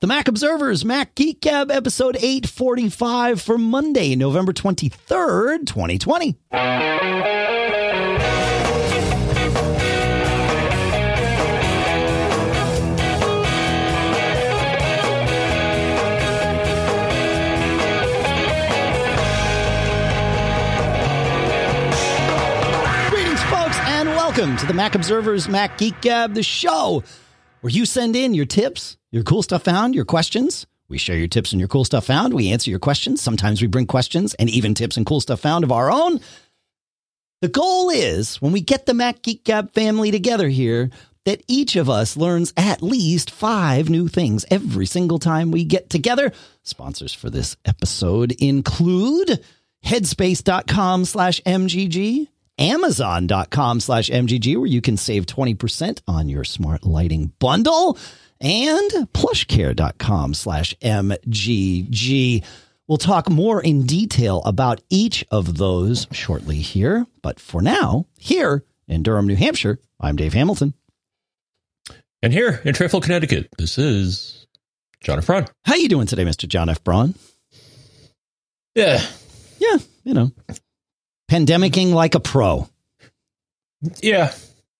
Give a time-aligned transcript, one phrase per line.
[0.00, 6.38] The Mac Observers, Mac Geek Gab, episode 845 for Monday, November 23rd, 2020.
[23.10, 27.04] Greetings, folks, and welcome to the Mac Observers, Mac Geek Gab, the show
[27.60, 30.66] where you send in your tips, your cool stuff found, your questions.
[30.88, 32.34] We share your tips and your cool stuff found.
[32.34, 33.22] We answer your questions.
[33.22, 36.20] Sometimes we bring questions and even tips and cool stuff found of our own.
[37.42, 40.90] The goal is when we get the Mac Geek Gab family together here,
[41.26, 45.90] that each of us learns at least five new things every single time we get
[45.90, 46.32] together.
[46.62, 49.42] Sponsors for this episode include
[49.84, 52.28] headspace.com slash MGG,
[52.60, 57.98] amazon.com slash MGG, where you can save 20% on your smart lighting bundle,
[58.40, 62.44] and plushcare.com slash MGG.
[62.86, 67.06] We'll talk more in detail about each of those shortly here.
[67.22, 70.74] But for now, here in Durham, New Hampshire, I'm Dave Hamilton.
[72.22, 74.46] And here in Trifle, Connecticut, this is
[75.00, 75.26] John F.
[75.26, 75.46] Braun.
[75.64, 76.46] How you doing today, Mr.
[76.48, 76.82] John F.
[76.84, 77.14] Braun?
[78.74, 79.00] Yeah.
[79.58, 80.32] Yeah, you know,
[81.30, 82.68] pandemicing like a pro.
[84.02, 84.34] Yeah,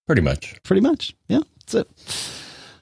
[0.06, 0.60] pretty much.
[0.64, 1.14] Pretty much.
[1.28, 1.88] Yeah, that's it.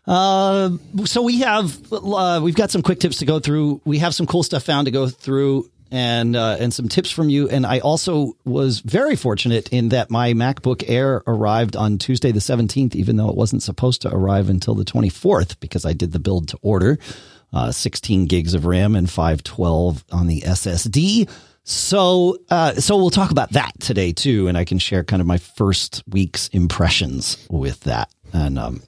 [0.06, 0.70] Uh,
[1.04, 3.80] so we have uh, we've got some quick tips to go through.
[3.84, 7.28] We have some cool stuff found to go through, and uh, and some tips from
[7.28, 7.48] you.
[7.48, 12.40] And I also was very fortunate in that my MacBook Air arrived on Tuesday the
[12.40, 16.12] seventeenth, even though it wasn't supposed to arrive until the twenty fourth, because I did
[16.12, 16.98] the build to order.
[17.50, 21.30] Uh, 16 gigs of RAM and 512 on the SSD.
[21.68, 25.26] So, uh, so we'll talk about that today too, and I can share kind of
[25.26, 28.10] my first week's impressions with that.
[28.32, 28.82] And um,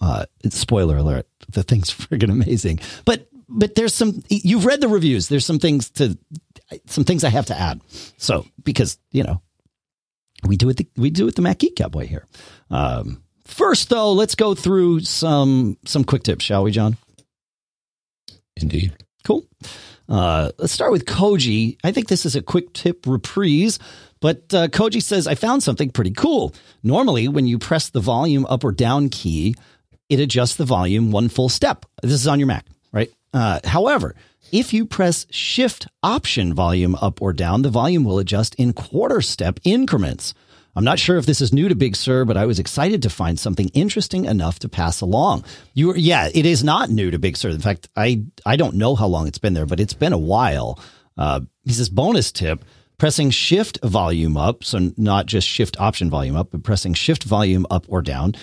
[0.00, 2.80] uh, spoiler alert: the thing's friggin' amazing.
[3.04, 5.28] But but there's some you've read the reviews.
[5.28, 6.16] There's some things to
[6.86, 7.82] some things I have to add.
[8.16, 9.42] So because you know
[10.46, 12.26] we do it the, we do it the Mac Geek Gab way here.
[12.70, 16.96] Um, first though, let's go through some some quick tips, shall we, John?
[18.56, 18.96] Indeed.
[19.24, 19.46] Cool.
[20.08, 21.76] Uh, let's start with Koji.
[21.82, 23.78] I think this is a quick tip reprise,
[24.20, 26.54] but uh, Koji says, I found something pretty cool.
[26.82, 29.54] Normally, when you press the volume up or down key,
[30.08, 31.84] it adjusts the volume one full step.
[32.02, 33.10] This is on your Mac, right?
[33.34, 34.14] Uh, however,
[34.52, 39.20] if you press Shift Option volume up or down, the volume will adjust in quarter
[39.20, 40.34] step increments.
[40.76, 43.10] I'm not sure if this is new to Big Sur, but I was excited to
[43.10, 45.44] find something interesting enough to pass along.
[45.72, 47.48] You were, yeah, it is not new to Big Sur.
[47.48, 50.18] In fact, I I don't know how long it's been there, but it's been a
[50.18, 50.78] while.
[51.16, 52.62] Uh, he says bonus tip:
[52.98, 57.66] pressing Shift volume up, so not just Shift Option volume up, but pressing Shift volume
[57.70, 58.34] up or down.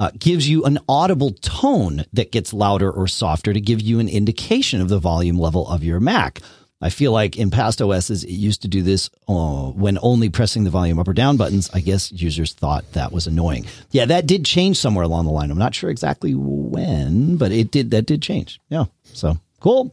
[0.00, 4.08] Uh, gives you an audible tone that gets louder or softer to give you an
[4.08, 6.40] indication of the volume level of your Mac.
[6.80, 10.62] I feel like in past OSs, it used to do this uh, when only pressing
[10.62, 11.68] the volume up or down buttons.
[11.74, 13.66] I guess users thought that was annoying.
[13.90, 15.50] Yeah, that did change somewhere along the line.
[15.50, 17.90] I'm not sure exactly when, but it did.
[17.90, 18.60] That did change.
[18.68, 18.84] Yeah.
[19.12, 19.92] So cool.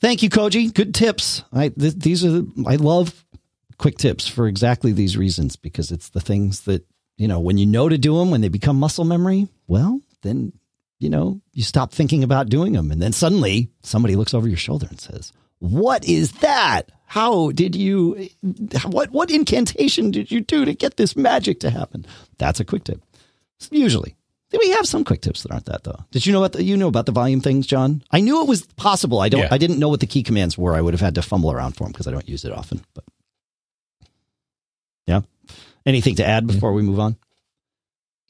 [0.00, 0.72] Thank you, Koji.
[0.72, 1.44] Good tips.
[1.52, 3.24] I th- these are I love
[3.76, 6.86] quick tips for exactly these reasons because it's the things that
[7.18, 9.48] you know when you know to do them when they become muscle memory.
[9.66, 10.52] Well, then
[10.98, 14.56] you know you stop thinking about doing them, and then suddenly somebody looks over your
[14.56, 16.90] shoulder and says what is that?
[17.06, 18.28] How did you,
[18.86, 22.04] what, what incantation did you do to get this magic to happen?
[22.38, 23.00] That's a quick tip.
[23.70, 24.16] Usually.
[24.58, 26.04] We have some quick tips that aren't that though.
[26.10, 28.02] Did you know about the, you know about the volume things, John?
[28.10, 29.20] I knew it was possible.
[29.20, 29.48] I don't, Yeah.
[29.52, 30.74] I didn't know what the key commands were.
[30.74, 32.84] I would have had to fumble around for them because I don't use it often,
[32.94, 33.04] but
[35.06, 35.20] yeah.
[35.86, 37.16] Anything to add before we move on?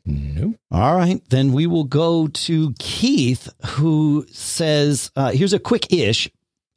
[0.04, 0.54] No.
[0.70, 6.30] All right, then we will go to Keith, who says, uh, "Here's a quick-ish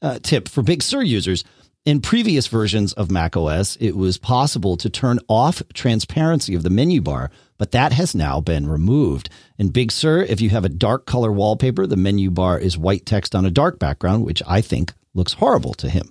[0.03, 1.43] uh, tip for Big Sur users.
[1.85, 7.01] In previous versions of macOS, it was possible to turn off transparency of the menu
[7.01, 9.29] bar, but that has now been removed.
[9.57, 13.05] In Big Sur, if you have a dark color wallpaper, the menu bar is white
[13.05, 16.09] text on a dark background, which I think looks horrible to him."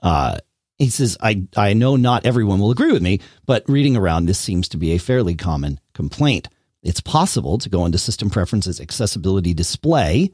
[0.00, 0.38] Uh,
[0.78, 4.38] he says, I, I know not everyone will agree with me, but reading around, this
[4.38, 6.48] seems to be a fairly common complaint.
[6.82, 10.32] It's possible to go into System Preferences Accessibility Display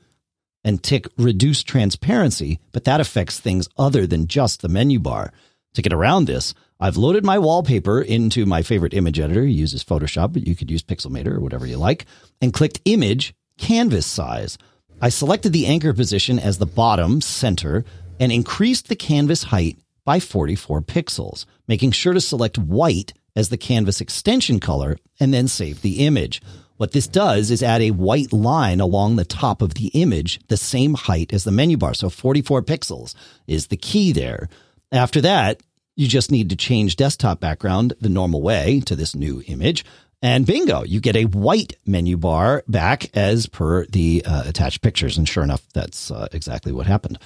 [0.67, 5.33] and tick Reduce Transparency, but that affects things other than just the menu bar.
[5.75, 9.47] To get around this, I've loaded my wallpaper into my favorite image editor.
[9.47, 12.05] Uses Photoshop, but you could use Pixelmator or whatever you like,
[12.43, 14.59] and clicked Image Canvas Size.
[15.01, 17.85] I selected the anchor position as the bottom center
[18.19, 23.59] and increased the canvas height by 44 pixels, making sure to select white as the
[23.59, 26.43] canvas extension color and then save the image.
[26.77, 30.57] What this does is add a white line along the top of the image, the
[30.57, 31.95] same height as the menu bar.
[31.95, 33.15] So 44 pixels
[33.47, 34.49] is the key there.
[34.93, 35.63] After that,
[35.97, 39.85] you just need to change desktop background the normal way to this new image.
[40.23, 45.19] And bingo, you get a white menu bar back as per the uh, attached pictures.
[45.19, 47.19] And sure enough, that's uh, exactly what happened.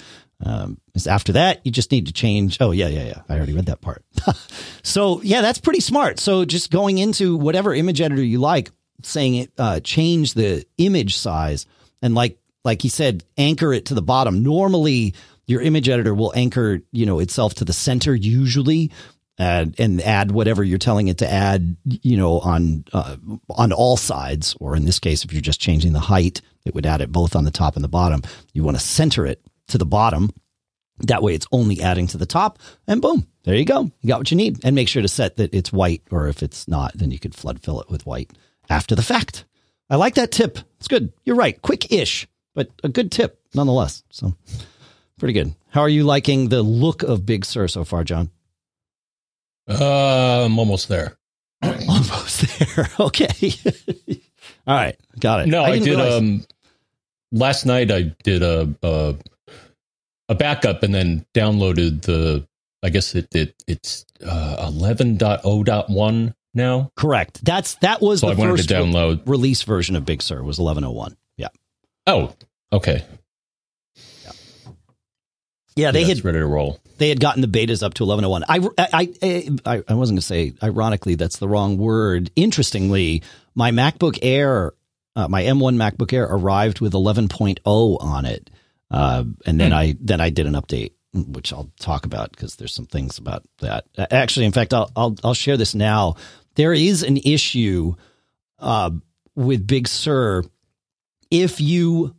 [0.43, 2.57] Um, is after that, you just need to change.
[2.59, 3.21] Oh, yeah, yeah, yeah.
[3.29, 4.03] I already read that part.
[4.83, 6.19] so, yeah, that's pretty smart.
[6.19, 8.71] So, just going into whatever image editor you like,
[9.03, 11.65] saying it, uh, change the image size.
[12.01, 14.43] And like, like he said, anchor it to the bottom.
[14.43, 15.13] Normally,
[15.47, 18.91] your image editor will anchor, you know, itself to the center usually
[19.37, 23.15] and, and add whatever you're telling it to add, you know, on uh,
[23.49, 24.55] on all sides.
[24.59, 27.35] Or in this case, if you're just changing the height, it would add it both
[27.35, 28.21] on the top and the bottom.
[28.53, 30.29] You want to center it to the bottom.
[30.99, 33.89] That way, it's only adding to the top, and boom, there you go.
[34.01, 34.63] You got what you need.
[34.63, 37.33] And make sure to set that it's white, or if it's not, then you could
[37.33, 38.31] flood fill it with white
[38.69, 39.45] after the fact.
[39.89, 40.59] I like that tip.
[40.79, 41.11] It's good.
[41.25, 41.61] You're right.
[41.61, 44.03] Quick ish, but a good tip nonetheless.
[44.09, 44.35] So
[45.19, 45.53] pretty good.
[45.69, 48.29] How are you liking the look of Big Sur so far, John?
[49.69, 51.17] Uh, I'm almost there.
[51.63, 52.89] almost there.
[52.99, 53.53] Okay.
[54.67, 54.95] All right.
[55.19, 55.47] Got it.
[55.47, 55.87] No, I, I did.
[55.87, 56.13] Realize.
[56.13, 56.45] Um,
[57.31, 59.15] last night I did a, a,
[60.29, 62.47] a backup and then downloaded the.
[62.83, 66.91] I guess it, it it's uh, 11.0.1 now.
[66.95, 67.43] Correct.
[67.43, 69.27] That's that was so the I first to download.
[69.27, 71.15] Release version of Big Sur was 11.01.
[71.37, 71.49] Yeah.
[72.07, 72.33] Oh,
[72.71, 73.03] okay.
[74.23, 74.31] Yeah,
[75.75, 76.79] yeah they had ready to roll.
[76.97, 78.43] They had gotten the betas up to 1101.
[78.47, 82.29] I, I, I, I wasn't going to say, ironically, that's the wrong word.
[82.35, 83.23] Interestingly,
[83.55, 84.73] my MacBook Air,
[85.15, 87.57] uh, my M1 MacBook Air arrived with 11.0
[88.03, 88.51] on it.
[88.91, 89.77] Uh, and then hmm.
[89.77, 93.43] I, then I did an update, which I'll talk about because there's some things about
[93.61, 93.85] that.
[93.97, 96.17] Actually, in fact, I'll, I'll, I'll share this now.
[96.55, 97.95] There is an issue,
[98.59, 98.91] uh,
[99.35, 100.43] with Big Sur.
[101.29, 102.15] If you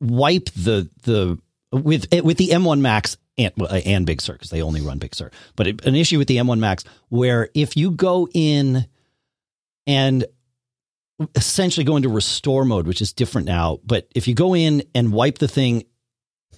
[0.00, 1.38] wipe the, the
[1.72, 5.30] with with the M1 Macs and, and Big Sur because they only run Big Sur.
[5.56, 8.86] But it, an issue with the M1 Macs where if you go in
[9.86, 10.24] and
[11.34, 15.12] essentially go into restore mode, which is different now, but if you go in and
[15.12, 15.84] wipe the thing,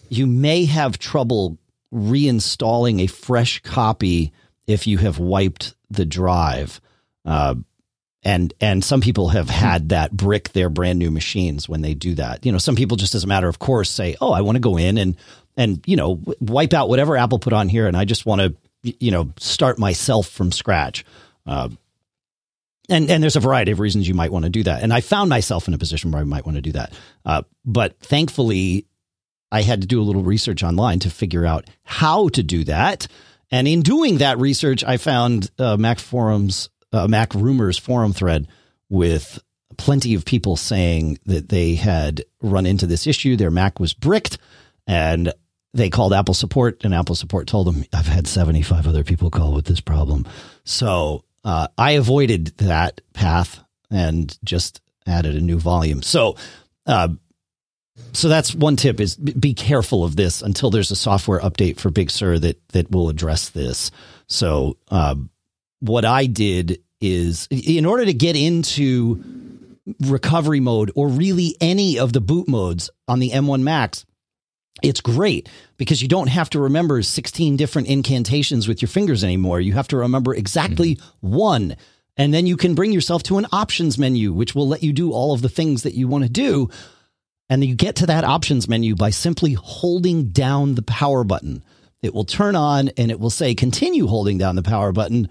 [0.09, 1.59] you may have trouble
[1.93, 4.33] reinstalling a fresh copy
[4.67, 6.81] if you have wiped the drive.
[7.27, 7.57] Uh,
[8.23, 12.15] and and some people have had that brick their brand new machines when they do
[12.15, 12.45] that.
[12.45, 14.61] You know, some people just as a matter of course say, "Oh, I want to
[14.61, 15.17] go in and
[15.57, 18.55] and you know wipe out whatever Apple put on here, and I just want to
[18.83, 21.05] you know start myself from scratch."
[21.47, 21.69] Uh,
[22.89, 24.83] and and there's a variety of reasons you might want to do that.
[24.83, 26.93] And I found myself in a position where I might want to do that.
[27.25, 28.87] Uh, but thankfully,
[29.51, 33.07] I had to do a little research online to figure out how to do that.
[33.51, 38.49] And in doing that research, I found uh, Mac Forums a Mac rumors forum thread
[38.89, 39.39] with
[39.77, 43.37] plenty of people saying that they had run into this issue.
[43.37, 44.39] Their Mac was bricked
[44.87, 45.33] and
[45.75, 49.53] they called Apple support and Apple support told them, I've had 75 other people call
[49.53, 50.27] with this problem.
[50.65, 53.61] So uh, I avoided that path
[53.91, 56.03] and just added a new volume.
[56.03, 56.37] So,
[56.87, 57.09] uh,
[58.13, 61.91] so that's one tip is be careful of this until there's a software update for
[61.91, 63.91] Big Sur that, that will address this.
[64.27, 65.15] So, uh,
[65.81, 69.23] what I did is in order to get into
[70.01, 74.05] recovery mode or really any of the boot modes on the M1 Macs,
[74.83, 79.61] it's great because you don't have to remember 16 different incantations with your fingers anymore.
[79.61, 81.35] You have to remember exactly mm-hmm.
[81.35, 81.77] one.
[82.19, 85.13] And then you can bring yourself to an options menu, which will let you do
[85.13, 86.71] all of the things that you want to do.
[87.49, 91.63] And you get to that options menu by simply holding down the power button.
[92.03, 95.29] It will turn on and it will say continue holding down the power button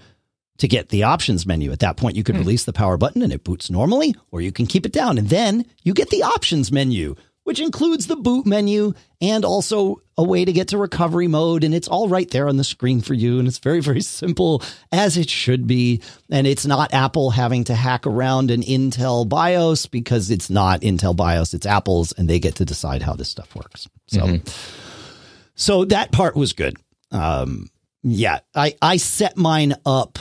[0.57, 1.71] to get the options menu.
[1.71, 2.39] At that point, you could mm.
[2.39, 5.17] release the power button and it boots normally, or you can keep it down.
[5.17, 10.23] And then you get the options menu, which includes the boot menu and also a
[10.23, 11.63] way to get to recovery mode.
[11.63, 13.37] And it's all right there on the screen for you.
[13.37, 16.01] And it's very, very simple as it should be.
[16.29, 21.15] And it's not Apple having to hack around an Intel BIOS because it's not Intel
[21.15, 23.87] BIOS, it's Apple's, and they get to decide how this stuff works.
[24.07, 24.47] So, mm-hmm.
[25.55, 26.77] so that part was good.
[27.11, 27.69] Um,
[28.03, 30.19] yeah, I, I set mine up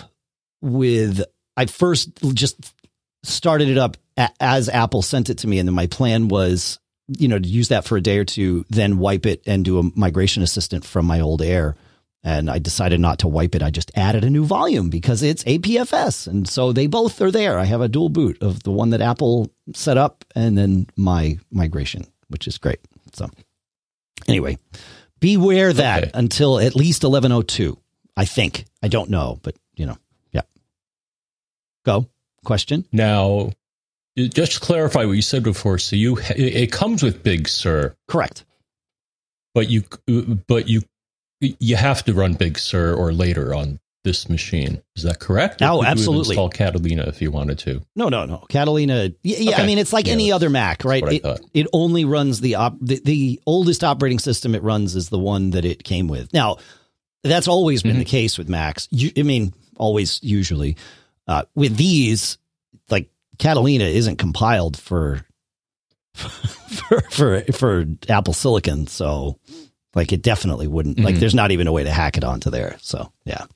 [0.64, 1.22] with
[1.56, 2.74] I first just
[3.22, 3.96] started it up
[4.40, 7.68] as Apple sent it to me, and then my plan was you know to use
[7.68, 11.06] that for a day or two, then wipe it and do a migration assistant from
[11.06, 11.76] my old Air.
[12.26, 13.62] And I decided not to wipe it.
[13.62, 17.58] I just added a new volume because it's APFS, and so they both are there.
[17.58, 21.38] I have a dual boot of the one that Apple set up, and then my
[21.50, 22.80] migration, which is great.
[23.12, 23.28] So
[24.26, 24.56] anyway,
[25.20, 26.10] beware that okay.
[26.14, 27.76] until at least 1102.
[28.16, 29.98] I think I don't know, but you know.
[31.84, 32.08] Go.
[32.44, 32.84] Question.
[32.92, 33.52] Now,
[34.16, 35.78] just clarify what you said before.
[35.78, 38.44] So you it comes with Big Sur, correct?
[39.54, 39.84] But you
[40.46, 40.82] but you
[41.40, 44.82] you have to run Big Sur or later on this machine.
[44.96, 45.62] Is that correct?
[45.62, 46.34] Or oh, absolutely.
[46.34, 47.82] Install Catalina if you wanted to.
[47.96, 48.44] No, no, no.
[48.48, 49.10] Catalina.
[49.22, 49.62] Yeah, okay.
[49.62, 51.02] I mean, it's like yeah, any other Mac, right?
[51.04, 55.18] It, it only runs the, op, the the oldest operating system it runs is the
[55.18, 56.32] one that it came with.
[56.32, 56.58] Now,
[57.22, 58.00] that's always been mm-hmm.
[58.00, 58.86] the case with Macs.
[58.90, 60.76] You, I mean, always usually
[61.26, 62.38] uh, with these,
[62.90, 65.26] like Catalina isn't compiled for
[66.14, 69.38] for for for Apple Silicon, so
[69.94, 70.96] like it definitely wouldn't.
[70.96, 71.06] Mm-hmm.
[71.06, 72.76] Like, there's not even a way to hack it onto there.
[72.80, 73.46] So yeah.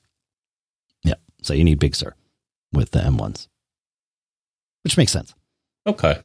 [1.03, 1.15] Yeah.
[1.41, 2.13] So you need Big Sur
[2.73, 3.47] with the M1s,
[4.83, 5.33] which makes sense.
[5.87, 6.21] Okay.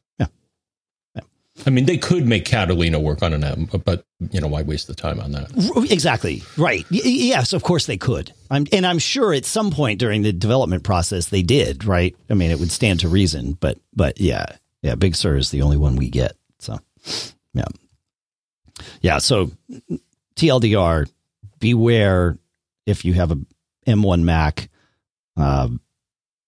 [1.65, 4.87] I mean, they could make Catalina work on an M, but you know, why waste
[4.87, 5.51] the time on that?
[5.89, 6.43] Exactly.
[6.57, 6.85] Right.
[6.91, 8.33] Y- yes, of course they could.
[8.51, 11.85] I'm, and I'm sure at some point during the development process they did.
[11.85, 12.15] Right.
[12.29, 14.45] I mean, it would stand to reason, but but yeah,
[14.81, 14.95] yeah.
[14.95, 16.33] Big Sur is the only one we get.
[16.59, 16.77] So
[17.53, 17.65] yeah,
[19.01, 19.19] yeah.
[19.19, 19.51] So
[20.35, 21.09] TLDR,
[21.59, 22.37] beware
[22.85, 23.37] if you have a
[23.87, 24.69] M1 Mac
[25.37, 25.69] uh,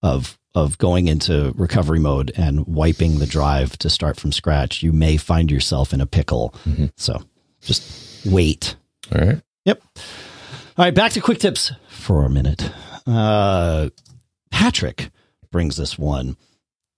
[0.03, 4.91] of of going into recovery mode and wiping the drive to start from scratch, you
[4.91, 6.55] may find yourself in a pickle.
[6.65, 6.87] Mm-hmm.
[6.95, 7.21] So
[7.61, 8.75] just wait.
[9.13, 9.41] All right.
[9.65, 9.81] Yep.
[9.95, 10.95] All right.
[10.95, 12.71] Back to quick tips for a minute.
[13.05, 13.89] Uh,
[14.49, 15.11] Patrick
[15.51, 16.35] brings this one.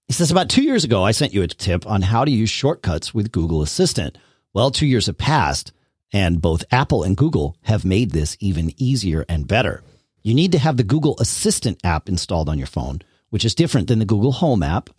[0.07, 2.49] He says, About two years ago, I sent you a tip on how to use
[2.49, 4.17] shortcuts with Google Assistant.
[4.53, 5.73] Well, two years have passed,
[6.13, 9.83] and both Apple and Google have made this even easier and better
[10.23, 13.87] you need to have the Google Assistant app installed on your phone, which is different
[13.87, 14.89] than the Google Home app.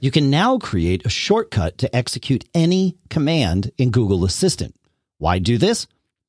[0.00, 4.74] You can now create a shortcut to execute any command in Google Assistant.
[5.18, 5.86] Why do this?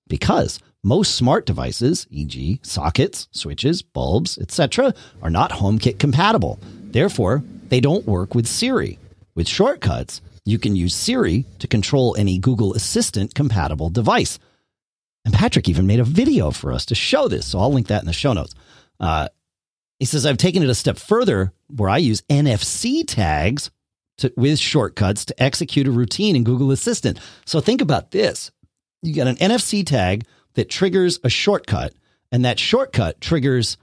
[0.08, 6.60] Because most smart devices, e.g., sockets, switches, bulbs, etc., are not HomeKit compatible.
[6.92, 9.00] Therefore, they don't work with Siri.
[9.34, 14.40] With shortcuts, you can use Siri to control any Google Assistant compatible device.
[15.26, 17.48] And Patrick even made a video for us to show this.
[17.48, 18.54] So I'll link that in the show notes.
[19.00, 19.30] Uh,
[20.00, 23.72] he says, I've taken it a step further where I use NFC tags
[24.18, 27.20] to, with shortcuts to execute a routine in Google Assistant.
[27.46, 28.52] So think about this.
[29.02, 31.94] You got an NFC tag that triggers a shortcut,
[32.32, 33.78] and that shortcut triggers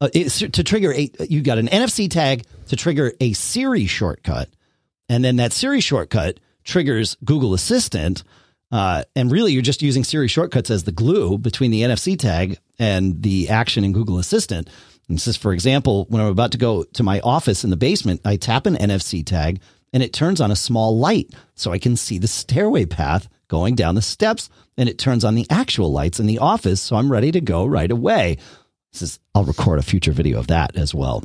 [0.00, 4.48] uh, to trigger a, you got an NFC tag to trigger a Siri shortcut.
[5.08, 8.24] And then that Siri shortcut triggers Google Assistant.
[8.70, 12.58] Uh, and really, you're just using Siri shortcuts as the glue between the NFC tag
[12.78, 14.68] and the action in Google Assistant.
[15.12, 18.22] And is, for example, when I'm about to go to my office in the basement,
[18.24, 19.60] I tap an NFC tag
[19.92, 23.74] and it turns on a small light so I can see the stairway path going
[23.74, 24.48] down the steps.
[24.78, 26.80] And it turns on the actual lights in the office.
[26.80, 28.38] So I'm ready to go right away.
[28.92, 31.22] This is, I'll record a future video of that as well.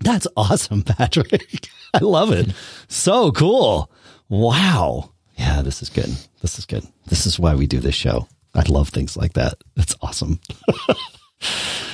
[0.00, 1.68] That's awesome, Patrick.
[1.94, 2.52] I love it.
[2.88, 3.90] So cool.
[4.30, 6.10] Wow yeah, this is good.
[6.40, 6.86] This is good.
[7.06, 8.28] This is why we do this show.
[8.54, 9.54] I love things like that.
[9.76, 10.40] That's awesome.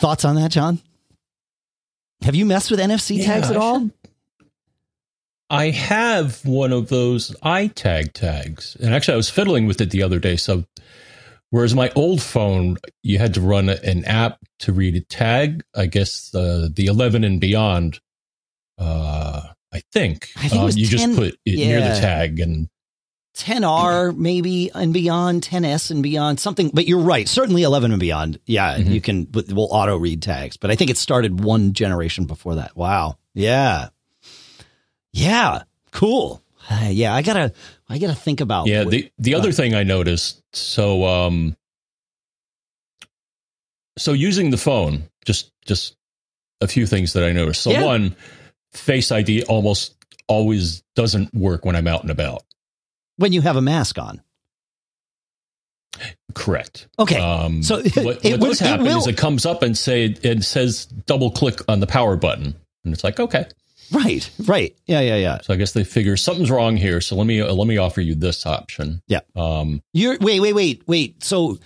[0.00, 0.80] Thoughts on that, John?
[2.22, 3.90] Have you messed with NFC yeah, tags at all?
[5.50, 8.76] I have one of those iTag tags.
[8.80, 10.36] And actually, I was fiddling with it the other day.
[10.36, 10.64] So,
[11.50, 15.86] whereas my old phone, you had to run an app to read a tag, I
[15.86, 18.00] guess uh, the 11 and beyond
[18.78, 19.42] uh,
[19.72, 20.28] I think.
[20.36, 21.66] I think um, you 10, just put it yeah.
[21.66, 22.68] near the tag and
[23.40, 26.70] 10R maybe and beyond, 10S and beyond, something.
[26.72, 27.28] But you're right.
[27.28, 28.38] Certainly 11 and beyond.
[28.46, 28.90] Yeah, mm-hmm.
[28.90, 30.56] you can, we'll auto read tags.
[30.56, 32.76] But I think it started one generation before that.
[32.76, 33.18] Wow.
[33.34, 33.88] Yeah.
[35.12, 35.62] Yeah.
[35.92, 36.42] Cool.
[36.70, 37.14] Uh, yeah.
[37.14, 37.52] I gotta,
[37.88, 38.66] I gotta think about.
[38.66, 38.84] Yeah.
[38.84, 40.42] What, the, the other thing I noticed.
[40.52, 41.56] So, um,
[43.98, 45.96] so using the phone, just, just
[46.60, 47.62] a few things that I noticed.
[47.62, 47.84] So yeah.
[47.84, 48.16] one,
[48.72, 49.96] Face ID almost
[50.28, 52.44] always doesn't work when I'm out and about.
[53.20, 54.22] When you have a mask on.
[56.34, 56.88] Correct.
[56.98, 57.18] Okay.
[57.18, 60.42] Um, so what, what it, does happen it is it comes up and say it
[60.42, 63.44] says double click on the power button, and it's like okay.
[63.92, 64.30] Right.
[64.46, 64.74] Right.
[64.86, 65.00] Yeah.
[65.00, 65.16] Yeah.
[65.16, 65.40] Yeah.
[65.42, 67.02] So I guess they figure something's wrong here.
[67.02, 69.02] So let me uh, let me offer you this option.
[69.06, 69.20] Yeah.
[69.36, 69.82] Um.
[69.92, 71.22] You're wait wait wait wait.
[71.22, 71.58] So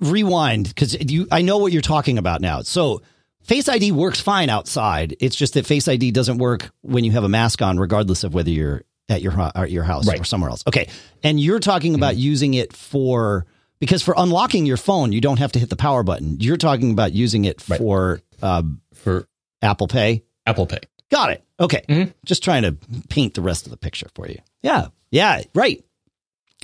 [0.00, 2.62] rewind because you I know what you're talking about now.
[2.62, 3.02] So
[3.42, 5.16] Face ID works fine outside.
[5.18, 8.34] It's just that Face ID doesn't work when you have a mask on, regardless of
[8.34, 10.20] whether you're at your at your house right.
[10.20, 10.62] or somewhere else.
[10.66, 10.88] Okay,
[11.22, 12.20] and you're talking about mm-hmm.
[12.20, 13.46] using it for
[13.80, 16.40] because for unlocking your phone, you don't have to hit the power button.
[16.40, 17.78] You're talking about using it right.
[17.78, 18.62] for uh,
[18.94, 19.26] for
[19.62, 20.24] Apple Pay.
[20.46, 20.80] Apple Pay.
[21.10, 21.44] Got it.
[21.60, 22.10] Okay, mm-hmm.
[22.24, 22.76] just trying to
[23.08, 24.38] paint the rest of the picture for you.
[24.62, 25.82] Yeah, yeah, right.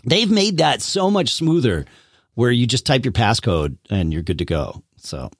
[0.05, 1.87] They've made that so much smoother,
[2.35, 4.83] where you just type your passcode and you're good to go.
[4.97, 5.31] So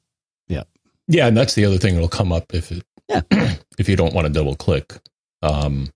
[0.49, 0.65] yeah.
[1.07, 3.23] yeah, and that's the other thing that'll come up if it Yeah.
[3.79, 4.95] if you don't want to double click.
[5.43, 5.91] Um,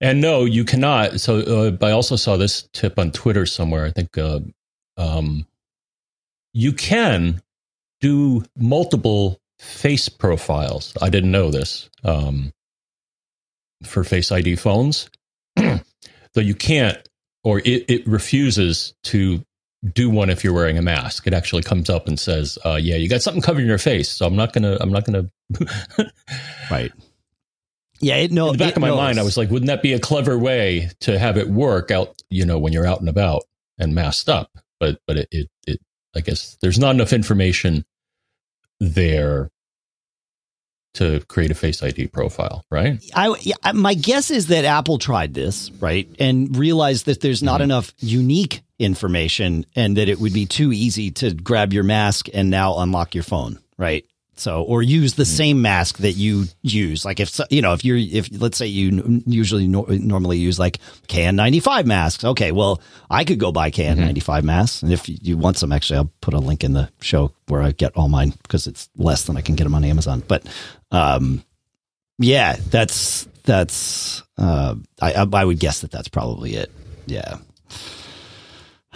[0.00, 1.20] and no, you cannot.
[1.20, 3.84] So uh, I also saw this tip on Twitter somewhere.
[3.86, 4.40] I think uh,
[4.96, 5.46] um,
[6.52, 7.42] you can
[8.00, 10.94] do multiple face profiles.
[11.00, 12.52] I didn't know this um,
[13.84, 15.08] for Face ID phones,
[15.56, 15.80] though
[16.36, 16.98] you can't,
[17.44, 19.42] or it, it refuses to
[19.92, 21.26] do one if you're wearing a mask.
[21.26, 24.26] It actually comes up and says, uh, "Yeah, you got something covering your face." So
[24.26, 24.76] I'm not gonna.
[24.80, 25.30] I'm not gonna.
[26.70, 26.92] right.
[28.00, 28.16] Yeah.
[28.16, 28.46] It, no.
[28.48, 28.96] In the back of my knows.
[28.96, 32.20] mind, I was like, "Wouldn't that be a clever way to have it work out?"
[32.30, 33.44] You know, when you're out and about
[33.78, 34.50] and masked up.
[34.78, 35.80] But but it it, it
[36.14, 37.84] I guess there's not enough information
[38.80, 39.50] there
[40.94, 43.02] to create a Face ID profile, right?
[43.14, 43.34] I
[43.74, 47.64] my guess is that Apple tried this, right, and realized that there's not mm-hmm.
[47.64, 52.50] enough unique information and that it would be too easy to grab your mask and
[52.50, 54.04] now unlock your phone, right?
[54.38, 55.36] So, or use the mm-hmm.
[55.36, 57.04] same mask that you use.
[57.06, 60.78] Like if, you know, if you're, if let's say you usually no, normally use like
[61.08, 62.24] KN95 masks.
[62.24, 62.52] Okay.
[62.52, 64.46] Well, I could go buy KN95 mm-hmm.
[64.46, 64.82] masks.
[64.82, 67.72] And if you want some, actually, I'll put a link in the show where I
[67.72, 70.22] get all mine because it's less than I can get them on Amazon.
[70.26, 70.46] But,
[70.90, 71.42] um,
[72.18, 76.70] yeah, that's, that's, uh, I, I would guess that that's probably it.
[77.06, 77.38] Yeah.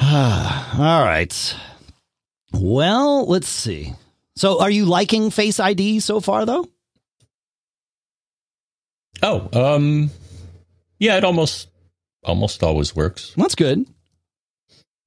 [0.02, 1.56] All right.
[2.52, 3.94] Well, let's see.
[4.40, 6.66] So, are you liking Face ID so far, though?
[9.22, 10.10] Oh, um,
[10.98, 11.68] yeah, it almost
[12.24, 13.34] almost always works.
[13.36, 13.86] That's good.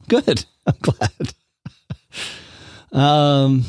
[0.08, 0.46] Good.
[0.68, 1.34] I'm glad.
[2.92, 3.64] um,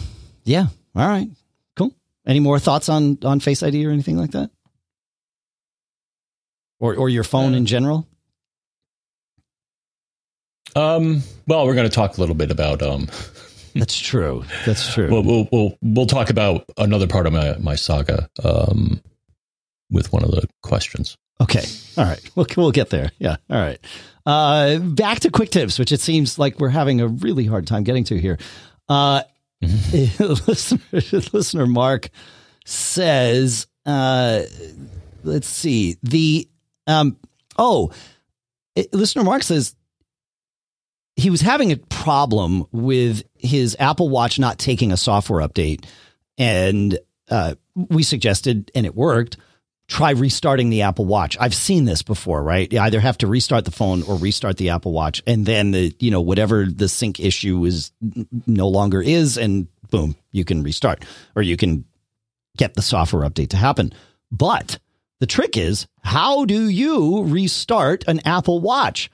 [0.44, 0.66] yeah.
[0.94, 1.30] All right.
[1.76, 1.94] Cool.
[2.26, 4.50] Any more thoughts on on Face ID or anything like that?
[6.78, 8.06] Or or your phone uh, in general?
[10.76, 12.82] Um, well, we're going to talk a little bit about.
[12.82, 13.08] Um,
[13.74, 14.44] That's true.
[14.64, 15.10] That's true.
[15.10, 19.02] We'll, we'll, we'll we'll talk about another part of my my saga um,
[19.90, 21.16] with one of the questions.
[21.40, 21.64] Okay.
[21.96, 22.30] All right.
[22.34, 23.10] We'll we'll get there.
[23.18, 23.36] Yeah.
[23.50, 23.78] All right.
[24.26, 27.82] Uh, back to quick tips, which it seems like we're having a really hard time
[27.82, 28.38] getting to here.
[28.88, 29.22] Uh,
[29.62, 30.80] listener,
[31.32, 32.10] listener Mark
[32.64, 34.42] says, uh,
[35.22, 36.48] let's see the
[36.86, 37.16] um
[37.56, 37.90] oh,
[38.76, 39.74] it, listener Mark says
[41.16, 45.84] he was having a problem with his Apple Watch not taking a software update.
[46.38, 46.98] And
[47.30, 49.36] uh, we suggested, and it worked,
[49.86, 51.36] try restarting the Apple Watch.
[51.38, 52.72] I've seen this before, right?
[52.72, 55.22] You either have to restart the phone or restart the Apple Watch.
[55.26, 57.92] And then the, you know, whatever the sync issue is
[58.46, 61.04] no longer is, and boom, you can restart
[61.36, 61.84] or you can
[62.56, 63.92] get the software update to happen.
[64.32, 64.78] But
[65.20, 69.10] the trick is, how do you restart an Apple Watch?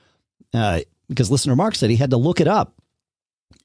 [0.53, 2.80] Uh, because listener Mark said he had to look it up.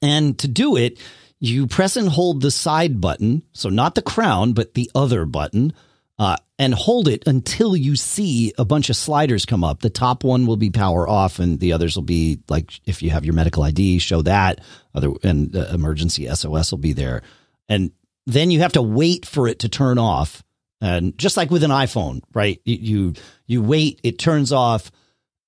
[0.01, 0.99] And to do it,
[1.39, 3.43] you press and hold the side button.
[3.53, 5.73] So not the crown, but the other button.
[6.19, 9.81] Uh, and hold it until you see a bunch of sliders come up.
[9.81, 13.11] The top one will be power off, and the others will be like if you
[13.11, 14.61] have your medical ID, show that.
[14.95, 17.21] Other and uh, emergency SOS will be there,
[17.69, 17.91] and
[18.25, 20.43] then you have to wait for it to turn off.
[20.81, 22.59] And just like with an iPhone, right?
[22.65, 23.13] You you,
[23.45, 24.89] you wait, it turns off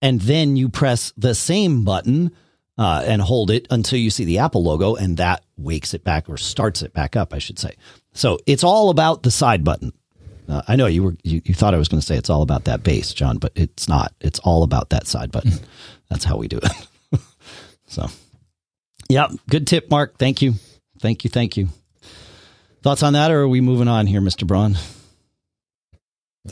[0.02, 2.32] and then you press the same button
[2.80, 6.30] uh, and hold it until you see the Apple logo, and that wakes it back
[6.30, 7.76] or starts it back up, I should say.
[8.14, 9.92] So it's all about the side button.
[10.48, 12.42] Uh, I know you were you, you thought I was going to say it's all
[12.42, 14.14] about that base, John, but it's not.
[14.22, 15.52] It's all about that side button.
[16.10, 17.20] That's how we do it.
[17.86, 18.08] so,
[19.10, 20.18] yeah, good tip, Mark.
[20.18, 20.54] Thank you,
[21.02, 21.68] thank you, thank you.
[22.82, 24.78] Thoughts on that, or are we moving on here, Mister Braun?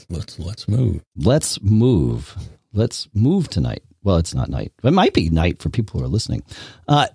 [0.09, 1.01] Let's let's move.
[1.15, 2.35] Let's move
[2.73, 3.83] let's move tonight.
[4.07, 4.71] Well, it's not night.
[4.81, 6.41] but It might be night for people who are listening.
[6.87, 7.07] Uh,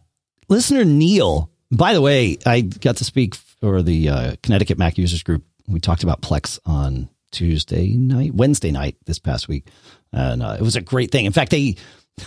[0.50, 5.22] listener Neil, by the way, I got to speak for the uh, Connecticut Mac Users
[5.22, 5.42] Group.
[5.66, 9.68] We talked about Plex on Tuesday night, Wednesday night this past week,
[10.12, 11.24] and uh, it was a great thing.
[11.24, 11.76] In fact, they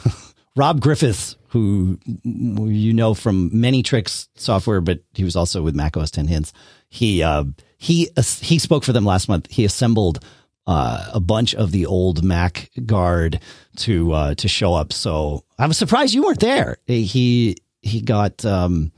[0.56, 5.96] Rob Griffiths, who you know from many tricks software, but he was also with Mac
[5.96, 6.54] OS 10 Hints.
[6.90, 7.44] He uh,
[7.78, 8.10] he
[8.42, 9.46] he spoke for them last month.
[9.52, 10.26] He assembled
[10.68, 13.40] uh, a bunch of the old Mac guard
[13.78, 14.94] to uh, to show up.
[14.94, 16.78] So I was surprised you weren't there.
[16.86, 18.92] He he got um,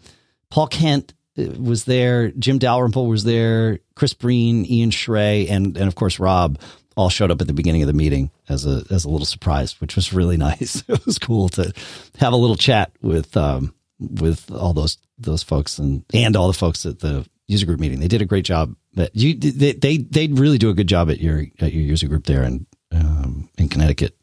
[0.49, 5.87] Paul Kent uh, was there, Jim Dalrymple was there, Chris Breen, Ian Schrey, and and
[5.87, 6.59] of course Rob
[6.95, 9.79] all showed up at the beginning of the meeting as a as a little surprise,
[9.81, 10.83] which was really nice.
[10.87, 11.73] It was cool to
[12.17, 16.53] have a little chat with um, with all those those folks and and all the
[16.53, 17.99] folks at the user group meeting.
[17.99, 18.75] They did a great job.
[18.97, 22.07] But you, they, they, they really do a good job at your at your user
[22.07, 24.17] group there in um, in Connecticut,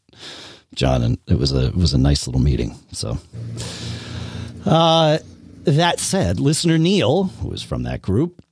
[0.75, 1.01] John.
[1.01, 2.75] And it was a it was a nice little meeting.
[2.91, 3.17] So,
[4.65, 5.19] uh,
[5.63, 8.43] that said, listener Neil, who is from that group,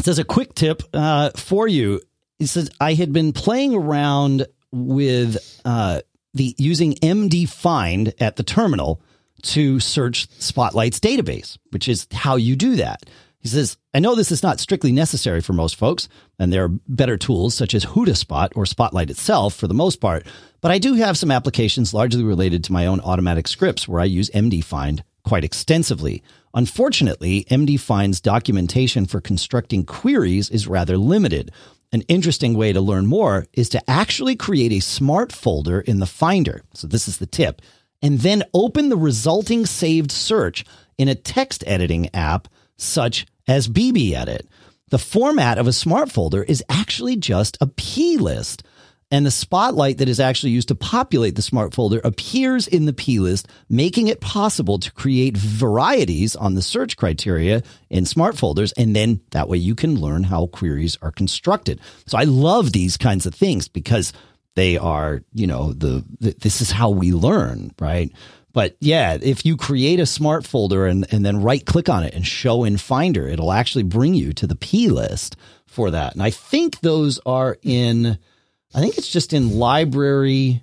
[0.00, 2.00] says a quick tip uh, for you.
[2.40, 6.00] He says I had been playing around with uh,
[6.34, 9.00] the using MD Find at the terminal
[9.42, 13.04] to search Spotlight's database, which is how you do that.
[13.42, 16.78] He says, I know this is not strictly necessary for most folks, and there are
[16.88, 20.24] better tools such as HoudahSpot or Spotlight itself for the most part,
[20.60, 24.04] but I do have some applications largely related to my own automatic scripts where I
[24.04, 26.22] use MDFind quite extensively.
[26.54, 31.50] Unfortunately, MDFind's documentation for constructing queries is rather limited.
[31.90, 36.06] An interesting way to learn more is to actually create a smart folder in the
[36.06, 36.62] Finder.
[36.74, 37.60] So this is the tip.
[38.00, 40.64] And then open the resulting saved search
[40.96, 42.46] in a text editing app
[42.82, 44.46] such as BBEdit.
[44.90, 48.62] The format of a smart folder is actually just a plist.
[49.10, 52.94] And the spotlight that is actually used to populate the smart folder appears in the
[52.94, 58.72] plist, making it possible to create varieties on the search criteria in smart folders.
[58.72, 61.78] And then that way you can learn how queries are constructed.
[62.06, 64.14] So I love these kinds of things because
[64.54, 68.10] they are, you know, the, the this is how we learn, right?
[68.52, 72.14] But yeah, if you create a smart folder and, and then right click on it
[72.14, 75.36] and show in Finder, it'll actually bring you to the plist
[75.66, 76.12] for that.
[76.12, 78.18] And I think those are in,
[78.74, 80.62] I think it's just in library.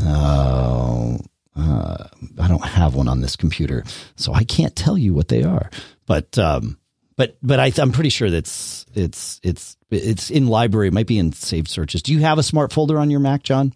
[0.00, 1.18] Oh,
[1.56, 2.04] uh,
[2.38, 3.84] I don't have one on this computer,
[4.16, 5.68] so I can't tell you what they are.
[6.06, 6.78] But, um,
[7.16, 10.88] but, but I, I'm pretty sure that's it's it's it's in library.
[10.88, 12.02] It might be in saved searches.
[12.02, 13.74] Do you have a smart folder on your Mac, John?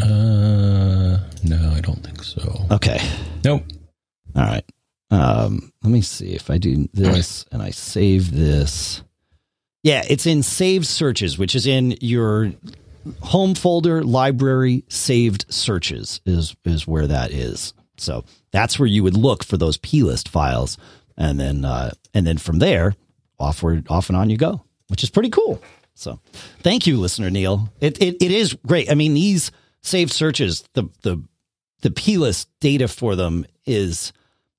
[0.00, 2.66] Uh, no, I don't think so.
[2.70, 3.00] Okay.
[3.44, 3.64] Nope.
[4.34, 4.64] All right.
[5.10, 9.02] Um, let me see if I do this and I save this.
[9.82, 12.52] Yeah, it's in saved searches, which is in your
[13.20, 17.72] home folder, library, saved searches is is where that is.
[17.96, 20.76] So that's where you would look for those plist files,
[21.16, 22.94] and then uh, and then from there,
[23.40, 25.62] offward, off and on you go, which is pretty cool.
[25.94, 26.20] So,
[26.60, 27.72] thank you, listener Neil.
[27.80, 28.90] It it, it is great.
[28.90, 29.50] I mean, these
[29.86, 31.22] saved searches, the the
[31.82, 34.12] the plist data for them is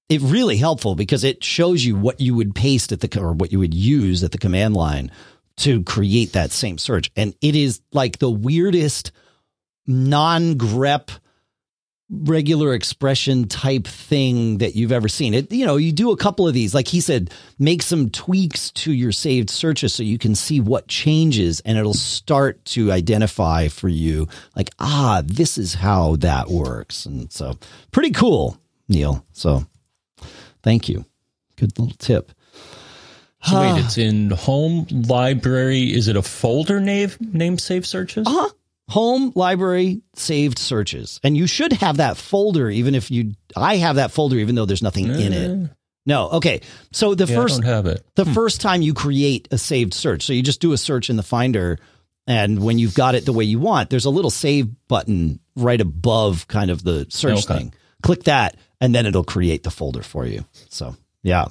[0.10, 3.52] it really helpful because it shows you what you would paste at the or what
[3.52, 5.12] you would use at the command line
[5.58, 9.12] to create that same search, and it is like the weirdest
[9.86, 11.10] non grep
[12.10, 15.34] regular expression type thing that you've ever seen.
[15.34, 18.72] It, you know, you do a couple of these, like he said, make some tweaks
[18.72, 23.68] to your saved searches so you can see what changes and it'll start to identify
[23.68, 27.06] for you, like, ah, this is how that works.
[27.06, 27.58] And so
[27.92, 29.26] pretty cool, Neil.
[29.34, 29.66] So
[30.64, 31.06] thank you.
[31.58, 32.32] Good little tip.
[33.44, 35.94] So wait, it's in home library.
[35.94, 38.28] Is it a folder name name save searches?
[38.28, 38.50] Uh huh
[38.90, 41.20] home library saved searches.
[41.24, 44.66] And you should have that folder even if you i have that folder even though
[44.66, 45.70] there's nothing in it.
[46.06, 46.62] No okay.
[46.94, 48.06] So the Yeah, first don't have it.
[48.16, 50.26] the first time you create a saved search.
[50.26, 51.80] So you just do a search in the finder
[52.28, 55.82] and when you've got it the way you want there's a little save button right
[55.82, 57.58] above kind of the search Okay.
[57.60, 57.74] thing.
[58.04, 60.46] Click that and then it'll create the folder for you.
[60.70, 61.48] So yeah.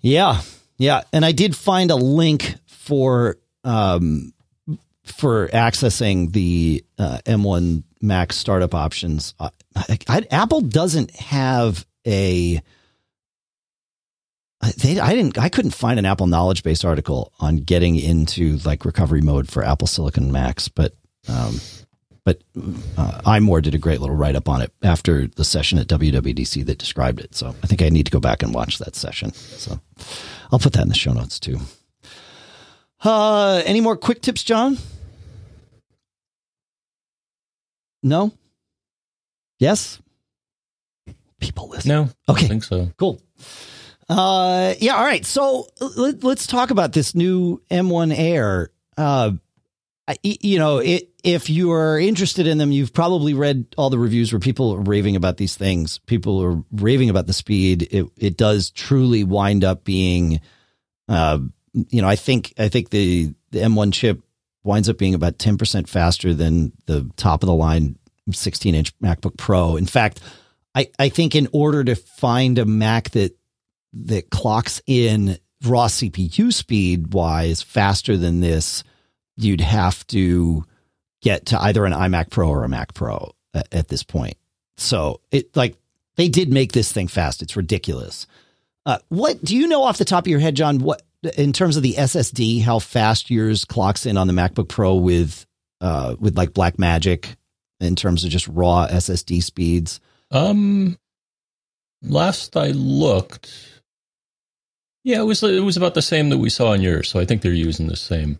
[0.00, 0.40] Yeah
[0.78, 1.02] yeah.
[1.12, 4.32] And i did find a link for um
[5.06, 9.34] for accessing the uh, M1 Macs startup options.
[9.38, 12.60] Uh, I, I, Apple doesn't have a.
[14.78, 15.38] They, I didn't.
[15.38, 19.62] I couldn't find an Apple knowledge base article on getting into like recovery mode for
[19.62, 20.96] Apple Silicon Macs, but
[21.28, 21.60] um,
[22.24, 22.42] but
[22.96, 26.66] uh, iMore did a great little write up on it after the session at WWDC
[26.66, 27.36] that described it.
[27.36, 29.32] So I think I need to go back and watch that session.
[29.32, 29.78] So
[30.50, 31.58] I'll put that in the show notes too.
[33.04, 34.78] Uh, any more quick tips, John?
[38.02, 38.32] No?
[39.58, 40.00] Yes?
[41.40, 41.88] People listen.
[41.88, 42.02] No.
[42.28, 42.40] Okay.
[42.42, 42.90] don't think so.
[42.96, 43.20] Cool.
[44.08, 44.96] Uh, yeah.
[44.96, 45.24] All right.
[45.24, 48.70] So let, us talk about this new M1 Air.
[48.96, 49.32] Uh,
[50.08, 53.98] I, you know, it, if you are interested in them, you've probably read all the
[53.98, 55.98] reviews where people are raving about these things.
[55.98, 57.88] People are raving about the speed.
[57.90, 60.40] It, it does truly wind up being,
[61.08, 61.40] uh,
[61.72, 64.22] you know, I think, I think the, the M1 chip
[64.66, 67.96] winds up being about 10% faster than the top of the line
[68.30, 69.76] 16 inch MacBook Pro.
[69.76, 70.20] In fact,
[70.74, 73.36] I, I think in order to find a Mac that
[73.92, 78.84] that clocks in raw CPU speed wise faster than this,
[79.36, 80.64] you'd have to
[81.22, 84.36] get to either an iMac Pro or a Mac Pro at, at this point.
[84.76, 85.76] So it like
[86.16, 87.42] they did make this thing fast.
[87.42, 88.26] It's ridiculous.
[88.84, 90.78] Uh, what do you know off the top of your head, John?
[90.78, 91.02] What
[91.36, 95.46] in terms of the SSD, how fast yours clocks in on the MacBook Pro with
[95.80, 97.36] uh, with like Blackmagic
[97.80, 100.00] in terms of just raw SSD speeds?
[100.30, 100.98] Um,
[102.02, 103.52] last I looked,
[105.04, 107.08] Yeah, it was it was about the same that we saw on yours.
[107.08, 108.38] So I think they're using the same.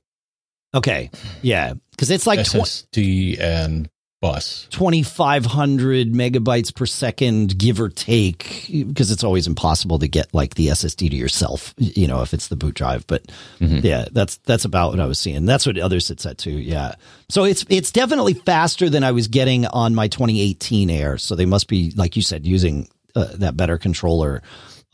[0.75, 1.11] Okay,
[1.43, 3.89] yeah, because it's like SSD and
[4.21, 4.67] bus.
[4.71, 10.69] 2500 megabytes per second give or take because it's always impossible to get like the
[10.69, 13.27] ssd to yourself you know if it's the boot drive but
[13.61, 13.85] mm-hmm.
[13.85, 15.45] yeah that's that's about what i was seeing.
[15.45, 16.95] That's what others had said too yeah.
[17.29, 21.47] So it's it's definitely faster than i was getting on my 2018 air so they
[21.47, 24.43] must be like you said using uh, that better controller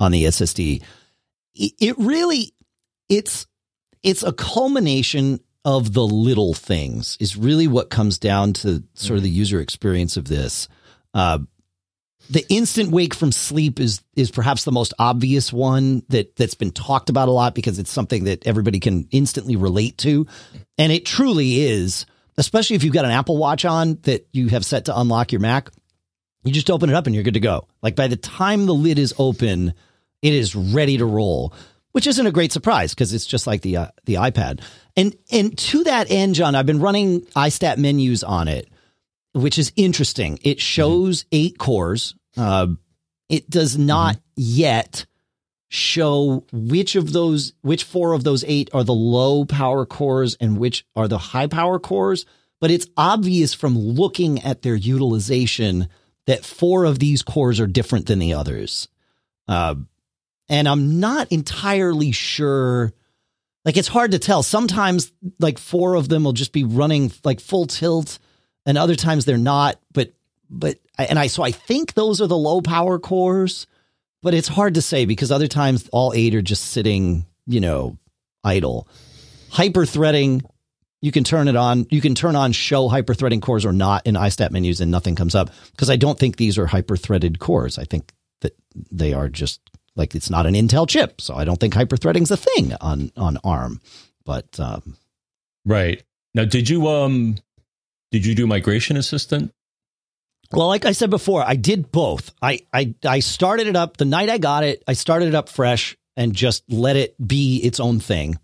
[0.01, 0.83] on the ssd
[1.55, 2.53] it, it really
[3.09, 3.47] it's
[4.03, 9.23] it's a culmination of the little things is really what comes down to sort of
[9.23, 10.69] the user experience of this.
[11.15, 11.39] Uh,
[12.31, 16.71] the instant wake from sleep is is perhaps the most obvious one that that's been
[16.71, 20.27] talked about a lot because it's something that everybody can instantly relate to,
[20.79, 22.07] and it truly is.
[22.39, 25.41] Especially if you've got an Apple Watch on that you have set to unlock your
[25.43, 25.69] Mac,
[26.45, 27.69] you just open it up and you're good to go.
[27.83, 29.75] Like by the time the lid is open,
[30.23, 31.53] it is ready to roll,
[31.93, 34.61] which isn't a great surprise because it's just like the uh, the iPad.
[34.97, 38.69] And and to that end, John, I've been running iStat menus on it,
[39.33, 40.39] which is interesting.
[40.43, 41.29] It shows mm-hmm.
[41.33, 42.15] eight cores.
[42.37, 42.69] Uh,
[43.29, 44.23] it does not mm-hmm.
[44.37, 45.07] yet
[45.69, 50.59] show which of those, which four of those eight are the low power cores and
[50.59, 52.27] which are the high power cores.
[52.61, 55.89] But it's obvious from looking at their utilization
[56.27, 58.89] that four of these cores are different than the others.
[59.49, 59.77] Uh,
[60.53, 62.93] and I'm not entirely sure
[63.65, 64.43] like it's hard to tell.
[64.43, 68.19] Sometimes like four of them will just be running like full tilt
[68.67, 70.13] and other times they're not, but
[70.51, 73.67] but and I so I think those are the low power cores,
[74.23, 77.97] but it's hard to say because other times all eight are just sitting, you know,
[78.45, 78.89] idle.
[79.51, 80.43] Hyper threading,
[81.01, 81.87] you can turn it on.
[81.91, 85.15] You can turn on show hyper threading cores or not in iStat menus and nothing
[85.15, 87.79] comes up because I don't think these are hyper threaded cores.
[87.79, 88.13] I think
[88.43, 88.55] that
[88.91, 89.61] they are just
[89.97, 93.39] like it's not an Intel chip, so I don't think hyperthreading's a thing on on
[93.45, 93.81] ARM.
[94.25, 94.97] But um,
[95.65, 96.03] right
[96.35, 97.37] now, did you um
[98.11, 99.53] did you do migration assistant?
[100.53, 102.33] Well, like I said before, I did both.
[102.41, 104.83] I I I started it up the night I got it.
[104.87, 108.39] I started it up fresh and just let it be its own thing.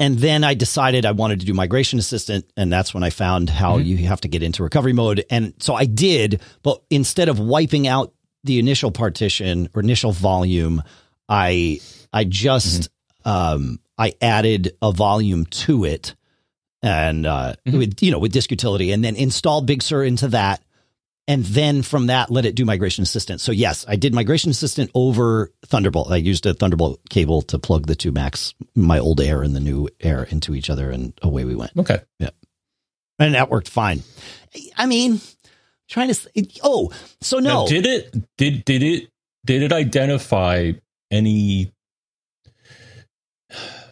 [0.00, 2.48] And then I decided I wanted to do migration assistant.
[2.56, 3.86] And that's when I found how mm-hmm.
[3.86, 5.24] you have to get into recovery mode.
[5.28, 8.12] And so I did, but instead of wiping out
[8.44, 10.82] the initial partition or initial volume,
[11.28, 11.80] I
[12.12, 12.90] I just
[13.24, 13.30] mm-hmm.
[13.30, 16.14] um, I added a volume to it,
[16.82, 17.78] and uh, mm-hmm.
[17.78, 20.62] with you know with disk utility, and then installed Big Sur into that,
[21.26, 23.40] and then from that let it do Migration Assistant.
[23.40, 26.10] So yes, I did Migration Assistant over Thunderbolt.
[26.10, 29.60] I used a Thunderbolt cable to plug the two Macs, my old Air and the
[29.60, 31.72] new Air, into each other, and away we went.
[31.76, 32.30] Okay, yeah,
[33.18, 34.02] and that worked fine.
[34.76, 35.20] I mean,
[35.88, 37.62] trying to oh so no.
[37.62, 39.08] now, did it did did it
[39.44, 40.72] did it identify
[41.10, 41.72] any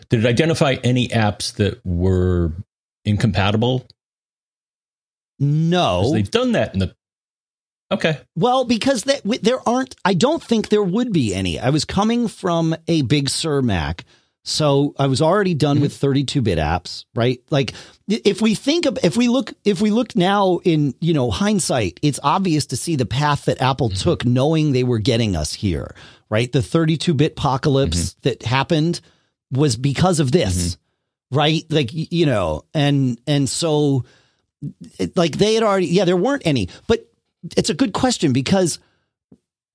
[0.08, 2.52] did it identify any apps that were
[3.04, 3.86] incompatible?
[5.38, 6.12] No.
[6.12, 6.94] They've done that in the
[7.90, 8.20] okay.
[8.36, 11.58] Well because that there aren't i don't think there would be any.
[11.58, 14.04] I was coming from a big sur mac
[14.48, 15.82] so I was already done mm-hmm.
[15.82, 17.42] with 32 bit apps, right?
[17.50, 17.74] Like
[18.06, 21.98] if we think of, if we look, if we look now in, you know, hindsight,
[22.00, 23.98] it's obvious to see the path that Apple mm-hmm.
[23.98, 25.96] took knowing they were getting us here,
[26.30, 26.52] right?
[26.52, 28.28] The 32 bit apocalypse mm-hmm.
[28.28, 29.00] that happened
[29.50, 31.38] was because of this, mm-hmm.
[31.38, 31.64] right?
[31.68, 34.04] Like, you know, and, and so
[35.16, 37.04] like they had already, yeah, there weren't any, but
[37.56, 38.78] it's a good question because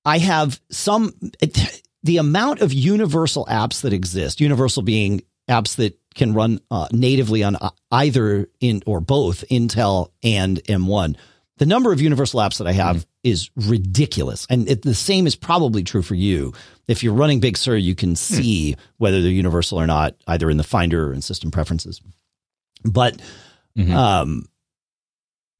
[0.06, 5.98] I have some, it, the amount of universal apps that exist, universal being apps that
[6.14, 11.16] can run uh, natively on uh, either in or both Intel and M1.
[11.58, 13.06] The number of universal apps that I have mm.
[13.22, 14.46] is ridiculous.
[14.50, 16.54] And it, the same is probably true for you.
[16.88, 18.14] If you're running Big Sur, you can hmm.
[18.14, 18.82] see mm.
[18.98, 22.00] whether they're universal or not, either in the Finder or in system preferences.
[22.84, 23.20] But
[23.78, 23.94] mm-hmm.
[23.94, 24.46] um,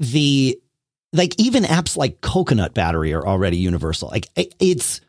[0.00, 0.58] the
[1.12, 4.08] like even apps like Coconut Battery are already universal.
[4.08, 4.26] Like
[4.58, 5.00] it's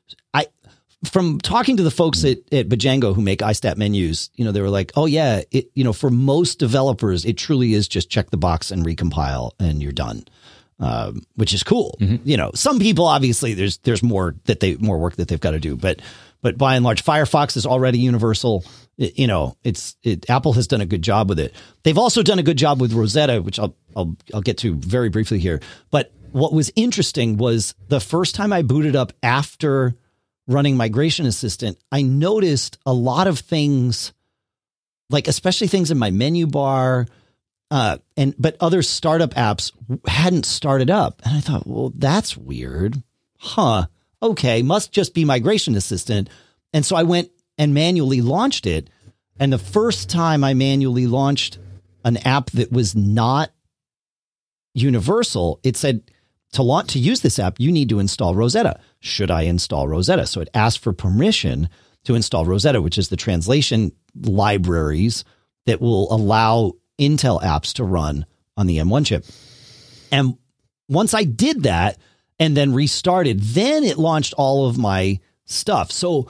[1.05, 4.61] from talking to the folks at, at Bjango who make iStat menus, you know, they
[4.61, 8.29] were like, oh yeah, it, you know, for most developers, it truly is just check
[8.29, 10.23] the box and recompile and you're done.
[10.79, 11.95] Um, which is cool.
[12.01, 12.27] Mm-hmm.
[12.27, 15.51] You know, some people obviously there's there's more that they more work that they've got
[15.51, 16.01] to do, but
[16.41, 18.65] but by and large, Firefox is already universal.
[18.97, 21.53] It, you know, it's it, Apple has done a good job with it.
[21.83, 25.09] They've also done a good job with Rosetta, which I'll I'll I'll get to very
[25.09, 25.61] briefly here.
[25.89, 29.95] But what was interesting was the first time I booted up after
[30.47, 34.13] running Migration Assistant, I noticed a lot of things,
[35.09, 37.07] like especially things in my menu bar,
[37.71, 39.71] uh, and but other startup apps
[40.07, 43.01] hadn't started up, and I thought, well, that's weird,
[43.37, 43.87] huh?
[44.21, 46.29] Okay, must just be Migration Assistant,
[46.73, 48.89] and so I went and manually launched it.
[49.39, 51.57] And the first time I manually launched
[52.05, 53.51] an app that was not
[54.73, 56.03] universal, it said
[56.53, 58.79] to launch to use this app, you need to install Rosetta.
[58.99, 60.25] Should I install Rosetta?
[60.25, 61.69] So it asked for permission
[62.05, 65.23] to install Rosetta, which is the translation libraries
[65.65, 69.25] that will allow Intel apps to run on the M1 chip.
[70.11, 70.37] And
[70.87, 71.97] once I did that
[72.39, 75.91] and then restarted, then it launched all of my stuff.
[75.91, 76.29] So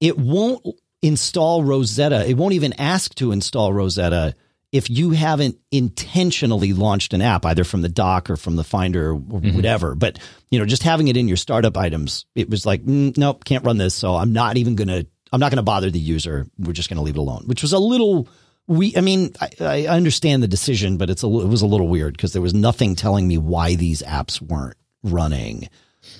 [0.00, 0.66] it won't
[1.02, 2.28] install Rosetta.
[2.28, 4.34] It won't even ask to install Rosetta
[4.72, 9.10] if you haven't intentionally launched an app, either from the dock or from the Finder
[9.10, 9.56] or mm-hmm.
[9.56, 9.94] whatever.
[9.94, 10.18] But
[10.50, 13.64] you know, just having it in your startup items, it was like, mm, nope, can't
[13.64, 13.94] run this.
[13.94, 15.04] So I'm not even gonna.
[15.32, 16.48] I'm not going to bother the user.
[16.58, 18.28] We're just going to leave it alone, which was a little.
[18.66, 21.86] We, I mean, I, I understand the decision, but it's a, it was a little
[21.86, 25.68] weird because there was nothing telling me why these apps weren't running.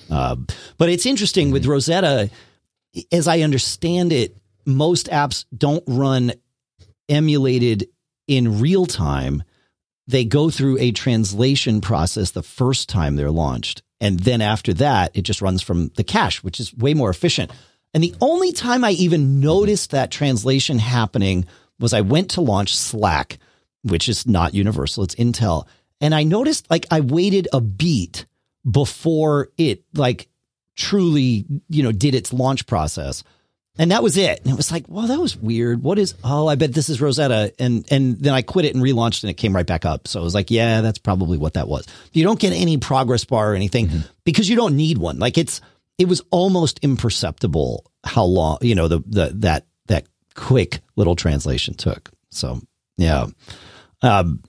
[0.09, 0.37] Uh,
[0.77, 1.53] but it's interesting mm-hmm.
[1.53, 2.29] with Rosetta,
[3.11, 6.31] as I understand it, most apps don't run
[7.09, 7.87] emulated
[8.31, 9.43] in real time.
[10.07, 13.83] They go through a translation process the first time they're launched.
[13.99, 17.51] And then after that, it just runs from the cache, which is way more efficient.
[17.93, 21.45] And the only time I even noticed that translation happening
[21.77, 23.37] was I went to launch Slack,
[23.83, 25.67] which is not universal, it's Intel.
[25.99, 28.25] And I noticed like I waited a beat
[28.69, 30.29] before it like
[30.77, 33.23] truly, you know, did its launch process.
[33.77, 34.41] And that was it.
[34.41, 35.81] And it was like, well, that was weird.
[35.81, 37.53] What is, oh, I bet this is Rosetta.
[37.57, 40.07] And, and then I quit it and relaunched and it came right back up.
[40.07, 41.85] So I was like, yeah, that's probably what that was.
[42.11, 43.99] You don't get any progress bar or anything mm-hmm.
[44.25, 45.19] because you don't need one.
[45.19, 45.61] Like it's,
[45.97, 50.05] it was almost imperceptible how long, you know, the, the, that, that
[50.35, 52.11] quick little translation took.
[52.29, 52.59] So
[52.97, 53.27] yeah.
[54.01, 54.43] Um,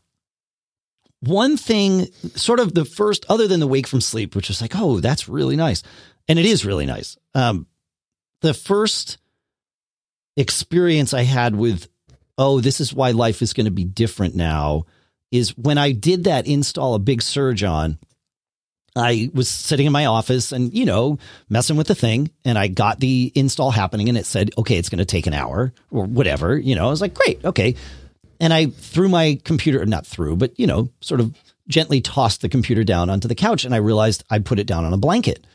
[1.21, 4.73] one thing, sort of the first, other than the wake from sleep, which was like,
[4.75, 5.85] oh, that's really nice.
[6.29, 7.17] And it is really nice.
[7.35, 7.67] Um,
[8.43, 9.19] the first
[10.37, 11.89] experience I had with,
[12.37, 14.85] oh, this is why life is going to be different now,
[15.31, 17.99] is when I did that install a Big Sur on.
[18.95, 22.31] I was sitting in my office and, you know, messing with the thing.
[22.45, 25.33] And I got the install happening and it said, okay, it's going to take an
[25.33, 26.59] hour or whatever.
[26.59, 27.75] You know, I was like, great, okay.
[28.39, 31.35] And I threw my computer, not through, but, you know, sort of
[31.69, 34.85] gently tossed the computer down onto the couch and I realized I put it down
[34.85, 35.47] on a blanket.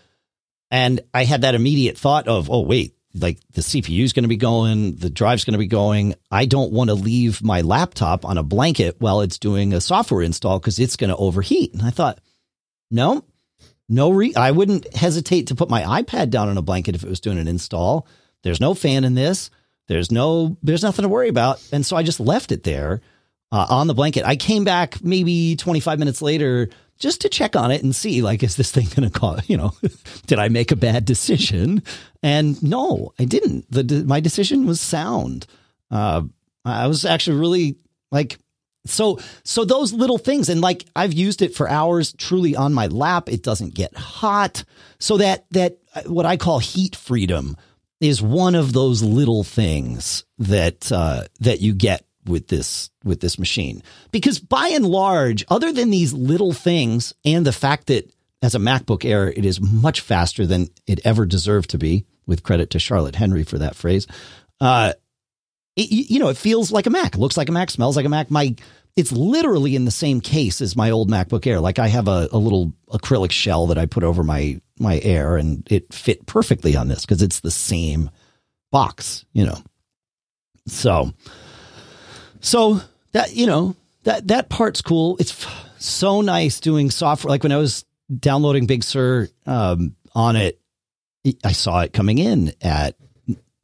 [0.69, 4.29] And I had that immediate thought of, oh, wait, like the CPU is going to
[4.29, 6.15] be going, the drive's going to be going.
[6.29, 10.21] I don't want to leave my laptop on a blanket while it's doing a software
[10.21, 11.73] install because it's going to overheat.
[11.73, 12.19] And I thought,
[12.91, 13.23] no,
[13.89, 17.09] no, re- I wouldn't hesitate to put my iPad down on a blanket if it
[17.09, 18.07] was doing an install.
[18.43, 19.49] There's no fan in this.
[19.87, 21.65] There's no, there's nothing to worry about.
[21.71, 23.01] And so I just left it there
[23.51, 24.25] uh, on the blanket.
[24.25, 28.43] I came back maybe 25 minutes later just to check on it and see like
[28.43, 29.73] is this thing going to cause you know
[30.27, 31.83] did i make a bad decision?
[32.23, 33.71] And no i didn't.
[33.71, 35.45] The my decision was sound.
[35.89, 36.23] Uh,
[36.65, 37.77] i was actually really
[38.11, 38.37] like
[38.85, 42.87] so so those little things and like i've used it for hours truly on my
[42.87, 43.29] lap.
[43.29, 44.63] It doesn't get hot.
[44.99, 47.55] So that that uh, what i call heat freedom
[47.99, 53.39] is one of those little things that uh, that you get with this with this
[53.39, 53.81] machine.
[54.11, 58.11] Because by and large other than these little things and the fact that
[58.41, 62.43] as a MacBook Air it is much faster than it ever deserved to be with
[62.43, 64.05] credit to Charlotte Henry for that phrase
[64.59, 64.93] uh
[65.77, 67.15] it, you know it feels like a Mac.
[67.15, 68.29] Looks like a Mac smells like a Mac.
[68.31, 68.55] My
[68.95, 71.59] it's literally in the same case as my old MacBook Air.
[71.59, 75.37] Like I have a, a little acrylic shell that I put over my my Air
[75.37, 78.09] and it fit perfectly on this because it's the same
[78.71, 79.61] box you know?
[80.65, 81.13] So
[82.47, 82.79] so
[83.11, 85.17] that you know that that part's cool.
[85.19, 85.45] It's
[85.79, 87.29] so nice doing software.
[87.29, 90.59] Like when I was downloading Big Sur um, on it,
[91.43, 92.95] I saw it coming in at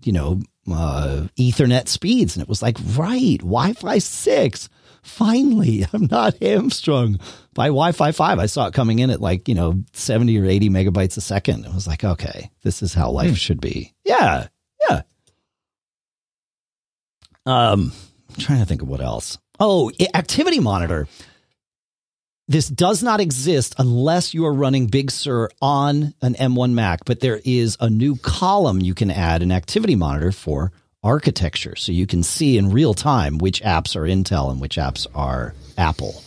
[0.04, 0.42] you know
[0.72, 4.70] uh, Ethernet speeds, and it was like right Wi-Fi six.
[5.02, 7.20] Finally, I'm not hamstrung
[7.54, 8.40] by Wi-Fi five.
[8.40, 11.66] I saw it coming in at like you know 70 or 80 megabytes a second.
[11.66, 13.36] I was like, okay, this is how life hmm.
[13.36, 13.94] should be.
[14.04, 14.48] Yeah,
[14.90, 15.02] yeah.
[17.46, 17.92] Um,
[18.34, 19.38] I'm trying to think of what else.
[19.60, 21.08] Oh, activity monitor.
[22.48, 27.22] This does not exist unless you are running Big Sur on an M1 Mac, but
[27.22, 30.72] there is a new column you can add an activity monitor for
[31.04, 31.76] architecture.
[31.76, 35.54] So you can see in real time which apps are Intel and which apps are
[35.78, 36.22] Apple.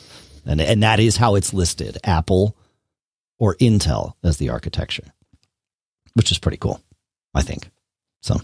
[0.46, 2.56] And, and that is how it's listed Apple
[3.38, 5.12] or Intel as the architecture,
[6.14, 6.80] which is pretty cool,
[7.34, 7.68] I think.
[8.22, 8.40] So.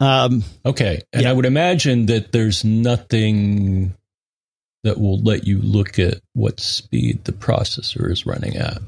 [0.00, 1.00] Um, okay.
[1.12, 1.30] And yeah.
[1.30, 3.94] I would imagine that there's nothing
[4.82, 8.78] that will let you look at what speed the processor is running at.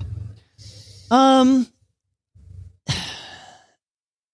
[1.10, 1.66] Um,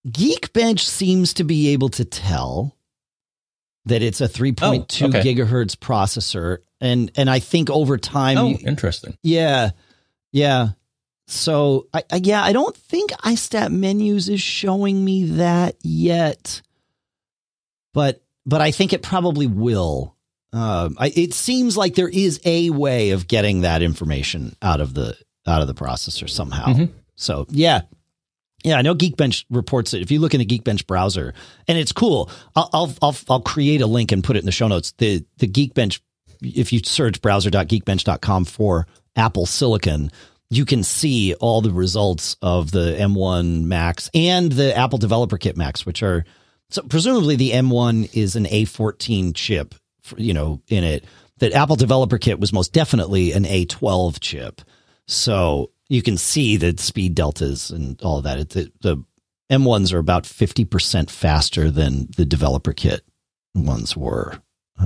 [0.07, 2.77] Geekbench seems to be able to tell
[3.85, 5.35] that it's a 3.2 Oh, okay.
[5.35, 9.17] gigahertz processor, and and I think over time, Oh, you- interesting.
[9.23, 9.71] yeah,
[10.33, 10.71] yeah.
[11.33, 16.61] So I, I yeah, I don't think iStat menus is showing me that yet,
[17.95, 20.17] but but I think it probably will.
[20.53, 24.95] Um, I, it seems like there is a way of getting that information out of
[24.95, 25.17] the
[25.47, 26.67] out of the processor somehow.
[26.67, 26.91] Mhm.
[27.17, 27.83] So yeah,
[28.65, 30.03] yeah, I know Geekbench reports it.
[30.03, 31.33] If you look in the Geekbench browser,
[31.67, 34.53] and it's cool, I'll I'll I'll, I'll create a link and put it in the
[34.53, 34.93] show notes.
[34.99, 36.01] The the Geekbench,
[36.43, 40.11] if you search browser.geekbench.com for Apple Silicon,
[40.53, 45.57] you can see all the results of the M1 Macs and the Apple Developer Kit
[45.57, 46.27] Macs, which are
[46.69, 49.75] so presumably the M1 is an A14 chip,
[50.19, 51.07] you know, in it.
[51.39, 54.61] That Apple Developer Kit was most definitely an A12 chip.
[55.07, 58.39] So you can see the speed deltas and all of that.
[58.39, 59.05] It, the, the
[59.51, 63.01] M1s are about 50% faster than the developer kit
[63.55, 64.41] ones were.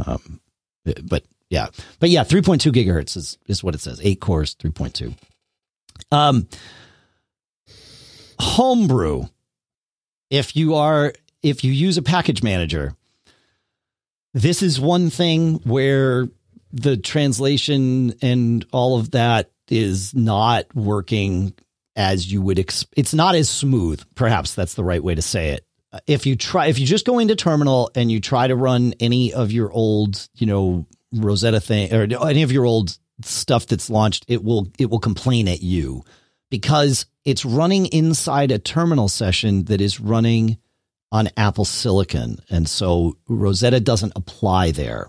[0.07, 0.41] Um,
[0.85, 4.01] but yeah, but yeah, 3.2 gigahertz is, is what it says.
[4.03, 5.15] Eight cores, 3.2.
[6.11, 6.49] Um,
[8.39, 9.25] homebrew.
[10.31, 12.95] If you are, if you use a package manager,
[14.35, 16.29] this is one thing where
[16.73, 21.55] the translation and all of that is not working
[21.97, 25.51] as you would ex- it's not as smooth perhaps that's the right way to say
[25.51, 25.67] it
[26.07, 29.33] if you try if you just go into terminal and you try to run any
[29.33, 34.25] of your old you know rosetta thing or any of your old stuff that's launched
[34.29, 36.03] it will it will complain at you
[36.51, 40.59] because it's running inside a terminal session that is running
[41.11, 45.09] on apple silicon and so rosetta doesn't apply there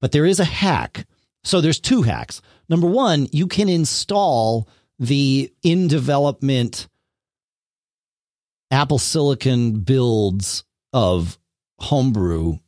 [0.00, 1.06] but there is a hack.
[1.44, 2.42] So there's two hacks.
[2.68, 4.68] Number one, you can install
[4.98, 6.88] the in development
[8.70, 11.38] Apple Silicon builds of
[11.78, 12.58] Homebrew.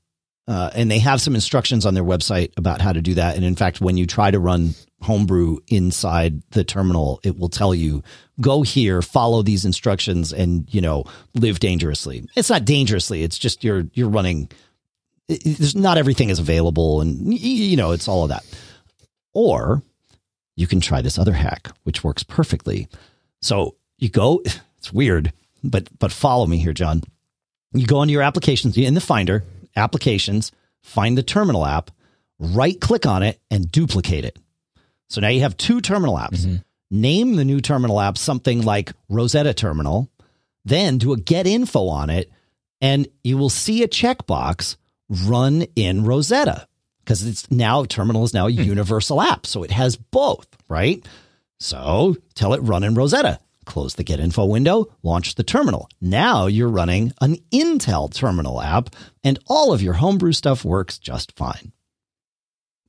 [0.48, 3.36] Uh, and they have some instructions on their website about how to do that.
[3.36, 7.74] And in fact, when you try to run Homebrew inside the terminal, it will tell
[7.74, 8.02] you
[8.40, 12.26] go here, follow these instructions, and you know live dangerously.
[12.34, 14.48] It's not dangerously; it's just you're you're running
[15.28, 18.44] there's not everything is available and you know it's all of that
[19.34, 19.82] or
[20.56, 22.88] you can try this other hack which works perfectly
[23.42, 24.40] so you go
[24.78, 25.32] it's weird
[25.62, 27.02] but but follow me here john
[27.74, 29.44] you go into your applications in the finder
[29.76, 30.52] applications
[30.82, 31.90] find the terminal app
[32.38, 34.38] right click on it and duplicate it
[35.08, 36.62] so now you have two terminal apps Mhm.
[36.90, 40.08] name the new terminal app something like rosetta terminal
[40.64, 42.30] then do a get info on it
[42.80, 44.76] and you will see a checkbox
[45.26, 46.68] run in Rosetta
[47.00, 49.46] because it's now terminal is now a universal app.
[49.46, 51.04] So it has both, right?
[51.58, 53.40] So tell it run in Rosetta.
[53.68, 55.90] Close the get info window, launch the terminal.
[56.00, 61.36] Now you're running an Intel terminal app and all of your homebrew stuff works just
[61.36, 61.72] fine,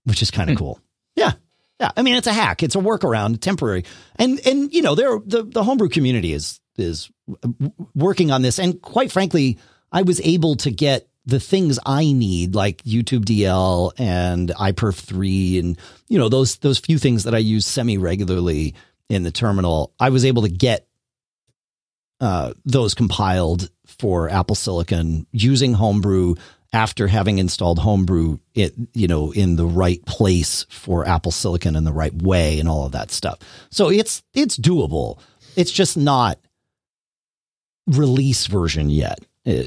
[0.06, 0.60] which is kind of hmm.
[0.60, 0.80] cool.
[1.18, 1.34] Yeah.
[1.82, 1.92] Yeah.
[1.98, 2.64] I mean, it's a hack.
[2.64, 3.84] It's a workaround, temporary.
[4.16, 7.12] And, and, you know, there, the, the homebrew community is, is
[7.94, 8.58] working on this.
[8.58, 9.58] And quite frankly,
[9.92, 15.60] I was able to get the things I need, like YouTube DL and iPerf 3
[15.60, 18.76] and, you know, those, those few things that I use semi regularly
[19.10, 19.93] in the terminal.
[19.99, 20.88] I was able to get
[22.22, 26.36] uh, those compiled for Apple Silicon using Homebrew
[26.72, 31.84] after having installed Homebrew, it you know in the right place for Apple Silicon in
[31.84, 33.39] the right way and all of that stuff.
[33.72, 35.20] So it's it's doable.
[35.55, 36.38] It's just not
[37.88, 39.64] release version yet uh,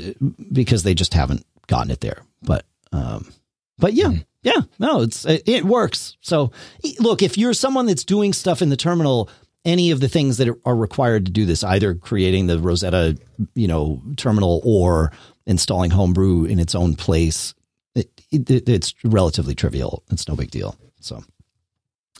[0.52, 2.22] because they just haven't gotten it there.
[2.42, 3.32] But um,
[3.78, 4.24] but yeah, Mhm.
[4.42, 6.16] Yeah, no, it's it, works.
[6.20, 6.50] So
[6.98, 9.30] look, if you're someone that's doing stuff in the terminal,
[9.64, 13.16] any of the things that are required to do this, either creating the Rosetta,
[13.54, 15.12] you know, terminal or
[15.46, 17.54] installing Homebrew in its own place,
[17.94, 20.02] it, it, it's relatively trivial.
[20.10, 20.76] It's no big deal.
[21.00, 21.22] So,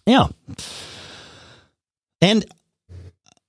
[0.06, 0.28] yeah.
[2.20, 2.44] And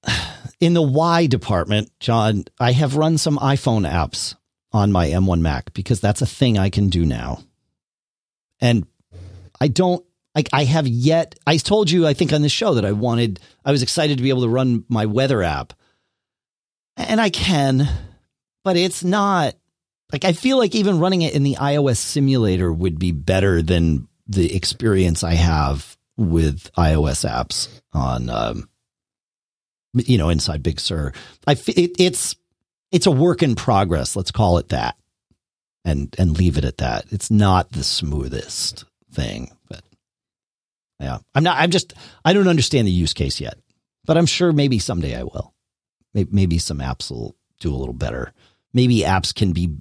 [0.59, 4.36] in the Y department, John, I have run some iPhone apps
[4.71, 7.43] on my M1 Mac because that's a thing I can do now.
[8.64, 8.88] And
[9.59, 10.03] I don't
[10.34, 13.41] like I have yet I told you I think on the show that I wanted
[13.66, 15.74] I was excited to be able to run my weather app.
[16.95, 17.89] And I can,
[18.64, 19.55] but it's not
[20.14, 24.07] like I feel like even running it in the iOS simulator would be better than
[24.28, 28.70] the experience I have with iOS apps on um
[29.93, 31.11] you know inside Big Sur.
[31.45, 32.38] I it, it's
[32.93, 34.95] it's a work in progress, let's call it that.
[35.86, 37.05] And and leave it at that.
[37.11, 39.84] It's not the smoothest thing, but
[40.99, 41.17] yeah.
[41.36, 43.57] I'm not I'm just I don't understand the use case yet.
[44.05, 45.53] But I'm sure maybe someday I will.
[46.13, 48.34] Maybe, maybe some apps will do a little better.
[48.73, 49.75] Maybe apps can be,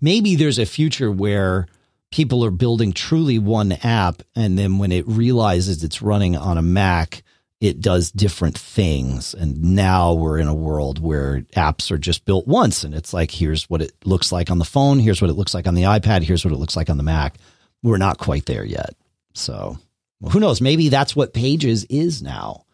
[0.00, 1.66] maybe there's a future where
[2.10, 4.22] people are building truly one app.
[4.34, 7.22] And then when it realizes it's running on a Mac,
[7.60, 9.34] it does different things.
[9.34, 12.84] And now we're in a world where apps are just built once.
[12.84, 14.98] And it's like, here's what it looks like on the phone.
[14.98, 16.22] Here's what it looks like on the iPad.
[16.22, 17.36] Here's what it looks like on the Mac.
[17.82, 18.94] We're not quite there yet.
[19.34, 19.78] So
[20.20, 20.60] well, who knows?
[20.60, 22.64] Maybe that's what Pages is now,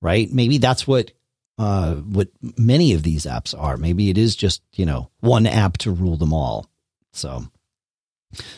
[0.00, 0.30] right?
[0.30, 1.12] Maybe that's what
[1.58, 2.28] uh, what
[2.58, 3.76] many of these apps are.
[3.76, 6.66] Maybe it is just you know one app to rule them all.
[7.12, 7.44] So,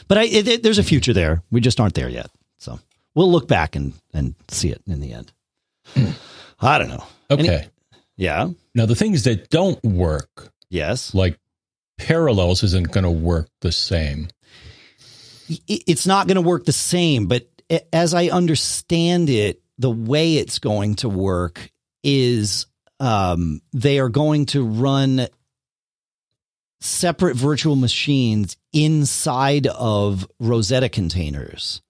[0.09, 1.43] but I, it, there's a future there.
[1.51, 2.31] We just aren't there yet.
[2.59, 2.79] So
[3.15, 5.33] we'll look back and and see it in the end.
[6.61, 7.05] I don't know.
[7.31, 7.49] Okay.
[7.49, 7.67] Any,
[8.17, 8.49] yeah.
[8.75, 10.53] Now the things that don't work.
[10.69, 11.15] Yes.
[11.15, 11.39] Like
[11.99, 14.29] parallels isn't going to work the same.
[15.69, 17.49] It's not going to work the same, but
[17.93, 21.71] as I understand it, the way it's going to work
[22.03, 22.67] is
[22.99, 25.29] um, they are going to run
[26.81, 31.83] separate virtual machines inside of Rosetta containers.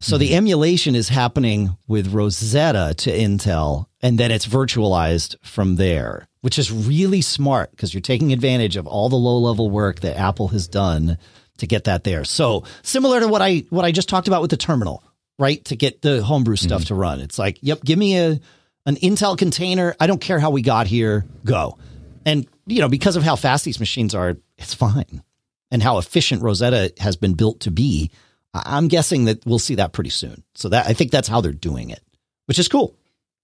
[0.00, 0.20] So mm-hmm.
[0.20, 6.58] the emulation is happening with Rosetta to Intel, and then it's virtualized from there, which
[6.58, 10.48] is really smart because you're taking advantage of all the low level work that Apple
[10.48, 11.18] has done
[11.58, 12.24] to get that there.
[12.24, 15.02] So similar to what I what I just talked about with the terminal,
[15.38, 15.64] right?
[15.66, 16.88] To get the homebrew stuff mm-hmm.
[16.88, 17.20] to run.
[17.20, 18.40] It's like, yep, give me a
[18.86, 19.94] an Intel container.
[19.98, 21.26] I don't care how we got here.
[21.44, 21.76] Go.
[22.24, 25.22] And you know, because of how fast these machines are, it's fine.
[25.70, 28.10] And how efficient Rosetta has been built to be,
[28.54, 30.42] I'm guessing that we'll see that pretty soon.
[30.54, 32.02] So that I think that's how they're doing it,
[32.46, 32.96] which is cool.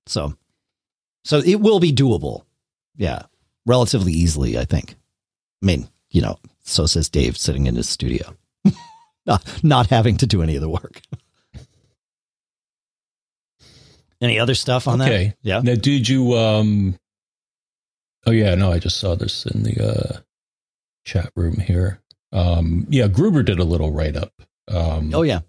[0.07, 0.34] So
[1.24, 2.44] so it will be doable.
[2.96, 3.22] Yeah.
[3.66, 4.94] Relatively easily, I think.
[5.62, 8.36] I mean, you know, so says Dave sitting in his studio,
[9.26, 11.00] not, not having to do any of the work.
[14.20, 15.28] any other stuff on okay.
[15.28, 15.36] that?
[15.42, 15.61] Yeah.
[15.62, 16.98] Now, did you, um,
[18.26, 20.20] oh yeah, no, I just saw this in the, uh,
[21.05, 22.00] chat room here.
[22.32, 24.32] Um, yeah, Gruber did a little write up.
[24.69, 25.41] Um, oh yeah.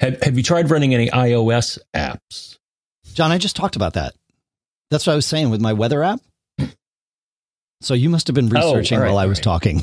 [0.00, 2.58] Have, have you tried running any iOS apps?
[3.14, 4.14] John, I just talked about that.
[4.90, 6.20] That's what I was saying with my weather app.
[7.80, 9.44] So you must have been oh, researching oh, right, while I was right.
[9.44, 9.82] talking.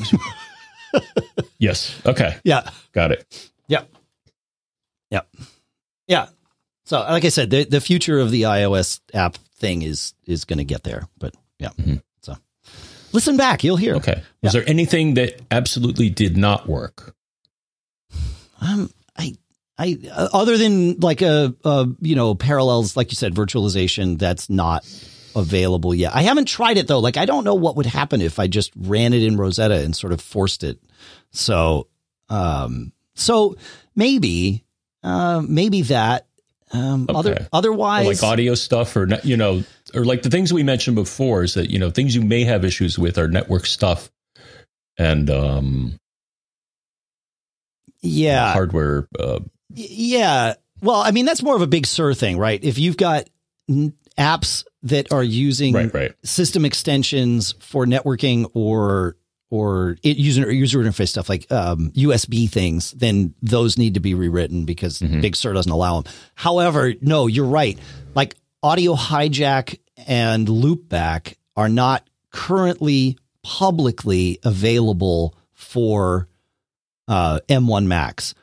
[1.60, 2.00] yes.
[2.06, 2.36] Okay.
[2.44, 2.70] Yeah.
[2.94, 3.50] Got it.
[3.68, 3.84] Yeah.
[5.12, 5.22] Yeah.
[6.08, 6.28] Yeah.
[6.86, 10.58] So like I said, the, the future of the iOS app thing is is going
[10.58, 11.70] to get there, but yeah.
[11.78, 11.98] Mm-hmm.
[12.24, 12.36] So
[13.14, 13.96] listen back, you'll hear.
[13.96, 14.24] Okay.
[14.42, 14.62] Was yeah.
[14.62, 17.16] there anything that absolutely did not work?
[18.62, 19.36] Um, I
[19.78, 24.20] I uh, other than like a, a you know parallels, like you said, virtualization.
[24.20, 24.86] That's not
[25.36, 26.16] available yet.
[26.16, 27.00] I haven't tried it though.
[27.00, 29.96] Like I don't know what would happen if I just ran it in Rosetta and
[29.96, 30.80] sort of forced it.
[31.32, 31.88] So,
[32.30, 33.56] um, so
[33.96, 34.64] maybe,
[35.04, 36.28] uh, maybe that.
[36.74, 37.20] Um, okay.
[37.20, 40.96] other otherwise, or like audio stuff, or you know, or like the things we mentioned
[40.96, 44.10] before is that you know things you may have issues with are network stuff,
[44.98, 46.00] and um,
[48.02, 49.08] yeah, hardware.
[49.18, 49.40] Uh,
[49.74, 52.64] yeah, well, I mean that's more of a big Sur thing, right?
[52.64, 53.30] If you've got
[54.18, 56.12] apps that are using right, right.
[56.26, 59.16] system extensions for networking or
[59.50, 64.14] or it, user user interface stuff like um, USB things, then those need to be
[64.14, 65.22] rewritten because mm-hmm.
[65.22, 66.12] Big Sur doesn't allow them.
[66.36, 67.78] However, no, you're right.
[68.16, 76.28] Like audio hijack and loopback are not currently publicly available for
[77.12, 78.34] uh, M1 Macs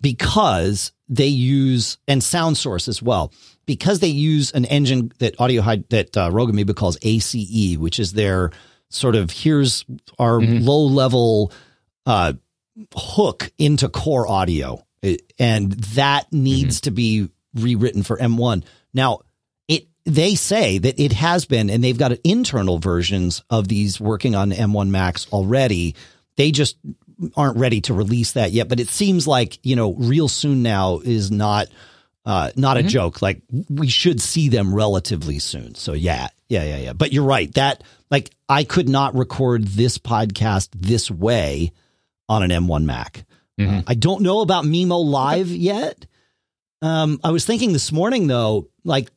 [0.00, 3.32] because they use and sound source as well
[3.66, 7.98] because they use an engine that audio hide that uh, Rogue Amoeba calls ACE, which
[7.98, 8.52] is their
[8.88, 9.84] sort of here's
[10.18, 10.64] our mm-hmm.
[10.64, 11.52] low level
[12.06, 12.34] uh,
[12.94, 14.84] hook into core audio,
[15.38, 16.84] and that needs mm-hmm.
[16.84, 18.64] to be rewritten for M1.
[18.92, 19.20] Now,
[19.66, 24.36] it they say that it has been, and they've got internal versions of these working
[24.36, 25.96] on M1 Macs already.
[26.36, 26.76] They just
[27.36, 31.00] aren't ready to release that yet, but it seems like you know, real soon now
[31.04, 31.68] is not
[32.26, 32.86] uh, not mm-hmm.
[32.86, 33.22] a joke.
[33.22, 35.74] Like we should see them relatively soon.
[35.74, 36.92] So yeah, yeah, yeah, yeah.
[36.92, 37.52] But you're right.
[37.54, 41.72] That like I could not record this podcast this way
[42.28, 43.24] on an M1 Mac.
[43.60, 43.78] Mm-hmm.
[43.78, 46.06] Uh, I don't know about Mimo Live yet.
[46.82, 49.10] Um, I was thinking this morning though, like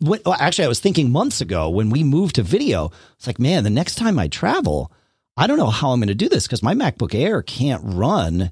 [0.00, 2.90] when, well, actually, I was thinking months ago when we moved to video.
[3.16, 4.92] It's like, man, the next time I travel,
[5.38, 8.50] I don't know how I'm going to do this because my MacBook Air can't run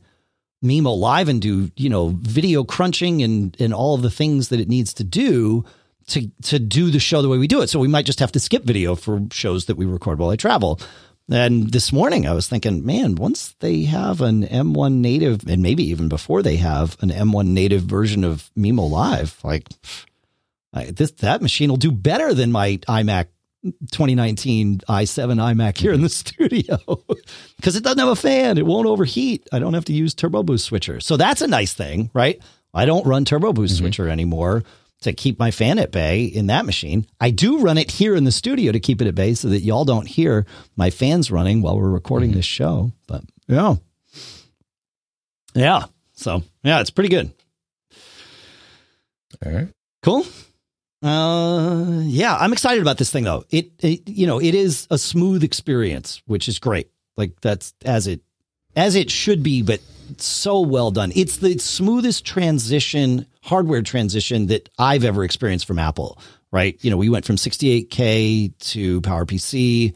[0.64, 4.60] Mimo Live and do, you know, video crunching and, and all of the things that
[4.60, 5.64] it needs to do
[6.06, 7.66] to, to do the show the way we do it.
[7.70, 10.36] So we might just have to skip video for shows that we record while I
[10.36, 10.80] travel.
[11.28, 15.82] And this morning I was thinking, man, once they have an M1 native, and maybe
[15.90, 19.68] even before they have an M1 native version of Mimo Live, like
[20.72, 23.26] I, this, that machine will do better than my iMac
[23.72, 26.78] 2019 i7 iMac here in the studio
[27.56, 28.58] because it doesn't have a fan.
[28.58, 29.48] It won't overheat.
[29.52, 31.00] I don't have to use Turbo Boost switcher.
[31.00, 32.40] So that's a nice thing, right?
[32.74, 33.84] I don't run Turbo Boost mm-hmm.
[33.84, 34.62] switcher anymore
[35.02, 37.06] to keep my fan at bay in that machine.
[37.20, 39.60] I do run it here in the studio to keep it at bay so that
[39.60, 40.46] y'all don't hear
[40.76, 42.38] my fans running while we're recording mm-hmm.
[42.38, 42.92] this show.
[43.06, 43.76] But yeah.
[45.54, 45.84] Yeah.
[46.14, 47.32] So yeah, it's pretty good.
[49.44, 49.68] All right.
[50.02, 50.24] Cool.
[51.02, 53.44] Uh, yeah, I'm excited about this thing though.
[53.50, 56.90] It, it, you know, it is a smooth experience, which is great.
[57.16, 58.20] Like that's as it,
[58.74, 59.80] as it should be, but
[60.18, 61.12] so well done.
[61.14, 66.18] It's the smoothest transition, hardware transition that I've ever experienced from Apple,
[66.52, 66.76] right?
[66.82, 69.94] You know, we went from 68K to PowerPC,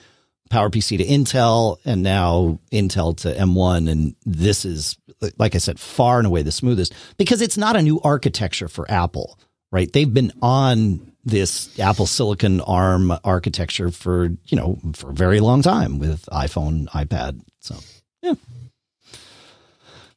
[0.51, 3.90] PowerPC to Intel, and now Intel to M1.
[3.90, 4.98] And this is,
[5.38, 8.90] like I said, far and away the smoothest because it's not a new architecture for
[8.90, 9.38] Apple,
[9.72, 9.92] right?
[9.92, 15.62] They've been on this Apple Silicon ARM architecture for, you know, for a very long
[15.62, 17.40] time with iPhone, iPad.
[17.60, 17.76] So,
[18.22, 18.34] yeah.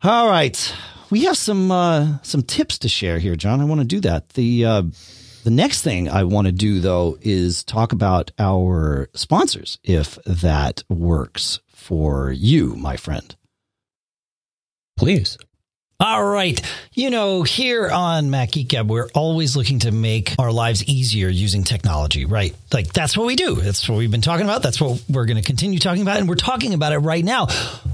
[0.02, 0.76] All right.
[1.10, 3.62] We have some uh, some tips to share here, John.
[3.62, 4.30] I want to do that.
[4.30, 4.84] The uh,
[5.44, 10.84] the next thing I want to do though is talk about our sponsors if that
[10.90, 13.36] works for you, my friend.
[14.98, 15.38] Please.
[16.00, 16.60] All right.
[16.94, 21.30] You know, here on Mac Geek Gab, we're always looking to make our lives easier
[21.30, 22.54] using technology, right?
[22.74, 23.56] Like that's what we do.
[23.56, 24.64] That's what we've been talking about.
[24.64, 26.18] That's what we're going to continue talking about.
[26.18, 27.46] And we're talking about it right now.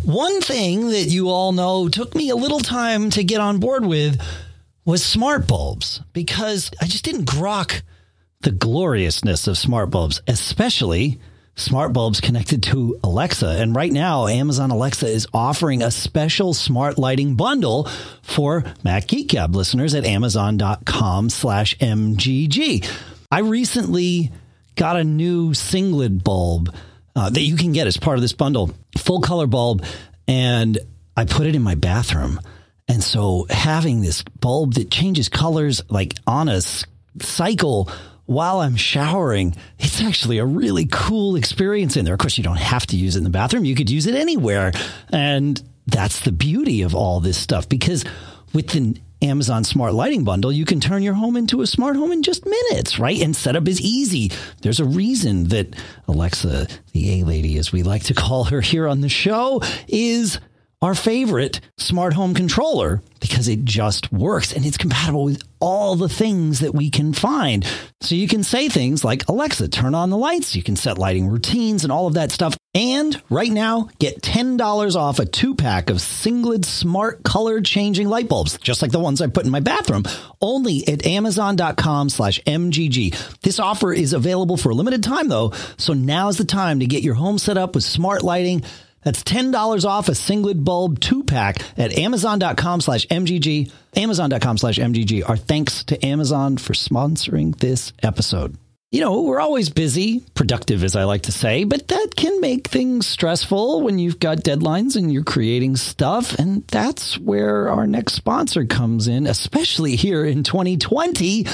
[0.03, 3.85] One thing that you all know took me a little time to get on board
[3.85, 4.19] with
[4.85, 7.81] was smart bulbs because I just didn't grok
[8.41, 11.19] the gloriousness of smart bulbs, especially
[11.59, 13.47] smart bulbs connected to Alexa.
[13.47, 17.87] And right now, Amazon Alexa is offering a special smart lighting bundle
[18.21, 22.89] for Mac Geek Gab listeners at amazon.com slash MGG.
[23.31, 24.31] I recently
[24.75, 26.73] got a new Sengled bulb
[27.15, 29.83] uh, that you can get as part of this bundle, full color bulb,
[30.27, 30.79] and
[31.17, 32.39] I put it in my bathroom.
[32.87, 36.61] And so having this bulb that changes colors like on a
[37.21, 37.89] cycle
[38.29, 42.13] while I'm showering, it's actually a really cool experience in there.
[42.13, 43.65] Of course, you don't have to use it in the bathroom.
[43.65, 44.71] You could use it anywhere.
[45.11, 48.05] And that's the beauty of all this stuff because
[48.53, 52.11] with the Amazon Smart Lighting Bundle, you can turn your home into a smart home
[52.11, 53.19] in just minutes, right?
[53.19, 54.31] And setup is easy.
[54.61, 55.75] There's a reason that
[56.07, 60.39] Alexa, the A lady, as we like to call her here on the show, is
[60.81, 66.07] our favorite smart home controller because it just works and it's compatible with all the
[66.07, 67.67] things that we can find.
[67.99, 70.55] So you can say things like, Alexa, turn on the lights.
[70.55, 72.55] You can set lighting routines and all of that stuff.
[72.73, 78.29] And right now, get $10 off a two pack of Sengled smart color changing light
[78.29, 80.03] bulbs, just like the ones I put in my bathroom,
[80.39, 83.39] only at amazon.com slash MGG.
[83.41, 85.51] This offer is available for a limited time though.
[85.75, 88.63] So now's the time to get your home set up with smart lighting
[89.03, 93.71] that's $10 off a Sengled bulb two pack at amazon.com slash MGG.
[93.95, 95.27] Amazon.com slash MGG.
[95.27, 98.55] Our thanks to Amazon for sponsoring this episode.
[98.91, 102.67] You know, we're always busy, productive, as I like to say, but that can make
[102.67, 106.33] things stressful when you've got deadlines and you're creating stuff.
[106.39, 111.45] And that's where our next sponsor comes in, especially here in 2020,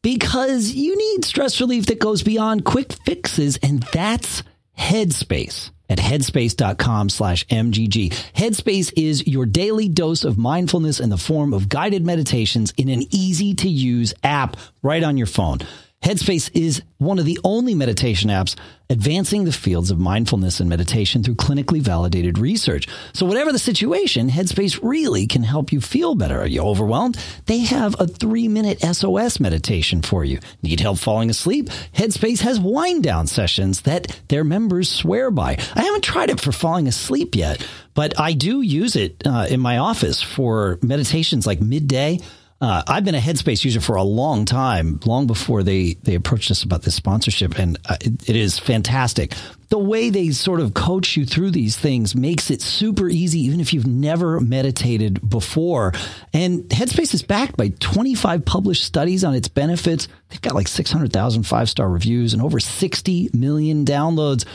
[0.00, 4.44] because you need stress relief that goes beyond quick fixes, and that's
[4.78, 8.10] Headspace at headspace.com slash MGG.
[8.32, 13.04] Headspace is your daily dose of mindfulness in the form of guided meditations in an
[13.10, 15.58] easy to use app right on your phone.
[16.02, 18.54] Headspace is one of the only meditation apps
[18.88, 22.86] advancing the fields of mindfulness and meditation through clinically validated research.
[23.12, 26.40] So whatever the situation, Headspace really can help you feel better.
[26.40, 27.18] Are you overwhelmed?
[27.46, 30.38] They have a three minute SOS meditation for you.
[30.62, 31.70] Need help falling asleep?
[31.94, 35.58] Headspace has wind down sessions that their members swear by.
[35.74, 39.58] I haven't tried it for falling asleep yet, but I do use it uh, in
[39.58, 42.20] my office for meditations like midday
[42.60, 46.50] uh, I've been a Headspace user for a long time, long before they they approached
[46.50, 49.34] us about this sponsorship, and uh, it, it is fantastic.
[49.68, 53.60] The way they sort of coach you through these things makes it super easy, even
[53.60, 55.92] if you've never meditated before.
[56.32, 60.08] And Headspace is backed by 25 published studies on its benefits.
[60.28, 64.46] They've got like 600,000 five star reviews and over 60 million downloads.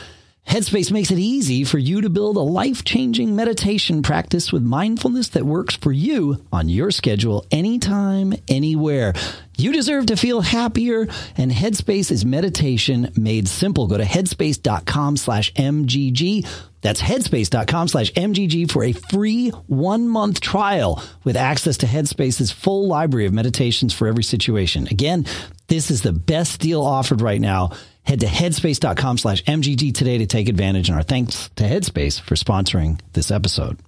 [0.46, 5.28] Headspace makes it easy for you to build a life changing meditation practice with mindfulness
[5.30, 9.14] that works for you on your schedule, anytime, anywhere.
[9.56, 13.86] You deserve to feel happier, and Headspace is meditation made simple.
[13.86, 16.46] Go to headspace.com slash MGG.
[16.82, 22.88] That's headspace.com slash MGG for a free one month trial with access to Headspace's full
[22.88, 24.88] library of meditations for every situation.
[24.90, 25.24] Again,
[25.68, 27.70] this is the best deal offered right now.
[28.04, 30.88] Head to headspace.com slash MGG today to take advantage.
[30.88, 33.78] And our thanks to Headspace for sponsoring this episode.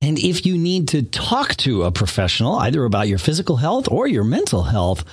[0.00, 4.06] And if you need to talk to a professional, either about your physical health or
[4.06, 5.04] your mental health,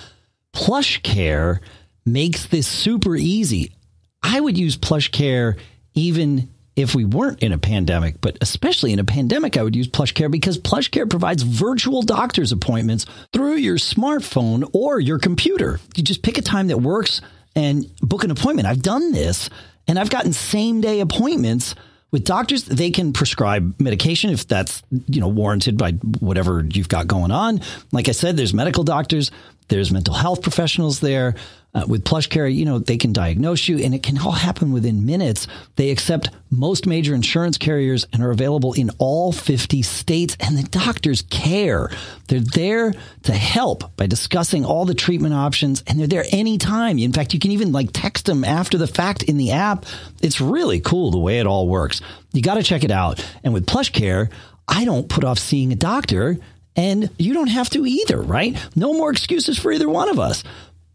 [0.53, 1.61] Plush Care
[2.05, 3.73] makes this super easy.
[4.21, 5.57] I would use Plush Care
[5.93, 9.87] even if we weren't in a pandemic, but especially in a pandemic, I would use
[9.87, 15.79] Plush Care because Plush Care provides virtual doctor's appointments through your smartphone or your computer.
[15.95, 17.21] You just pick a time that works
[17.55, 18.67] and book an appointment.
[18.67, 19.49] I've done this
[19.87, 21.75] and I've gotten same day appointments
[22.11, 22.65] with doctors.
[22.65, 27.61] They can prescribe medication if that's, you know, warranted by whatever you've got going on.
[27.91, 29.31] Like I said, there's medical doctors,
[29.69, 31.35] there's mental health professionals there.
[31.73, 34.73] Uh, with plush care, you know, they can diagnose you and it can all happen
[34.73, 35.47] within minutes.
[35.77, 40.63] They accept most major insurance carriers and are available in all 50 states and the
[40.63, 41.89] doctors care.
[42.27, 42.93] They're there
[43.23, 46.99] to help by discussing all the treatment options and they're there anytime.
[46.99, 49.85] In fact, you can even like text them after the fact in the app.
[50.21, 52.01] It's really cool the way it all works.
[52.33, 53.25] You got to check it out.
[53.45, 54.29] And with plush care,
[54.67, 56.37] I don't put off seeing a doctor
[56.75, 58.57] and you don't have to either, right?
[58.75, 60.43] No more excuses for either one of us.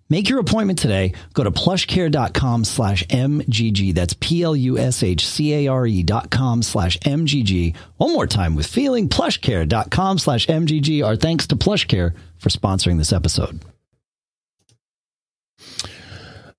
[0.08, 1.14] Make your appointment today.
[1.34, 3.92] Go to plushcare.com slash MGG.
[3.94, 7.74] That's P-L-U-S-H-C-A-R-E dot com slash MGG.
[7.96, 11.04] One more time with feeling plushcare.com slash MGG.
[11.04, 13.60] Our thanks to Plushcare for sponsoring this episode.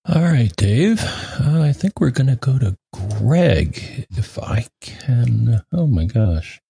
[0.09, 1.01] All right, Dave.
[1.03, 5.61] Uh, I think we're going to go to Greg if I can.
[5.73, 6.61] Oh my gosh.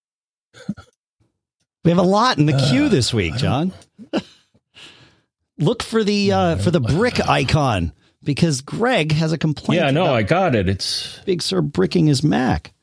[1.83, 3.71] We have a lot in the queue this week, John.
[5.59, 7.91] Look for the uh, for the brick icon
[8.23, 9.81] because Greg has a complaint.
[9.81, 10.69] Yeah, no, I got it.
[10.69, 12.73] It's Big Sur bricking his Mac.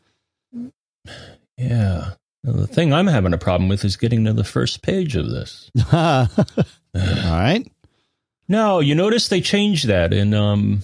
[1.57, 2.11] yeah.
[2.43, 5.71] The thing I'm having a problem with is getting to the first page of this.
[5.93, 6.29] All
[6.95, 7.67] right.
[8.49, 10.83] No, you notice they changed that in um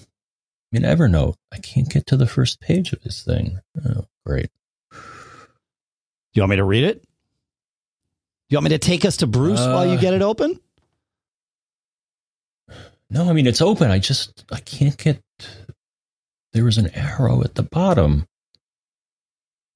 [0.72, 1.34] in Evernote.
[1.52, 3.58] I can't get to the first page of this thing.
[3.84, 4.48] Oh, great.
[4.92, 4.98] Do
[6.34, 7.02] you want me to read it?
[7.02, 7.08] Do
[8.54, 10.58] You want me to take us to Bruce while you Uh, get it open?
[13.10, 13.90] No, I mean it's open.
[13.90, 15.20] I just I can't get.
[16.52, 18.26] There was an arrow at the bottom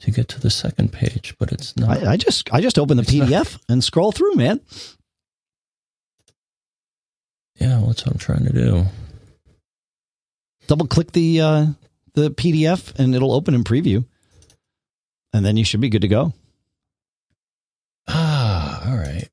[0.01, 2.03] to get to the second page, but it's not.
[2.05, 4.61] I, I just I just open the It's not- PDF and scroll through, man.
[7.61, 8.85] yeah, well, that's what I'm trying to do.
[10.67, 11.67] Double click the uh,
[12.15, 14.05] the PDF and it'll open in preview,
[15.33, 16.33] and then you should be good to go.
[18.09, 19.29] Ah, all right.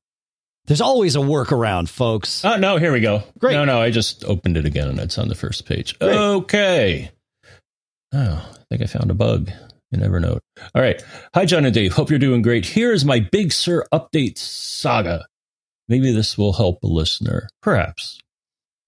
[0.72, 2.42] There's always a workaround, folks.
[2.46, 3.22] Oh no, here we go.
[3.38, 3.52] Great.
[3.52, 5.98] No, no, I just opened it again and it's on the first page.
[5.98, 6.16] Great.
[6.16, 7.10] Okay.
[8.14, 9.50] Oh, I think I found a bug
[9.90, 10.40] in Evernote.
[10.74, 11.04] All right.
[11.34, 11.92] Hi, John and Dave.
[11.92, 12.64] Hope you're doing great.
[12.64, 15.26] Here is my Big Sur update saga.
[15.88, 17.50] Maybe this will help a listener.
[17.60, 18.18] Perhaps.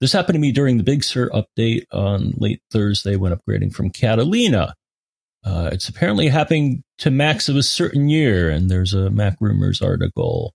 [0.00, 3.90] This happened to me during the Big Sur update on late Thursday when upgrading from
[3.90, 4.72] Catalina.
[5.44, 9.82] Uh, it's apparently happening to Macs of a certain year, and there's a Mac Rumors
[9.82, 10.54] article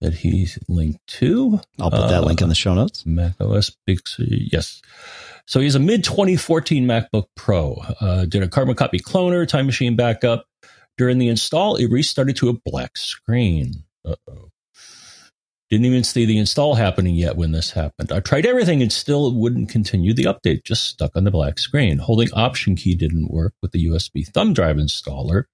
[0.00, 1.60] that he's linked to.
[1.78, 3.04] I'll put that Uh, link in the show notes.
[3.06, 4.82] Mac OS Big Sur, yes.
[5.46, 7.74] So he's a mid 2014 MacBook Pro.
[8.00, 10.46] Uh, did a carbon copy cloner, time machine backup.
[10.96, 13.84] During the install, it restarted to a black screen.
[14.04, 14.50] Uh-oh.
[15.70, 18.12] Didn't even see the install happening yet when this happened.
[18.12, 21.58] I tried everything and still it wouldn't continue the update, just stuck on the black
[21.58, 21.98] screen.
[21.98, 25.44] Holding Option key didn't work with the USB thumb drive installer.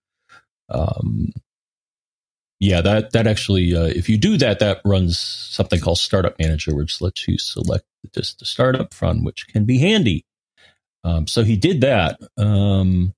[0.69, 1.33] Um,
[2.61, 6.75] yeah, that that actually, uh, if you do that, that runs something called Startup Manager,
[6.75, 10.27] which lets you select the disk to start from, which can be handy.
[11.03, 12.21] Um, so he did that.
[12.37, 13.15] Um,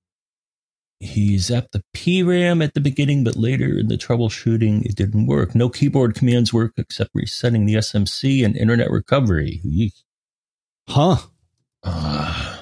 [1.01, 5.53] he zapped the PRAM at the beginning, but later in the troubleshooting, it didn't work.
[5.53, 9.61] No keyboard commands work except resetting the SMC and internet recovery.
[10.87, 11.17] Huh?
[11.83, 12.52] Uh,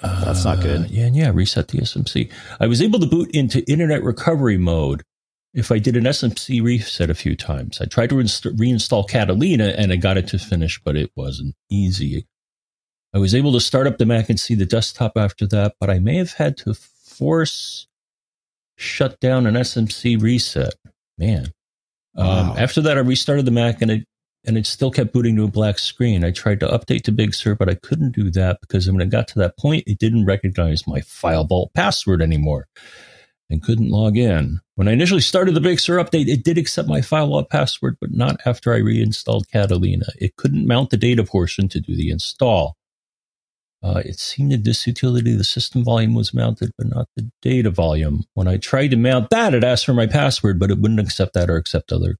[0.00, 0.82] That's not good.
[0.82, 2.30] Uh, Yeah, yeah, reset the SMC.
[2.60, 5.02] I was able to boot into internet recovery mode
[5.54, 7.80] if I did an SMC reset a few times.
[7.80, 11.54] I tried to inst- reinstall Catalina and I got it to finish, but it wasn't
[11.70, 12.26] easy.
[13.14, 15.90] I was able to start up the Mac and see the desktop after that, but
[15.90, 17.86] I may have had to force
[18.76, 20.74] shut down an SMC reset.
[21.16, 21.52] Man.
[22.14, 22.52] Wow.
[22.52, 24.04] Um, after that, I restarted the Mac and it
[24.48, 26.24] and it still kept booting to a black screen.
[26.24, 29.10] I tried to update to Big Sur, but I couldn't do that because when it
[29.10, 32.66] got to that point, it didn't recognize my file vault password anymore
[33.50, 34.60] and couldn't log in.
[34.74, 38.10] When I initially started the Big Sur update, it did accept my FileVault password, but
[38.10, 40.06] not after I reinstalled Catalina.
[40.18, 42.76] It couldn't mount the data portion to do the install.
[43.82, 47.70] Uh, it seemed in this utility the system volume was mounted, but not the data
[47.70, 48.24] volume.
[48.34, 51.34] When I tried to mount that, it asked for my password, but it wouldn't accept
[51.34, 52.16] that or accept other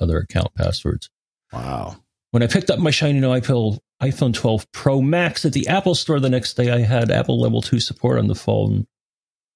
[0.00, 1.08] other account passwords.
[1.52, 1.96] Wow.
[2.30, 5.94] When I picked up my shiny new iPhone, iPhone 12 Pro Max at the Apple
[5.94, 8.86] Store the next day, I had Apple Level 2 support on the phone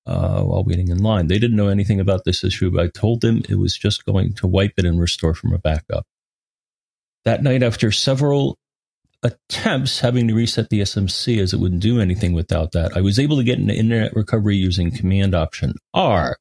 [0.06, 1.28] uh, while waiting in line.
[1.28, 4.34] They didn't know anything about this issue, but I told them it was just going
[4.34, 6.06] to wipe it and restore from a backup.
[7.24, 8.58] That night, after several
[9.22, 13.18] attempts having to reset the SMC as it wouldn't do anything without that, I was
[13.18, 16.36] able to get an internet recovery using Command Option R.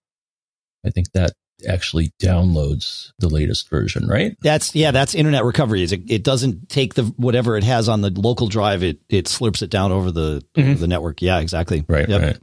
[0.83, 1.33] I think that
[1.67, 4.35] actually downloads the latest version, right?
[4.41, 5.83] That's yeah, that's internet recovery.
[5.83, 8.83] Is It, it doesn't take the whatever it has on the local drive.
[8.83, 10.79] It it slurps it down over the mm-hmm.
[10.79, 11.21] the network.
[11.21, 11.85] Yeah, exactly.
[11.87, 12.07] Right.
[12.07, 12.21] Yep.
[12.21, 12.37] Right.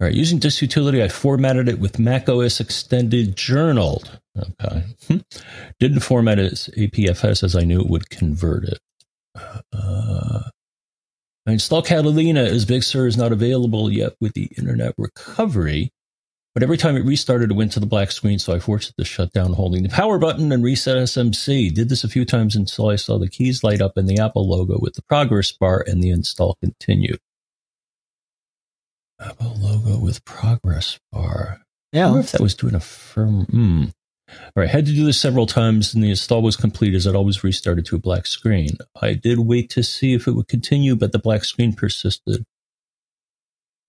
[0.00, 4.18] All right, using disk utility, I formatted it with Mac OS Extended Journaled.
[4.36, 4.82] Okay.
[5.06, 5.18] Hmm.
[5.78, 8.78] Didn't format it as APFS as I knew it would convert it.
[9.72, 10.40] Uh,
[11.46, 15.92] I installed Catalina as Big Sur is not available yet with the internet recovery.
[16.54, 18.96] But every time it restarted, it went to the black screen, so I forced it
[18.98, 21.72] to shut down holding the power button and reset SMC.
[21.72, 24.46] Did this a few times until I saw the keys light up and the Apple
[24.46, 27.20] logo with the progress bar and the install continued.
[29.18, 31.62] Apple logo with progress bar.
[31.92, 32.08] Yeah.
[32.08, 33.44] I wonder if that was doing a firm.
[33.46, 33.84] Hmm.
[34.30, 37.14] All right, had to do this several times, and the install was complete as it
[37.14, 38.78] always restarted to a black screen.
[39.00, 42.44] I did wait to see if it would continue, but the black screen persisted.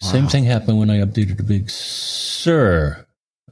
[0.03, 0.09] Wow.
[0.09, 3.05] Same thing happened when I updated to Big Sur.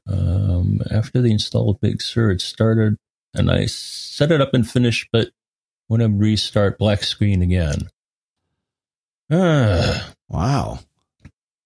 [0.06, 2.98] Um, after the install of Big Sur, it started,
[3.34, 5.30] and I set it up and finished, but
[5.88, 7.90] when I restart, black screen again.
[9.32, 10.14] Ah.
[10.30, 10.80] Wow.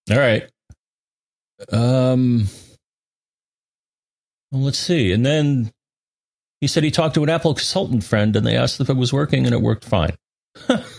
[0.10, 0.50] All right.
[1.72, 2.48] Um,
[4.52, 5.12] well, let's see.
[5.12, 5.72] And then
[6.62, 9.14] he said he talked to an Apple consultant friend and they asked if it was
[9.14, 10.16] working and it worked fine.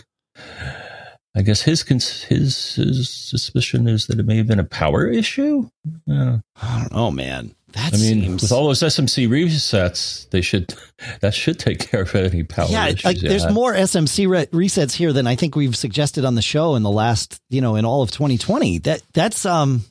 [1.37, 5.69] I guess his his his suspicion is that it may have been a power issue.
[6.07, 6.39] Yeah.
[6.61, 7.55] I don't know, man.
[7.73, 8.43] That I mean, seems...
[8.43, 10.75] with all those SMC resets, they should
[11.21, 13.05] that should take care of any power yeah, issues.
[13.05, 16.75] Like, there's more SMC re- resets here than I think we've suggested on the show
[16.75, 18.79] in the last, you know, in all of 2020.
[18.79, 19.85] That that's um.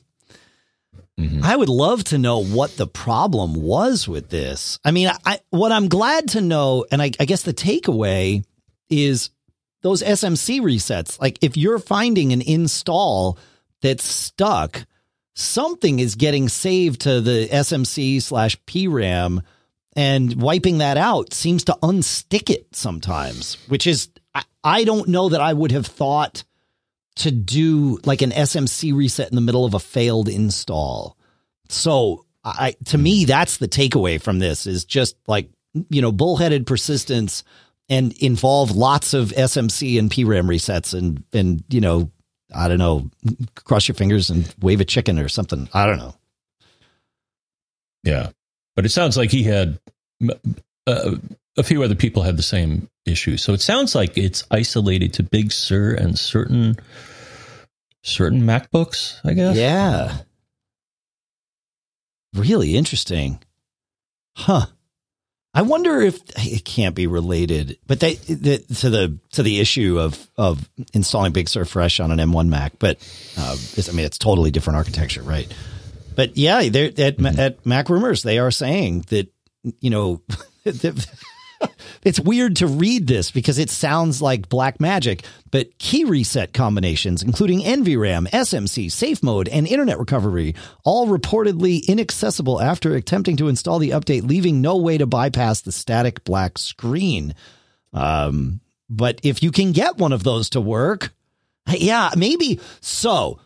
[1.18, 1.44] Mm-hmm.
[1.44, 4.78] I would love to know what the problem was with this.
[4.84, 8.44] I mean, I what I'm glad to know, and I, I guess the takeaway
[8.90, 9.30] is
[9.82, 11.20] those SMC resets.
[11.20, 13.38] Like if you're finding an install
[13.80, 14.86] that's stuck
[15.36, 19.42] something is getting saved to the SMC slash PRAM
[19.94, 25.28] and wiping that out seems to unstick it sometimes, which is, I, I don't know
[25.28, 26.44] that I would have thought
[27.16, 31.16] to do like an SMC reset in the middle of a failed install.
[31.68, 35.50] So I, to me, that's the takeaway from this is just like,
[35.90, 37.44] you know, bullheaded persistence
[37.88, 42.10] and involve lots of SMC and PRAM resets and, and, you know,
[42.54, 43.10] I don't know,
[43.54, 45.68] cross your fingers and wave a chicken or something.
[45.72, 46.14] I don't know.
[48.02, 48.30] Yeah.
[48.74, 49.78] But it sounds like he had
[50.86, 51.16] uh,
[51.56, 53.36] a few other people had the same issue.
[53.36, 56.76] So it sounds like it's isolated to Big Sur and certain
[58.02, 59.56] certain MacBooks, I guess.
[59.56, 60.18] Yeah.
[62.34, 63.42] Really interesting.
[64.36, 64.66] Huh.
[65.56, 69.98] I wonder if it can't be related, but they the, to the to the issue
[69.98, 72.78] of of installing Big Sur Fresh on an M1 Mac.
[72.78, 72.98] But
[73.38, 73.56] uh,
[73.88, 75.50] I mean, it's totally different architecture, right?
[76.14, 77.40] But yeah, they're at, mm-hmm.
[77.40, 79.32] at Mac Rumors, they are saying that
[79.80, 80.20] you know
[82.02, 87.22] it's weird to read this because it sounds like black magic, but key reset combinations,
[87.22, 90.54] including NVRAM, SMC, safe mode, and internet recovery,
[90.84, 95.72] all reportedly inaccessible after attempting to install the update, leaving no way to bypass the
[95.72, 97.34] static black screen.
[97.92, 101.12] Um, but if you can get one of those to work,
[101.68, 103.40] yeah, maybe so.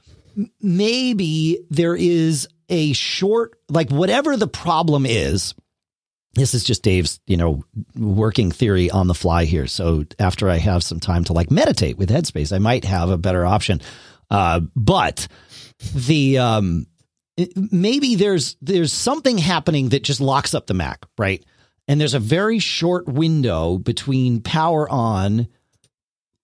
[0.60, 5.54] Maybe there is a short, like whatever the problem is,
[6.34, 7.64] this is just Dave's, you know,
[7.96, 9.66] working theory on the fly here.
[9.66, 13.18] So after I have some time to like meditate with Headspace, I might have a
[13.18, 13.80] better option.
[14.30, 15.26] Uh, but
[15.94, 16.86] the um,
[17.72, 21.44] maybe there's there's something happening that just locks up the Mac, right?
[21.88, 25.48] And there's a very short window between power on,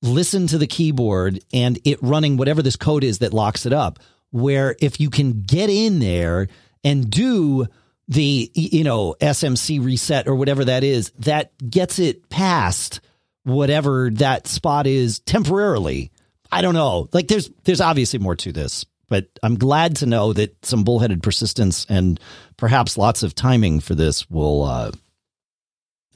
[0.03, 4.01] listen to the keyboard, and it running whatever this code is that locks it up.
[4.33, 6.49] Where if you can get in there
[6.83, 7.69] and do
[8.09, 13.01] the you know SMC reset or whatever that is that gets it past
[13.45, 16.11] whatever that spot is temporarily.
[16.51, 17.09] I don't know.
[17.13, 21.23] Like there's there's obviously more to this, But I'm glad to know that some bullheaded
[21.23, 22.21] persistence and
[22.57, 24.91] perhaps lots of timing for this will uh,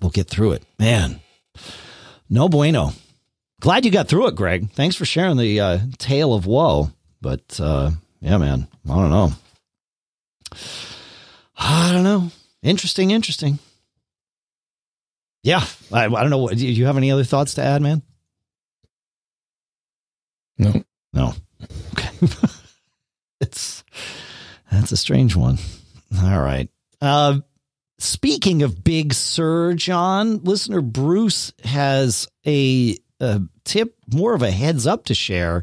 [0.01, 0.65] will get through it.
[0.79, 1.21] Man,
[2.29, 2.93] no bueno.
[3.61, 4.71] Glad you got through it, Greg.
[4.71, 6.91] Thanks for sharing the uh, tale of woe.
[7.21, 9.33] But uh, yeah, man, I don't know.
[11.61, 12.31] I don't know.
[12.63, 13.59] Interesting, interesting.
[15.43, 16.49] Yeah, I, I don't know.
[16.49, 18.03] Do you have any other thoughts to add, man?
[20.59, 20.83] No,
[21.13, 21.35] no.
[21.93, 22.11] Okay,
[23.41, 23.85] it's
[24.71, 25.59] that's a strange one.
[26.23, 26.69] All right.
[27.01, 27.41] Uh,
[27.99, 34.87] speaking of Big Sur, John, listener Bruce has a, a tip, more of a heads
[34.87, 35.63] up to share.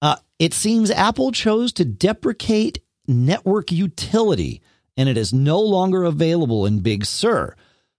[0.00, 4.62] Uh, it seems Apple chose to deprecate network utility
[4.96, 7.54] and it is no longer available in Big Sur.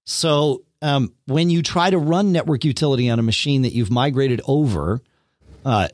[0.06, 4.42] So um, when you try to run network utility on a machine that you've migrated
[4.48, 5.02] over,
[5.66, 5.90] uh,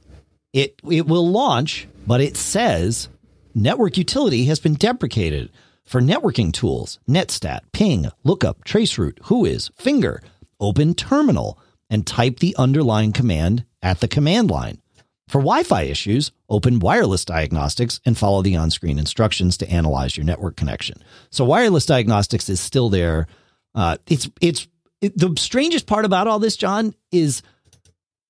[0.51, 3.09] it it will launch, but it says
[3.55, 5.49] network utility has been deprecated
[5.83, 10.21] for networking tools, netstat, ping, lookup, traceroute, whois, finger,
[10.59, 14.79] open terminal, and type the underlying command at the command line.
[15.27, 20.17] For Wi Fi issues, open wireless diagnostics and follow the on screen instructions to analyze
[20.17, 21.01] your network connection.
[21.29, 23.27] So, wireless diagnostics is still there.
[23.73, 24.67] Uh, it's, it's,
[25.01, 27.41] it, the strangest part about all this, John, is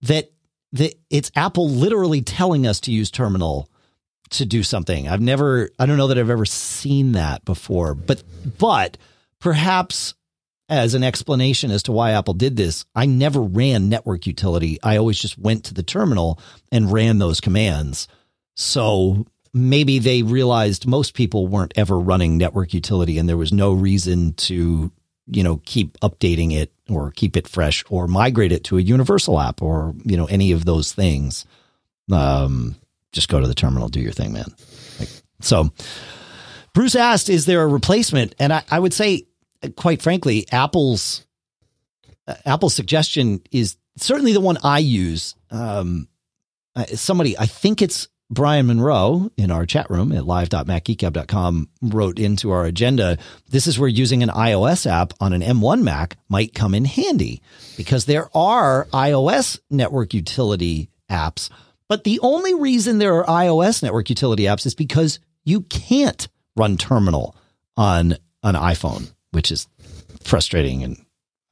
[0.04, 0.32] that
[0.72, 3.70] the, it's Apple literally telling us to use terminal
[4.32, 5.08] to do something.
[5.08, 8.24] I've never, I don't know that I've ever seen that before, but,
[8.58, 8.98] but
[9.40, 10.16] perhaps
[10.74, 14.80] as an explanation as to why Apple did this, I never ran network utility.
[14.84, 16.40] I always just went to the terminal
[16.72, 18.08] and ran those commands.
[18.56, 23.74] So maybe they realized most people weren't ever running network utility and there was no
[23.74, 24.92] reason to,
[25.28, 29.40] you know, keep updating it or keep it fresh or migrate it to a universal
[29.40, 31.46] app or, you know, any of those things.
[32.12, 32.76] Um,
[33.12, 34.54] just go to the terminal, do your thing, man.
[35.00, 35.10] Like,
[35.40, 35.72] so
[36.74, 38.36] Bruce asked, is there a replacement?
[38.40, 39.28] And I, I would say
[39.76, 41.26] quite frankly, Apple's
[42.28, 45.36] uh, Apple's suggestion is certainly the one I use.
[45.52, 46.08] Um,
[46.76, 52.52] uh, somebody, I think it's Brian Monroe in our chat room at live.macgeekgab.com wrote into
[52.52, 53.18] our agenda.
[53.50, 57.42] This is where using an iOS app on an M1 Mac might come in handy
[57.78, 61.50] because there are iOS network utility apps.
[61.88, 66.78] But the only reason there are iOS network utility apps is because you can't run
[66.78, 67.36] terminal
[67.78, 69.68] on an iPhone which is
[70.24, 70.84] frustrating.
[70.84, 70.98] And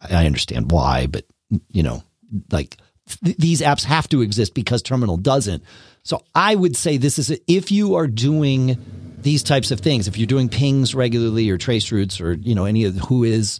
[0.01, 1.25] I understand why, but
[1.69, 2.03] you know,
[2.51, 2.77] like
[3.23, 5.63] th- these apps have to exist because Terminal doesn't.
[6.03, 8.77] So I would say this is a, if you are doing
[9.19, 12.65] these types of things, if you're doing pings regularly or trace routes or you know
[12.65, 13.59] any of the whois,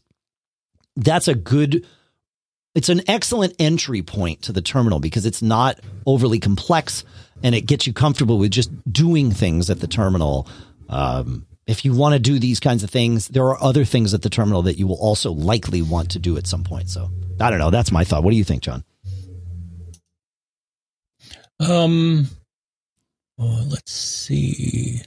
[0.96, 1.86] that's a good.
[2.74, 7.04] It's an excellent entry point to the terminal because it's not overly complex
[7.44, 10.48] and it gets you comfortable with just doing things at the terminal.
[10.88, 14.22] Um, if you want to do these kinds of things, there are other things at
[14.22, 16.90] the terminal that you will also likely want to do at some point.
[16.90, 17.10] So
[17.40, 17.70] I don't know.
[17.70, 18.24] That's my thought.
[18.24, 18.84] What do you think, John?
[21.60, 22.28] Um,
[23.38, 25.02] well, let's see.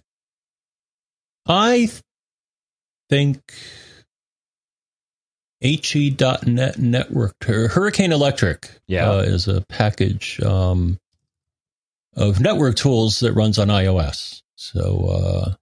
[1.47, 1.91] I
[3.11, 3.53] think
[5.61, 9.11] HE.net network Hurricane Electric yeah.
[9.11, 10.99] Uh, is a package um,
[12.17, 14.43] of network tools that runs on iOS.
[14.57, 15.55] So uh,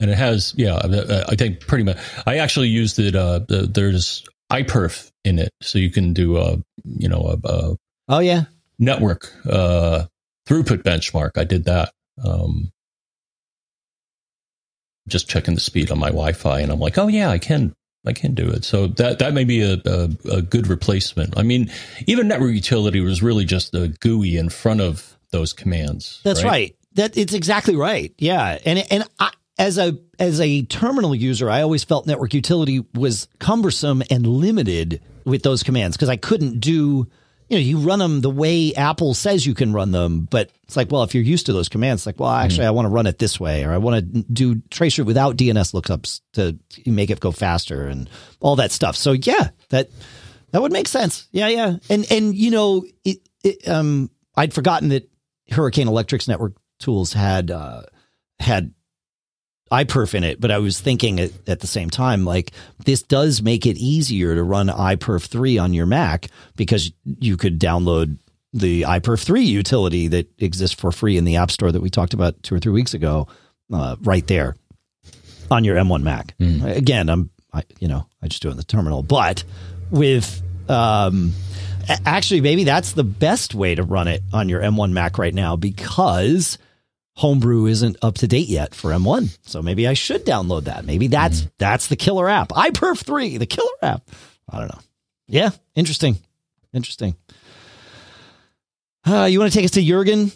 [0.00, 0.78] and it has yeah
[1.28, 5.52] i think pretty much i actually used it uh there's iperf in it.
[5.60, 7.76] So you can do a you know a, a
[8.08, 8.44] oh yeah.
[8.78, 10.06] network uh
[10.48, 11.32] throughput benchmark.
[11.36, 11.92] I did that
[12.24, 12.70] um
[15.08, 17.72] just checking the speed on my wi-fi and i'm like oh yeah i can
[18.04, 18.64] i can do it.
[18.64, 21.36] So that that may be a, a, a good replacement.
[21.36, 21.70] I mean
[22.06, 26.50] even network utility was really just a gui in front of those commands that's right,
[26.50, 26.76] right.
[26.94, 28.14] that it's exactly right.
[28.18, 28.58] Yeah.
[28.64, 33.28] And and i as a as a terminal user, I always felt network utility was
[33.38, 37.06] cumbersome and limited with those commands because I couldn't do
[37.48, 40.76] you know you run them the way Apple says you can run them, but it's
[40.76, 42.68] like well if you're used to those commands, it's like well actually mm.
[42.68, 45.72] I want to run it this way or I want to do traceroute without DNS
[45.72, 46.58] lookups to
[46.90, 48.96] make it go faster and all that stuff.
[48.96, 49.90] So yeah, that
[50.50, 51.28] that would make sense.
[51.32, 55.10] Yeah, yeah, and and you know it, it um I'd forgotten that
[55.50, 57.82] Hurricane Electric's network tools had uh,
[58.38, 58.74] had
[59.70, 62.52] iPerf in it, but I was thinking at, at, the same time, like
[62.84, 67.58] this does make it easier to run iPerf 3 on your Mac because you could
[67.58, 68.18] download
[68.52, 72.14] the iPerf 3 utility that exists for free in the App Store that we talked
[72.14, 73.26] about two or three weeks ago,
[73.72, 74.56] uh, right there
[75.50, 76.36] on your M1 Mac.
[76.38, 76.76] Mm.
[76.76, 79.42] Again, I'm, I, you know, I just do it in the terminal, but
[79.90, 81.32] with, um,
[82.04, 85.56] actually, maybe that's the best way to run it on your M1 Mac right now
[85.56, 86.58] because
[87.16, 89.36] Homebrew isn't up to date yet for M1.
[89.42, 90.84] So maybe I should download that.
[90.84, 91.48] Maybe that's mm-hmm.
[91.58, 92.50] that's the killer app.
[92.50, 94.02] iPerf 3, the killer app.
[94.50, 94.80] I don't know.
[95.26, 96.16] Yeah, interesting.
[96.72, 97.16] Interesting.
[99.04, 100.30] Uh, you want to take us to Jurgen?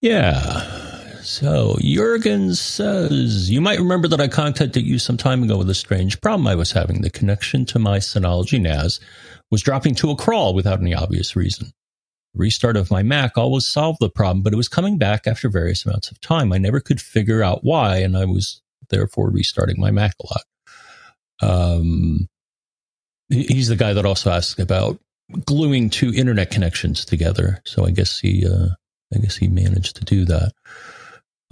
[0.00, 1.20] Yeah.
[1.22, 5.74] So Jurgen says, you might remember that I contacted you some time ago with a
[5.74, 7.00] strange problem I was having.
[7.00, 9.00] The connection to my Synology NAS
[9.50, 11.72] was dropping to a crawl without any obvious reason.
[12.34, 15.86] Restart of my Mac always solved the problem, but it was coming back after various
[15.86, 16.52] amounts of time.
[16.52, 18.60] I never could figure out why, and I was
[18.90, 20.42] therefore restarting my Mac a lot.
[21.42, 22.28] Um,
[23.28, 24.98] he's the guy that also asked about
[25.44, 27.60] gluing two internet connections together.
[27.64, 28.68] So I guess he, uh,
[29.14, 30.52] I guess he managed to do that.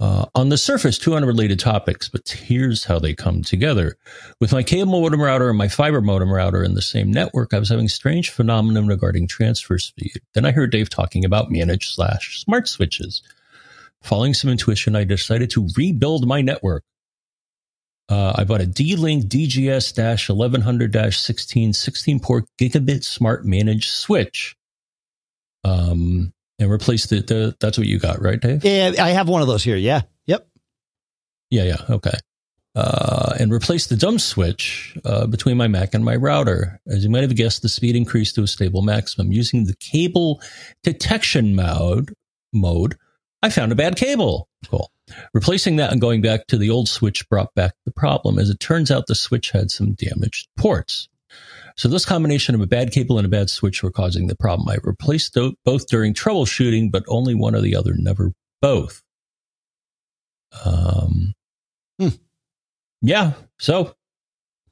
[0.03, 3.95] Uh, on the surface, two unrelated topics, but here's how they come together.
[4.41, 7.59] With my cable modem router and my fiber modem router in the same network, I
[7.59, 10.17] was having strange phenomenon regarding transfer speed.
[10.33, 13.21] Then I heard Dave talking about managed slash smart switches.
[14.01, 16.83] Following some intuition, I decided to rebuild my network.
[18.09, 24.57] Uh, I bought a D-Link DGS 1100 16 16 port gigabit smart managed switch.
[25.63, 26.33] Um,
[26.63, 28.63] and replace the, the that's what you got, right, Dave?
[28.63, 29.75] Yeah, I have one of those here.
[29.75, 30.01] Yeah.
[30.25, 30.47] Yep.
[31.49, 31.77] Yeah, yeah.
[31.89, 32.17] Okay.
[32.75, 36.79] Uh, and replace the dumb switch uh, between my Mac and my router.
[36.87, 39.31] As you might have guessed, the speed increased to a stable maximum.
[39.31, 40.41] Using the cable
[40.81, 42.13] detection mode,
[42.51, 42.97] mode,
[43.43, 44.49] I found a bad cable.
[44.67, 44.89] Cool.
[45.33, 48.39] Replacing that and going back to the old switch brought back the problem.
[48.39, 51.09] As it turns out, the switch had some damaged ports.
[51.75, 54.69] So this combination of a bad cable and a bad switch were causing the problem.
[54.69, 59.01] I replaced both during troubleshooting, but only one or the other, never both.
[60.63, 61.33] Um,
[61.99, 62.09] hmm.
[63.01, 63.33] yeah.
[63.59, 63.95] So,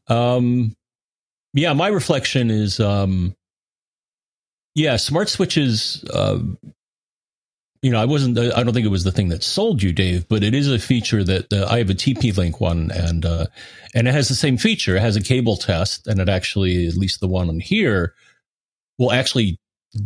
[0.07, 0.75] um,
[1.53, 3.35] yeah, my reflection is, um,
[4.75, 6.39] yeah, smart switches, uh,
[7.81, 10.27] you know, I wasn't, I don't think it was the thing that sold you, Dave,
[10.27, 13.47] but it is a feature that uh, I have a TP Link one and, uh,
[13.95, 14.95] and it has the same feature.
[14.95, 18.13] It has a cable test and it actually, at least the one on here,
[18.99, 19.59] will actually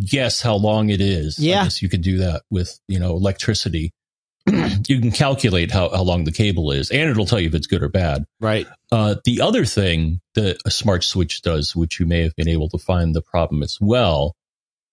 [0.05, 1.37] guess how long it is.
[1.37, 1.67] Yeah.
[1.79, 3.91] You could do that with, you know, electricity.
[4.47, 7.67] you can calculate how, how long the cable is and it'll tell you if it's
[7.67, 8.23] good or bad.
[8.39, 8.67] Right.
[8.89, 12.69] Uh, the other thing that a smart switch does, which you may have been able
[12.69, 14.37] to find the problem as well.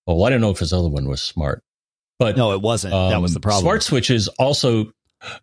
[0.05, 1.62] Well, I don't know if his other one was smart
[2.18, 2.94] but no, it wasn't.
[2.94, 3.62] Um, that was the um, problem.
[3.62, 4.92] Smart switches also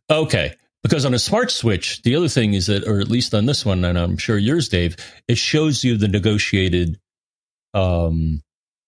[0.10, 3.46] okay because on a smart switch, the other thing is that, or at least on
[3.46, 4.96] this one, and I'm sure yours, Dave,
[5.28, 7.00] it shows you the negotiated
[7.74, 8.42] um,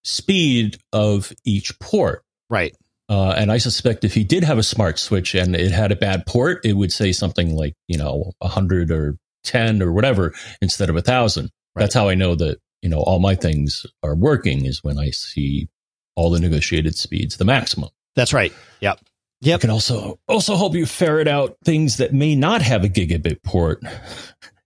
[0.04, 2.24] speed of each port.
[2.50, 2.76] Right.
[3.10, 5.98] Uh, and I suspect if he did have a smart switch and it had a
[5.98, 10.90] bad port, it would say something like, you know, 100 or 10 or whatever instead
[10.90, 11.44] of a 1,000.
[11.44, 11.82] Right.
[11.82, 15.10] That's how I know that, you know, all my things are working is when I
[15.10, 15.68] see
[16.16, 17.90] all the negotiated speeds, the maximum.
[18.16, 18.54] That's right.
[18.82, 19.00] Yep.
[19.42, 19.62] Yep.
[19.62, 23.84] Can also also help you ferret out things that may not have a gigabit port.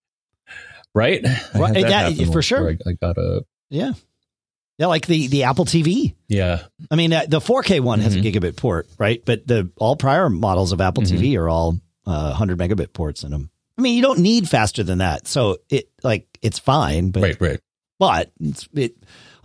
[0.94, 1.24] right?
[1.54, 1.78] Right.
[1.78, 2.70] Yeah, for sure.
[2.70, 3.94] I, I, got a yeah.
[4.78, 6.16] Yeah, like the the Apple TV.
[6.28, 6.64] Yeah.
[6.92, 8.28] I mean, uh, the 4K one has mm-hmm.
[8.28, 9.24] a gigabit port, right?
[9.24, 11.16] But the all prior models of Apple mm-hmm.
[11.16, 13.50] TV are all uh, 100 megabit ports in them.
[13.78, 17.12] I mean, you don't need faster than that, so it like it's fine.
[17.12, 17.60] But right, right.
[18.00, 18.96] But it's it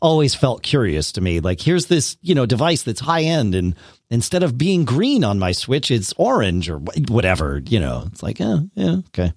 [0.01, 1.41] always felt curious to me.
[1.41, 3.75] Like, here's this, you know, device that's high end and
[4.11, 6.79] instead of being green on my switch, it's orange or
[7.09, 9.33] whatever, you know, it's like, yeah, yeah, okay.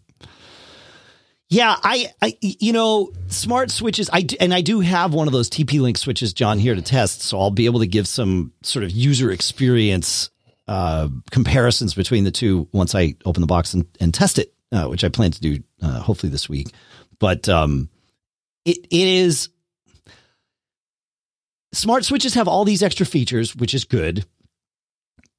[1.50, 4.10] Yeah, I, I, you know, smart switches.
[4.12, 7.22] I and I do have one of those TP Link switches, John, here to test,
[7.22, 10.32] so I'll be able to give some sort of user experience
[10.68, 14.86] uh, comparisons between the two once I open the box and, and test it, uh,
[14.86, 16.70] which I plan to do uh, hopefully this week.
[17.20, 17.88] But um,
[18.66, 19.50] it it is
[21.74, 24.26] smart switches have all these extra features, which is good.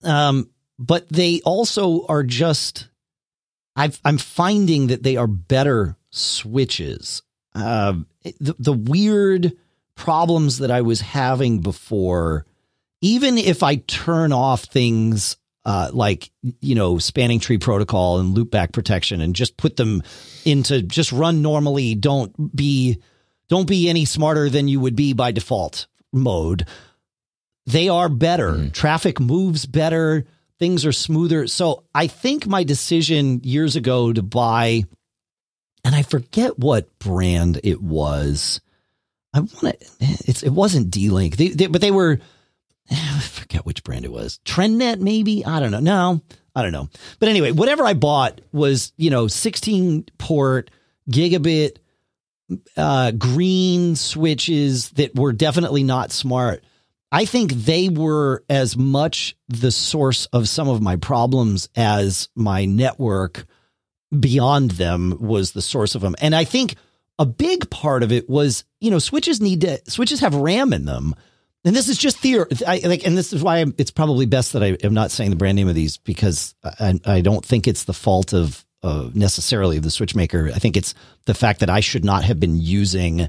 [0.02, 2.88] Um, but they also are just,
[3.76, 7.22] i am finding that they are better switches.
[7.54, 7.94] Uh,
[8.40, 9.52] the, the weird
[9.94, 12.44] problems that I was having before,
[13.00, 16.30] even if I turn off things uh, like
[16.60, 20.02] you know spanning tree protocol and loopback protection and just put them
[20.44, 23.00] into just run normally don't be
[23.48, 26.66] don't be any smarter than you would be by default mode,
[27.66, 28.52] they are better.
[28.52, 28.72] Mm.
[28.72, 30.26] Traffic moves better.
[30.58, 31.46] Things are smoother.
[31.46, 34.84] So I think my decision years ago to buy,
[35.84, 38.60] and I forget what brand it was.
[39.32, 39.76] I want to.
[40.00, 42.20] It's it wasn't D Link, they, they, but they were.
[42.90, 44.38] I forget which brand it was.
[44.44, 45.44] TrendNet, maybe.
[45.44, 45.80] I don't know.
[45.80, 46.22] No,
[46.54, 46.88] I don't know.
[47.18, 50.70] But anyway, whatever I bought was you know 16 port
[51.10, 51.78] gigabit
[52.76, 56.64] uh, green switches that were definitely not smart.
[57.10, 62.64] I think they were as much the source of some of my problems as my
[62.64, 63.46] network
[64.18, 66.16] beyond them was the source of them.
[66.20, 66.74] And I think
[67.18, 70.84] a big part of it was, you know, switches need to switches have RAM in
[70.84, 71.14] them.
[71.64, 72.46] And this is just theory.
[72.66, 75.30] I, like, and this is why I'm, it's probably best that I am not saying
[75.30, 79.10] the brand name of these because I, I don't think it's the fault of uh,
[79.14, 80.50] necessarily the switch maker.
[80.54, 80.94] I think it's
[81.24, 83.28] the fact that I should not have been using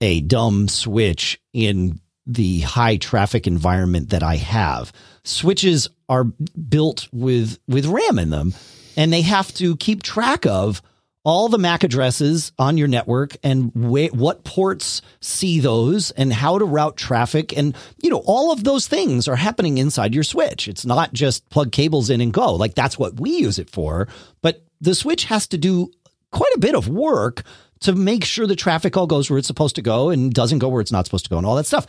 [0.00, 4.92] a dumb switch in the high traffic environment that I have.
[5.24, 8.54] Switches are built with with RAM in them,
[8.96, 10.80] and they have to keep track of
[11.24, 16.58] all the MAC addresses on your network and wh- what ports see those and how
[16.58, 17.56] to route traffic.
[17.56, 20.68] And, you know, all of those things are happening inside your switch.
[20.68, 22.54] It's not just plug cables in and go.
[22.54, 24.06] Like that's what we use it for.
[24.42, 25.90] But the switch has to do
[26.30, 27.42] quite a bit of work
[27.80, 30.68] to make sure the traffic all goes where it's supposed to go and doesn't go
[30.68, 31.86] where it's not supposed to go and all that stuff.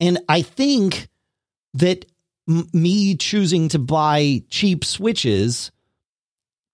[0.00, 1.08] And I think
[1.74, 2.04] that
[2.48, 5.70] m- me choosing to buy cheap switches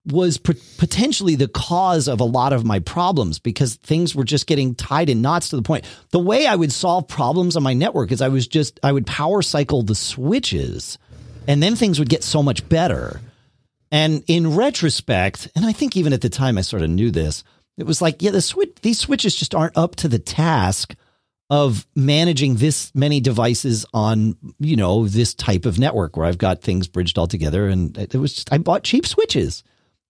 [0.05, 4.47] was p- potentially the cause of a lot of my problems because things were just
[4.47, 5.85] getting tied in knots to the point.
[6.09, 9.05] The way I would solve problems on my network is I was just, I would
[9.05, 10.97] power cycle the switches
[11.47, 13.21] and then things would get so much better.
[13.91, 17.43] And in retrospect, and I think even at the time I sort of knew this,
[17.77, 20.95] it was like, yeah, the switch, these switches just aren't up to the task
[21.49, 26.61] of managing this many devices on, you know, this type of network where I've got
[26.61, 27.67] things bridged all together.
[27.67, 29.63] And it was just, I bought cheap switches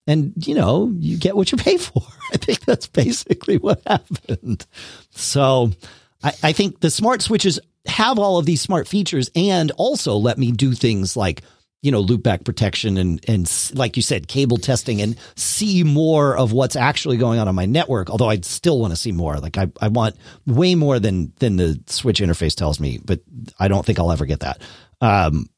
[0.05, 2.03] and, you know, you get what you pay for.
[2.31, 4.65] I think that's basically what happened.
[5.09, 5.71] So
[6.23, 10.37] I, I think the smart switches have all of these smart features and also let
[10.37, 11.41] me do things like
[11.81, 16.51] you know, loopback protection and, and like you said, cable testing and see more of
[16.51, 18.09] what's actually going on on my network.
[18.09, 19.37] Although I still want to see more.
[19.37, 23.21] Like I, I want way more than, than the switch interface tells me, but
[23.59, 24.61] I don't think I'll ever get that.
[25.01, 25.49] Um,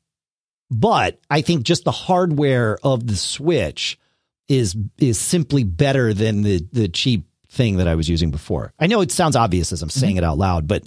[0.71, 3.99] but I think just the hardware of the switch
[4.47, 8.73] is, is simply better than the, the cheap thing that I was using before.
[8.79, 10.23] I know it sounds obvious as I'm saying mm-hmm.
[10.23, 10.83] it out loud, but,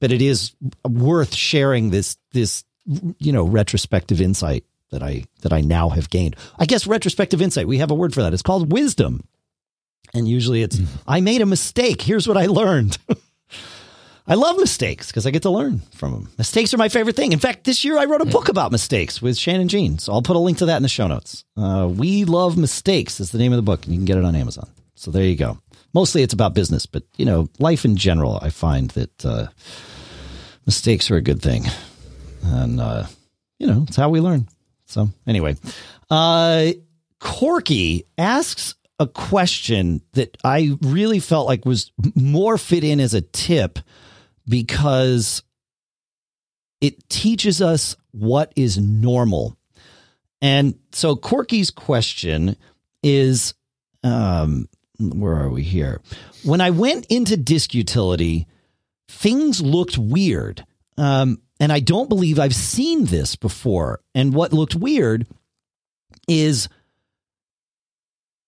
[0.00, 0.54] but it is
[0.88, 2.62] worth sharing this, this,
[3.18, 6.36] you know, retrospective insight that I that I now have gained.
[6.58, 7.68] I guess retrospective insight.
[7.68, 8.32] We have a word for that.
[8.32, 9.26] It's called wisdom.
[10.14, 10.86] And usually it's mm.
[11.06, 12.02] I made a mistake.
[12.02, 12.98] Here's what I learned.
[14.28, 16.28] I love mistakes because I get to learn from them.
[16.36, 17.32] Mistakes are my favorite thing.
[17.32, 19.98] In fact, this year I wrote a book about mistakes with Shannon Jean.
[19.98, 21.44] So I'll put a link to that in the show notes.
[21.56, 24.24] Uh, we Love Mistakes is the name of the book, and you can get it
[24.24, 24.68] on Amazon.
[24.96, 25.58] So there you go.
[25.94, 29.46] Mostly it's about business, but you know, life in general, I find that uh,
[30.66, 31.64] mistakes are a good thing.
[32.42, 33.06] And, uh,
[33.58, 34.48] you know, it's how we learn.
[34.86, 35.56] So anyway,
[36.10, 36.68] uh,
[37.20, 43.20] Corky asks a question that I really felt like was more fit in as a
[43.20, 43.78] tip
[44.48, 45.42] because
[46.80, 49.56] it teaches us what is normal.
[50.40, 52.56] And so Corky's question
[53.02, 53.54] is
[54.02, 54.68] um,
[54.98, 56.00] where are we here?
[56.44, 58.46] When I went into disk utility,
[59.08, 60.64] things looked weird.
[60.96, 64.00] Um, and I don't believe I've seen this before.
[64.14, 65.26] And what looked weird
[66.28, 66.68] is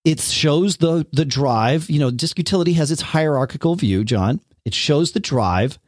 [0.05, 1.91] it shows the the drive.
[1.91, 4.41] You know, disk utility has its hierarchical view, John.
[4.65, 5.79] It shows the drive.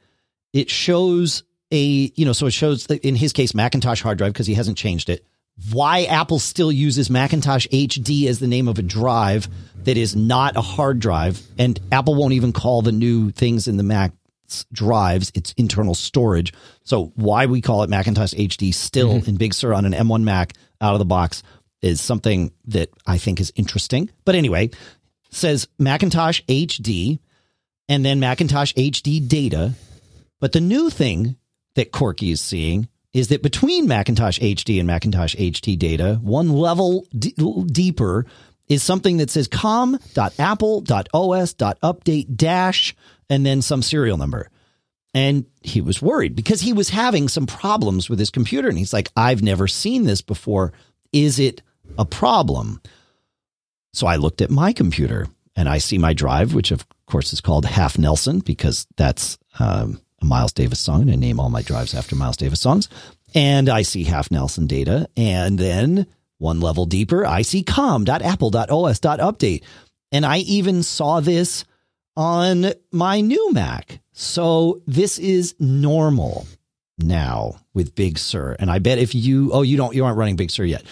[0.52, 4.46] It shows a, you know, so it shows in his case Macintosh hard drive because
[4.46, 5.24] he hasn't changed it.
[5.72, 9.48] Why Apple still uses Macintosh HD as the name of a drive
[9.84, 13.76] that is not a hard drive, and Apple won't even call the new things in
[13.76, 14.12] the Mac
[14.72, 16.52] drives, its internal storage.
[16.84, 19.30] So why we call it Macintosh HD still mm-hmm.
[19.30, 21.42] in Big Sur on an M1 Mac out of the box
[21.82, 24.10] is something that I think is interesting.
[24.24, 24.70] But anyway,
[25.30, 27.18] says Macintosh HD
[27.88, 29.72] and then Macintosh HD data.
[30.40, 31.36] But the new thing
[31.74, 37.06] that Corky is seeing is that between Macintosh HD and Macintosh HD data, one level
[37.16, 37.34] d-
[37.66, 38.26] deeper
[38.70, 42.96] is something that says com.apple.os.update dash
[43.28, 44.48] and then some serial number.
[45.12, 48.68] And he was worried because he was having some problems with his computer.
[48.68, 50.72] And he's like, I've never seen this before.
[51.12, 51.62] Is it
[51.98, 52.80] a problem?
[53.92, 55.26] So I looked at my computer
[55.56, 60.00] and I see my drive, which of course is called Half Nelson because that's um,
[60.22, 61.02] a Miles Davis song.
[61.02, 62.88] And I name all my drives after Miles Davis songs.
[63.34, 65.08] And I see Half Nelson data.
[65.16, 66.06] And then
[66.40, 69.62] one level deeper, I see com.apple.os.update.
[70.12, 71.64] And I even saw this
[72.16, 74.00] on my new Mac.
[74.12, 76.46] So this is normal
[76.98, 78.56] now with Big Sur.
[78.58, 80.82] And I bet if you, oh, you don't, you aren't running Big Sur yet.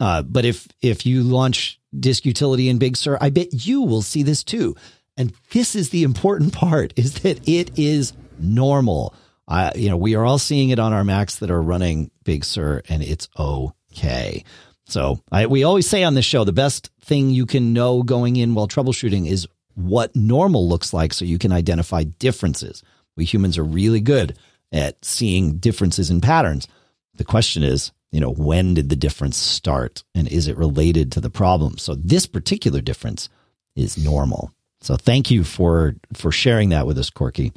[0.00, 4.02] Uh, but if, if you launch disk utility in Big Sur, I bet you will
[4.02, 4.76] see this too.
[5.16, 9.14] And this is the important part is that it is normal.
[9.48, 12.44] I, you know, we are all seeing it on our Macs that are running Big
[12.44, 14.44] Sur, and it's okay.
[14.88, 18.36] So I, we always say on this show, the best thing you can know going
[18.36, 22.82] in while troubleshooting is what normal looks like, so you can identify differences.
[23.16, 24.36] We humans are really good
[24.72, 26.66] at seeing differences in patterns.
[27.14, 31.20] The question is, you know, when did the difference start, and is it related to
[31.20, 31.76] the problem?
[31.76, 33.28] So this particular difference
[33.76, 34.52] is normal.
[34.80, 37.52] So thank you for for sharing that with us, Corky.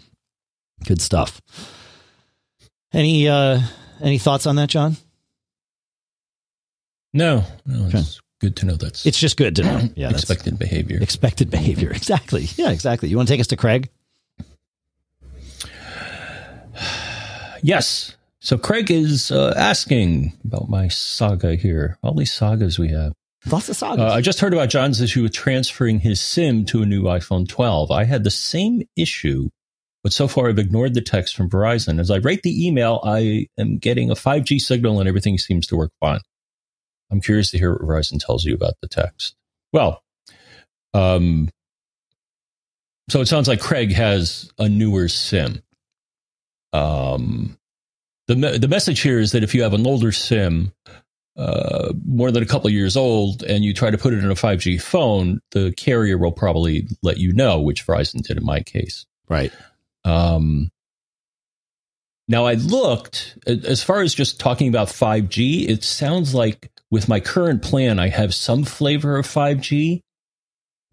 [0.85, 1.41] Good stuff.
[2.91, 3.61] Any uh
[4.01, 4.97] any thoughts on that, John?
[7.13, 8.05] No, no, it's okay.
[8.39, 9.81] good to know that's it's just good to know.
[9.95, 10.99] Yeah, expected behavior.
[11.01, 11.91] Expected behavior.
[11.95, 12.47] Exactly.
[12.55, 13.09] Yeah, exactly.
[13.09, 13.89] You want to take us to Craig?
[17.61, 18.15] yes.
[18.39, 21.97] So Craig is uh, asking about my saga here.
[22.01, 23.13] All these sagas we have.
[23.51, 23.99] Lots of sagas.
[23.99, 27.47] Uh, I just heard about John's issue with transferring his SIM to a new iPhone
[27.47, 27.91] 12.
[27.91, 29.49] I had the same issue,
[30.03, 31.99] but so far I've ignored the text from Verizon.
[31.99, 35.75] As I write the email, I am getting a 5G signal and everything seems to
[35.75, 36.21] work fine.
[37.11, 39.35] I'm curious to hear what Verizon tells you about the text.
[39.73, 40.01] Well,
[40.93, 41.49] um,
[43.09, 45.61] so it sounds like Craig has a newer SIM.
[46.73, 47.57] Um,
[48.27, 50.71] the the message here is that if you have an older SIM,
[51.37, 54.35] uh, more than a couple years old and you try to put it in a
[54.35, 59.05] 5G phone, the carrier will probably let you know, which Verizon did in my case.
[59.29, 59.51] Right.
[60.03, 60.71] Um,
[62.27, 67.19] now, I looked, as far as just talking about 5G, it sounds like with my
[67.19, 70.01] current plan, I have some flavor of 5G,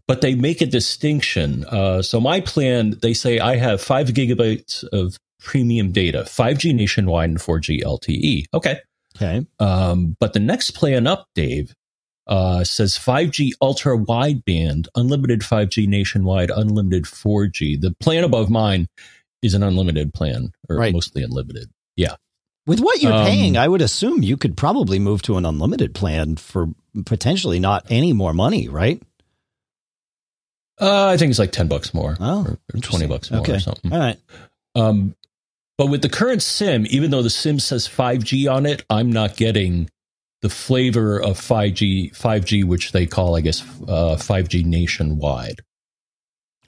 [0.06, 1.64] but they make a distinction.
[1.64, 7.30] Uh, so, my plan, they say I have five gigabytes of premium data, 5G nationwide
[7.30, 8.44] and 4G LTE.
[8.54, 8.80] Okay.
[9.16, 9.46] Okay.
[9.58, 11.74] Um, but the next plan up, Dave,
[12.28, 17.80] uh, says 5G ultra wideband, unlimited 5G nationwide, unlimited 4G.
[17.80, 18.86] The plan above mine
[19.42, 20.92] is an unlimited plan, or right.
[20.92, 21.70] mostly unlimited.
[21.96, 22.14] Yeah.
[22.68, 25.94] With what you're um, paying, I would assume you could probably move to an unlimited
[25.94, 26.68] plan for
[27.06, 29.02] potentially not any more money, right?
[30.78, 32.18] Uh, I think it's like 10 bucks more.
[32.20, 33.54] Oh, or, or 20 bucks more okay.
[33.54, 33.90] or something.
[33.90, 34.18] All right.
[34.74, 35.16] Um,
[35.78, 39.38] but with the current sim, even though the sim says 5G on it, I'm not
[39.38, 39.88] getting
[40.42, 45.62] the flavor of 5G, 5G, which they call, I guess, uh, 5G nationwide.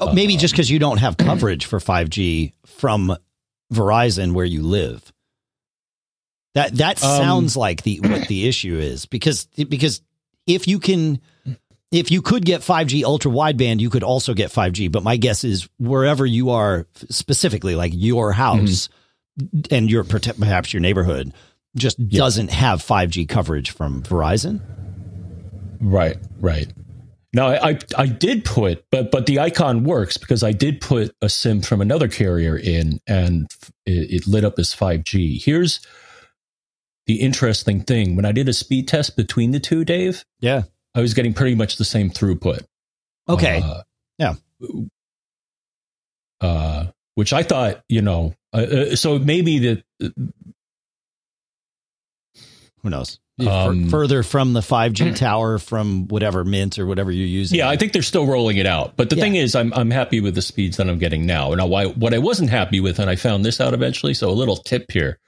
[0.00, 3.14] Oh, maybe just because you don't have coverage for 5G from
[3.70, 5.12] Verizon where you live.
[6.54, 10.02] That that um, sounds like the what the issue is because because
[10.46, 11.20] if you can
[11.92, 14.90] if you could get 5G ultra wideband, you could also get 5G.
[14.90, 18.94] But my guess is wherever you are specifically, like your house, mm-hmm
[19.70, 21.32] and your perhaps your neighborhood
[21.76, 22.18] just yeah.
[22.18, 24.60] doesn't have 5G coverage from Verizon.
[25.80, 26.70] Right, right.
[27.32, 31.14] Now I, I, I did put, but but the icon works because I did put
[31.22, 33.46] a SIM from another carrier in, and
[33.86, 35.42] it, it lit up as 5G.
[35.42, 35.80] Here's
[37.10, 40.62] the interesting thing: when I did a speed test between the two, Dave, yeah,
[40.94, 42.64] I was getting pretty much the same throughput.
[43.28, 43.82] Okay, uh,
[44.16, 44.34] yeah.
[46.40, 49.82] Uh, which I thought, you know, uh, uh, so maybe that.
[50.00, 50.08] Uh,
[52.82, 53.18] who knows?
[53.44, 57.58] Um, further from the 5G tower from whatever mint or whatever you're using.
[57.58, 58.96] Yeah, I think they're still rolling it out.
[58.96, 59.22] But the yeah.
[59.22, 61.52] thing is, I'm I'm happy with the speeds that I'm getting now.
[61.54, 64.14] Now, why, what I wasn't happy with, and I found this out eventually.
[64.14, 65.18] So a little tip here.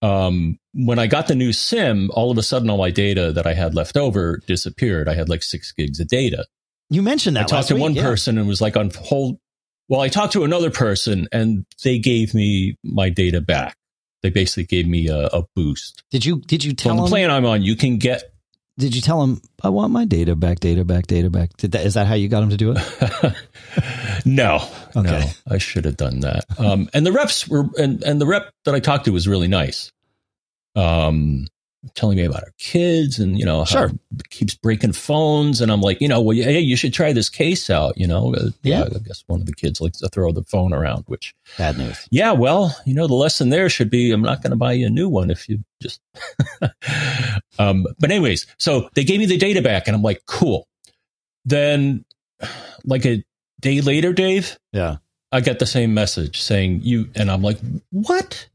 [0.00, 3.46] Um, when I got the new SIM, all of a sudden, all my data that
[3.46, 5.08] I had left over disappeared.
[5.08, 6.46] I had like six gigs of data.
[6.90, 7.44] You mentioned that.
[7.44, 8.02] I talked to week, one yeah.
[8.02, 9.38] person and was like on hold
[9.88, 13.76] well, I talked to another person and they gave me my data back.
[14.22, 16.02] They basically gave me a, a boost.
[16.10, 17.62] Did you did you tell so them the plan I'm on?
[17.62, 18.24] You can get.
[18.78, 21.56] Did you tell him I want my data back, data back, data back?
[21.56, 23.34] Did that, is that how you got him to do it?
[24.24, 24.64] no,
[24.96, 25.10] okay.
[25.10, 26.44] no, I should have done that.
[26.58, 29.48] Um, and the reps were and and the rep that I talked to was really
[29.48, 29.90] nice.
[30.76, 31.48] Um,
[31.94, 33.90] telling me about her kids and you know sure.
[34.30, 35.60] keeps breaking phones.
[35.60, 38.34] And i'm like you know well hey you should try this case out you know.
[38.34, 38.84] Uh, yeah.
[38.84, 42.08] i guess one of the kids likes to throw the phone around which bad news.
[42.10, 44.86] Yeah well you know the lesson there should be i'm not going to buy you
[44.86, 46.00] a new one if you just
[47.58, 50.68] um but anyways so they gave me the data back and i'm like cool.
[51.44, 52.04] Then
[52.84, 53.24] like a
[53.60, 54.96] day later dave yeah.
[55.30, 57.58] I get the same message saying you and i'm like
[57.90, 58.48] what?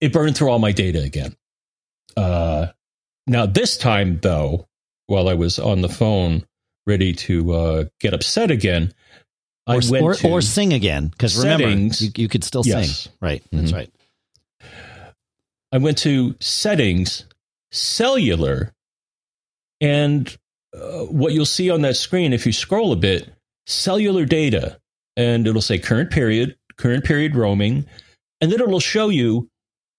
[0.00, 1.36] It burned through all my data again
[2.16, 2.68] uh,
[3.26, 4.66] now, this time, though,
[5.06, 6.44] while I was on the phone
[6.86, 8.92] ready to uh, get upset again,
[9.66, 13.02] I or, went or, to or sing again because remember you, you, could still yes.
[13.02, 13.12] sing.
[13.20, 13.76] Right, that's mm-hmm.
[13.76, 13.90] right.
[15.72, 17.26] I went to settings,
[17.70, 18.72] cellular,
[19.80, 20.36] and
[20.74, 23.32] uh, what you'll see on that screen if you scroll a bit,
[23.66, 24.80] cellular data,
[25.16, 27.86] and it'll say current period, current period roaming,
[28.40, 29.49] and then it'll show you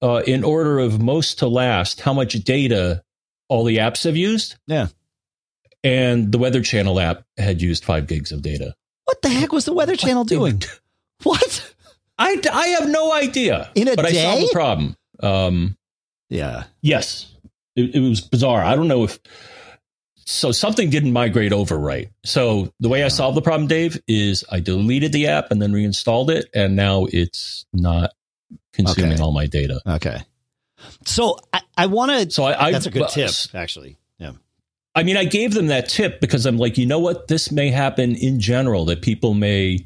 [0.02, 3.04] uh, in order of most to last how much data
[3.50, 4.56] all the apps have used.
[4.68, 4.88] Yeah.
[5.84, 8.76] And the Weather Channel app had used five gigs of data.
[9.06, 10.62] What the heck was the Weather Channel doing?
[11.24, 11.76] What?
[12.18, 13.70] I, I have no idea.
[13.76, 14.26] In a but day?
[14.26, 14.96] I solved the problem.
[15.22, 15.78] Um,
[16.30, 16.64] Yeah.
[16.82, 17.32] yes,
[17.76, 18.64] it, it was bizarre.
[18.64, 19.20] I don't know if
[20.26, 20.52] so.
[20.52, 22.10] Something didn't migrate over right.
[22.26, 25.74] So the way I solved the problem, Dave, is I deleted the app and then
[25.74, 28.12] reinstalled it, and now it's not
[28.74, 29.22] consuming Okay.
[29.22, 29.82] all my data.
[29.86, 30.22] Okay.
[31.06, 32.32] So I, I want to.
[32.32, 33.98] So I, I That's a good uh, tip, actually.
[34.18, 34.32] Yeah.
[34.96, 37.70] I mean, I gave them that tip because I'm like, you know what, this may
[37.70, 39.86] happen in general that people may.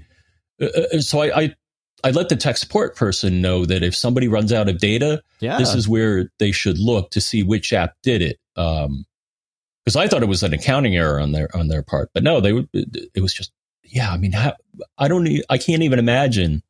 [0.62, 1.56] Uh, uh, so I, I,
[2.04, 5.58] I let the tech support person know that if somebody runs out of data, Yeah.
[5.58, 8.40] this is where they should look to see which app did it.
[8.56, 9.06] Um,
[9.84, 12.42] because I thought it was an accounting error on their on their part, but no,
[12.42, 12.68] they would.
[12.74, 13.52] It was just,
[13.84, 14.12] yeah.
[14.12, 14.54] I mean, how,
[14.98, 15.28] I don't.
[15.48, 16.64] I can't even imagine.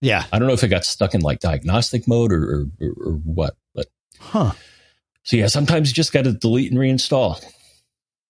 [0.00, 0.24] Yeah.
[0.32, 3.56] I don't know if it got stuck in like diagnostic mode or or, or, what,
[3.74, 3.86] but
[4.18, 4.52] Huh.
[5.22, 5.46] so yeah.
[5.46, 7.42] Sometimes you just got to delete and reinstall.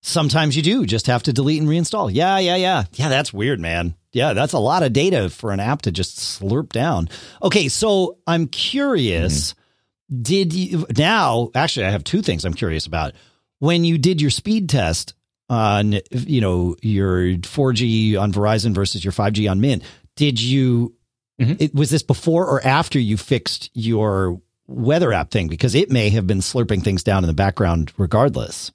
[0.03, 2.11] Sometimes you do just have to delete and reinstall.
[2.13, 2.85] Yeah, yeah, yeah.
[2.95, 3.95] Yeah, that's weird, man.
[4.13, 7.09] Yeah, that's a lot of data for an app to just slurp down.
[7.43, 9.53] Okay, so I'm curious.
[9.53, 10.23] Mm-hmm.
[10.23, 11.51] Did you now?
[11.55, 13.13] Actually, I have two things I'm curious about.
[13.61, 15.15] When you did your speed test
[15.49, 19.85] on, you know, your 4G on Verizon versus your 5G on Mint,
[20.17, 20.95] did you?
[21.41, 21.57] Mhm.
[21.61, 25.49] It, was this before or after you fixed your weather app thing?
[25.49, 28.71] Because it may have been slurping things down in the background, regardless.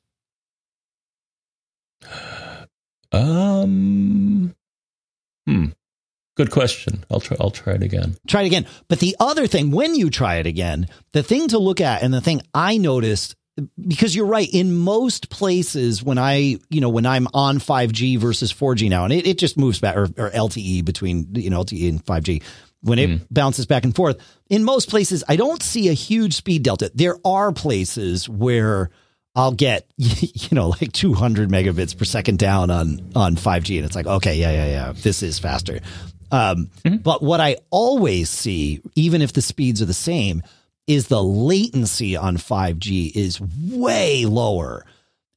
[3.12, 4.56] Um.
[5.48, 5.66] Hmm.
[6.36, 7.06] Good question.
[7.10, 7.38] I'll try.
[7.40, 8.18] I'll try it again.
[8.28, 8.66] try it again.
[8.90, 12.14] But the other thing, when you try it again, the thing to look at and
[12.14, 13.36] the thing I noticed,
[13.88, 18.54] because you're right, in most places when I, you know, when I'm on 5G versus
[18.54, 21.90] 4G now, and it, it just moves back or, or LTE between, you know, LTE
[21.90, 22.44] and 5G,
[22.82, 24.18] when it bounces back and forth,
[24.50, 26.92] in most places, I don't see a huge speed delta.
[26.94, 28.92] There are places where
[29.36, 33.78] I'll get, you know, like 200 megabits per second down on, on 5G.
[33.78, 35.80] And it's like, okay, yeah, yeah, yeah, this is faster.
[36.32, 40.44] Um, But what I always see, even if the speeds are the same,
[40.88, 44.86] is the latency on 5G is way lower.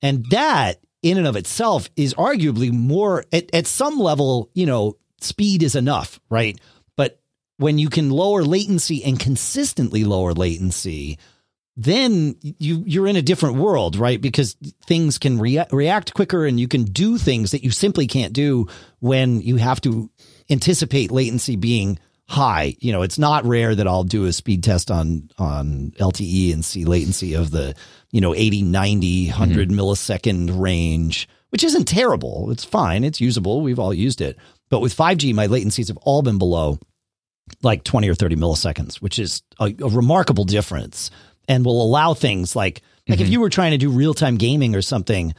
[0.03, 4.97] And that in and of itself is arguably more at, at some level, you know,
[5.21, 6.61] speed is enough, right?
[6.97, 7.21] But
[7.57, 11.19] when you can lower latency and consistently lower latency,
[11.77, 14.21] then you you're in a different world, right?
[14.21, 14.57] Because
[14.87, 18.67] things can rea- react quicker and you can do things that you simply can't do
[18.99, 20.11] when you have to
[20.51, 21.99] anticipate latency being
[22.29, 22.77] high.
[22.79, 26.65] You know, it's not rare that I'll do a speed test on on LTE and
[26.65, 27.75] see latency of the,
[28.11, 29.81] you know, 80, 90, 100 mm-hmm.
[29.81, 32.51] millisecond range, which isn't terrible.
[32.51, 33.03] It's fine.
[33.03, 33.63] It's usable.
[33.63, 34.37] We've all used it.
[34.69, 36.79] But with 5G, my latencies have all been below
[37.63, 41.11] like 20 or 30 milliseconds, which is a, a remarkable difference
[41.49, 43.33] and will allow things like like if mm-hmm.
[43.33, 45.35] you were trying to do real-time gaming or something,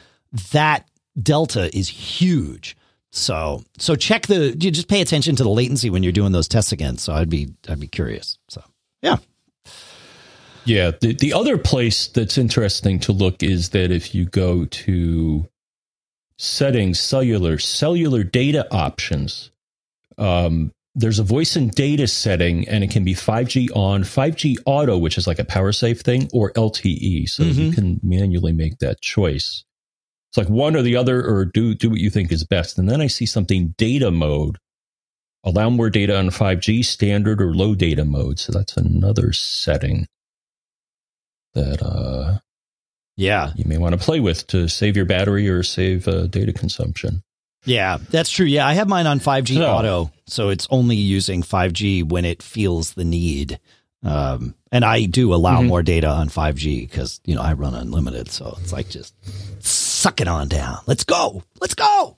[0.52, 0.90] that
[1.22, 2.76] delta is huge.
[3.12, 6.48] So so check the you just pay attention to the latency when you're doing those
[6.48, 6.98] tests again.
[6.98, 8.38] So I'd be I'd be curious.
[8.50, 8.64] So
[9.02, 9.18] yeah.
[10.66, 10.92] Yeah.
[11.00, 15.48] The, the other place that's interesting to look is that if you go to
[16.38, 19.50] settings, cellular, cellular data options,
[20.18, 24.98] um, there's a voice and data setting, and it can be 5G on, 5G auto,
[24.98, 27.28] which is like a power save thing, or LTE.
[27.30, 27.74] So you Mhm.
[27.76, 29.64] can manually make that choice.
[30.30, 32.78] It's like one or the other, or do do what you think is best.
[32.78, 34.58] And then I see something data mode.
[35.44, 38.40] Allow more data on 5G, standard or low data mode.
[38.40, 40.06] So that's another setting
[41.54, 42.40] that uh,
[43.16, 43.54] Yeah.
[43.56, 47.24] you may want to play with to save your battery or save uh, data consumption.
[47.66, 48.46] Yeah, that's true.
[48.46, 52.44] Yeah, I have mine on 5G So- auto, so it's only using 5G when it
[52.44, 53.60] feels the need.
[54.04, 55.68] Um, and I do allow Mhm.
[55.68, 58.30] more data on 5G because, you know, I run unlimited.
[58.30, 59.14] So it's like just
[59.64, 60.78] suck it on down.
[60.88, 61.44] Let's go.
[61.60, 62.18] Let's go.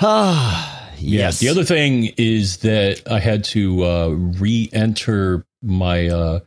[0.00, 1.42] Ah, yes.
[1.42, 1.48] Yeah.
[1.48, 6.40] The other thing is that I had to uh, re-enter my uh,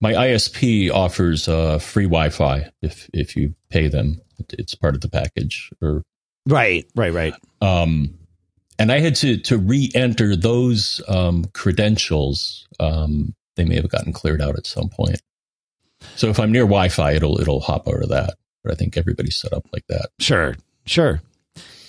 [0.00, 4.20] my ISP offers uh, free Wi-Fi if if you pay them.
[4.50, 5.70] It's part of the package.
[5.80, 6.02] Or
[6.46, 7.34] right, right, right.
[7.60, 8.14] um,
[8.78, 12.66] and I had to to re-enter those um, credentials.
[12.80, 15.20] Um, they may have gotten cleared out at some point.
[16.16, 18.34] So if I'm near Wi-Fi, it'll it'll hop over that.
[18.64, 20.10] But I think everybody's set up like that.
[20.18, 20.56] Sure,
[20.86, 21.20] sure.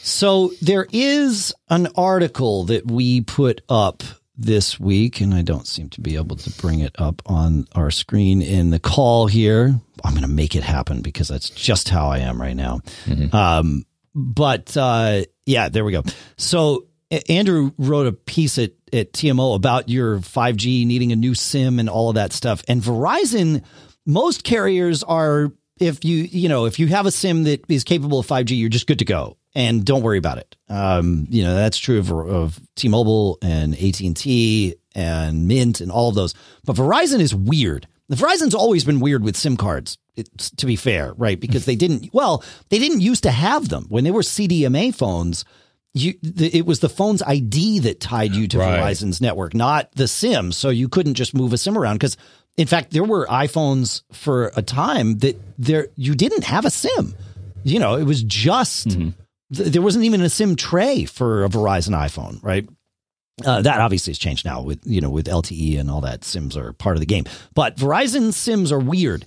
[0.01, 4.03] So there is an article that we put up
[4.35, 7.91] this week, and I don't seem to be able to bring it up on our
[7.91, 9.79] screen in the call here.
[10.03, 12.81] I'm going to make it happen because that's just how I am right now.
[13.05, 13.33] Mhm.
[13.33, 13.85] Um,
[14.15, 16.03] but uh, yeah, there we go.
[16.37, 16.87] So
[17.29, 21.89] Andrew wrote a piece at, at TMO about your 5G needing a new SIM and
[21.89, 22.63] all of that stuff.
[22.67, 23.63] And Verizon,
[24.05, 28.19] most carriers are if you you know if you have a SIM that is capable
[28.19, 30.55] of 5G, you're just good to go and don't worry about it.
[30.69, 35.91] Um, you know that's true of, of T-Mobile and AT and T and Mint and
[35.91, 36.33] all of those.
[36.63, 37.87] But Verizon is weird.
[38.11, 39.97] Verizon's always been weird with SIM cards.
[40.15, 41.39] It's, to be fair, right?
[41.39, 45.45] Because they didn't well, they didn't used to have them when they were CDMA phones.
[45.95, 48.79] You, the, it was the phone's ID that tied you to Right.
[48.79, 50.51] Verizon's network, not the SIM.
[50.51, 52.17] So you couldn't just move a SIM around because,
[52.57, 57.13] in fact, there were iPhones for a time that there you didn't have a SIM.
[57.63, 59.13] You know, it was just th-
[59.71, 62.67] there wasn't even a SIM tray for a Verizon iPhone, right?
[63.45, 66.23] Uh, that obviously has changed now with you know with LTE and all that.
[66.23, 69.25] Sims are part of the game, but Verizon Sims are weird.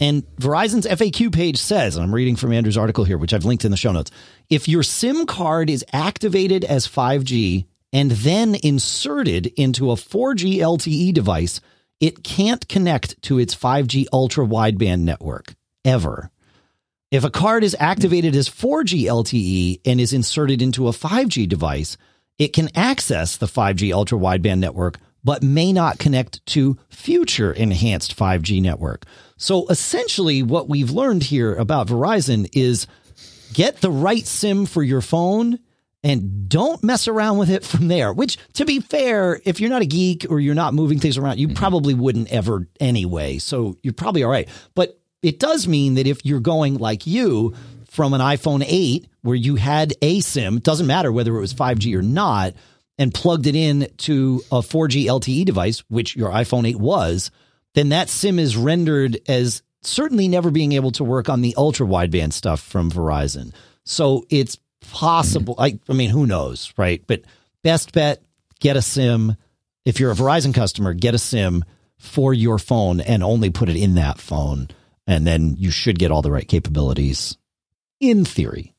[0.00, 3.64] And Verizon's FAQ page says, and I'm reading from Andrew's article here, which I've linked
[3.64, 4.10] in the show notes.
[4.48, 11.12] If your SIM card is activated as 5G and then inserted into a 4G LTE
[11.12, 11.60] device,
[12.00, 15.54] it can't connect to its 5G ultra wideband network
[15.84, 16.30] ever.
[17.10, 21.96] If a card is activated as 4G LTE and is inserted into a 5G device,
[22.38, 24.98] it can access the 5G ultra wideband network,
[25.28, 29.04] but may not connect to future enhanced 5G network.
[29.36, 32.86] So essentially, what we've learned here about Verizon is
[33.52, 35.58] get the right SIM for your phone
[36.02, 38.10] and don't mess around with it from there.
[38.10, 41.38] Which, to be fair, if you're not a geek or you're not moving things around,
[41.38, 41.56] you mm-hmm.
[41.58, 43.36] probably wouldn't ever anyway.
[43.36, 44.48] So you're probably all right.
[44.74, 47.54] But it does mean that if you're going like you
[47.90, 51.52] from an iPhone 8 where you had a SIM, it doesn't matter whether it was
[51.52, 52.54] 5G or not,
[52.98, 57.30] and plugged it in to a 4G LTE device, which your iPhone 8 was,
[57.74, 61.86] then that SIM is rendered as certainly never being able to work on the ultra
[61.86, 63.54] wideband stuff from Verizon.
[63.84, 65.54] So it's possible.
[65.58, 67.02] I, I mean, who knows, right?
[67.06, 67.22] But
[67.62, 68.22] best bet,
[68.60, 69.36] get a SIM.
[69.84, 71.64] If you're a Verizon customer, get a SIM
[71.98, 74.68] for your phone and only put it in that phone.
[75.06, 77.36] And then you should get all the right capabilities
[78.00, 78.74] in theory.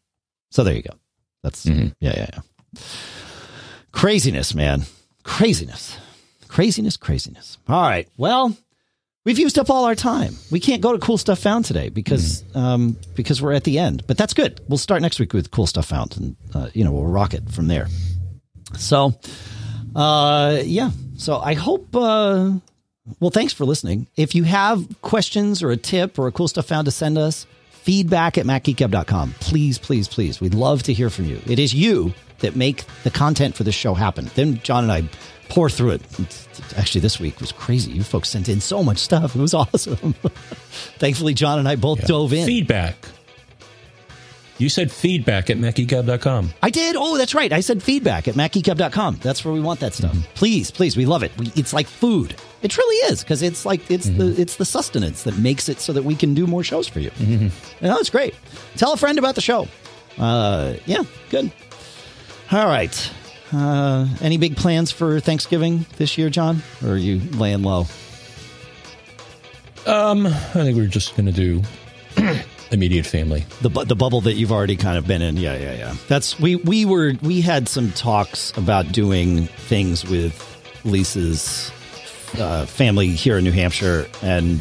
[0.52, 0.96] So there you go.
[1.44, 1.94] That's, Mhm.
[2.00, 2.82] yeah, yeah, yeah.
[3.91, 4.84] Craziness, man.
[5.24, 5.98] Craziness.
[6.48, 7.57] Craziness, craziness.
[7.68, 8.07] All right.
[8.18, 8.56] Well,
[9.26, 10.36] we've used up all our time.
[10.52, 14.06] We can't go to cool stuff found today because um, because we're at the end.
[14.07, 14.60] But that's good.
[14.68, 17.49] We'll start next week with cool stuff found, and uh, you know we'll rock it
[17.52, 17.88] from there.
[18.78, 19.14] So,
[19.95, 20.91] uh, yeah.
[21.18, 21.95] So I hope.
[21.95, 22.53] Uh,
[23.20, 24.07] well, thanks for listening.
[24.16, 27.48] If you have questions or a tip or a cool stuff found to send us,
[27.84, 29.36] feedback at macgeekgab.com.
[29.40, 30.40] Please, please, please.
[30.42, 31.42] We'd love to hear from you.
[31.48, 34.30] It is you that make the content for this show happen.
[34.36, 35.04] Then John and I
[35.50, 36.02] pour through it.
[36.78, 37.92] Actually, this week was crazy.
[37.92, 39.36] You folks sent in so much stuff.
[39.36, 40.14] It was awesome.
[41.00, 42.46] Thankfully, John and I both dove in.
[42.46, 42.96] Feedback.
[44.60, 46.52] You said feedback at MackyCab.com.
[46.61, 46.95] I did.
[46.98, 47.52] Oh, that's right.
[47.52, 49.19] I said feedback at macgeekgab.com.
[49.22, 50.15] That's where we want that stuff.
[50.36, 50.98] Please, please.
[50.98, 51.31] We love it.
[51.38, 52.36] We, it's like food.
[52.61, 55.94] It truly is because it's like it's the it's the sustenance that makes it so
[55.94, 57.10] that we can do more shows for you.
[57.19, 57.49] You
[57.81, 58.36] know, it's great.
[58.76, 59.68] Tell a friend about the show.
[60.18, 61.52] Uh, yeah, good.
[62.52, 63.11] All right.
[63.53, 66.61] Uh, any big plans for Thanksgiving this year, John?
[66.84, 67.86] Or are you laying low?
[69.88, 71.61] Um, I think we're just going to do
[72.72, 73.46] immediate family.
[73.62, 75.38] the the bubble that you've already kind of been in.
[75.38, 75.96] Yeah, yeah, yeah.
[76.08, 80.46] That's we we were we had some talks about doing things with
[80.86, 81.72] Lisa's
[82.38, 84.58] uh, family here in New Hampshire, and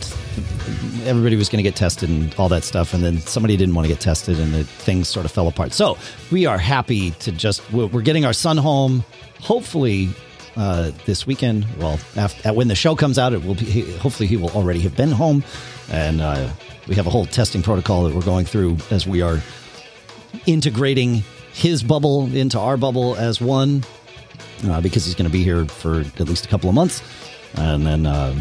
[1.05, 3.86] everybody was going to get tested and all that stuff, and then somebody didn't want
[3.86, 5.72] to get tested, and the things sort of fell apart.
[5.72, 5.98] So
[6.30, 9.05] we are happy to just we're we're getting our son home,
[9.40, 10.09] hopefully.
[10.56, 13.97] Uh, this weekend, well, after, when the show comes out, it will be.
[13.98, 15.44] Hopefully, he will already have been home,
[15.89, 16.51] and uh,
[16.89, 19.40] we have a whole testing protocol that we're going through as we are
[20.47, 23.85] integrating his bubble into our bubble as one
[24.66, 27.02] uh, because he's going to be here for at least a couple of months.
[27.56, 28.35] And then uh,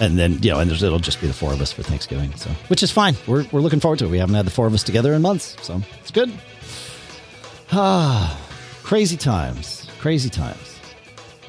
[0.00, 2.32] and then you know and there's- it'll just be the four of us for thanksgiving
[2.34, 3.14] so which is fine.
[3.26, 4.10] We're, we're looking forward to it.
[4.10, 6.30] We haven't had the four of us together in months so it's good.
[7.70, 8.38] Ah
[8.82, 9.88] crazy times.
[10.00, 10.78] Crazy times.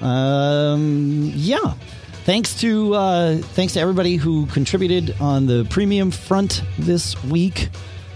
[0.02, 1.74] Um yeah
[2.26, 7.70] thanks to uh thanks to everybody who contributed on the premium front this week.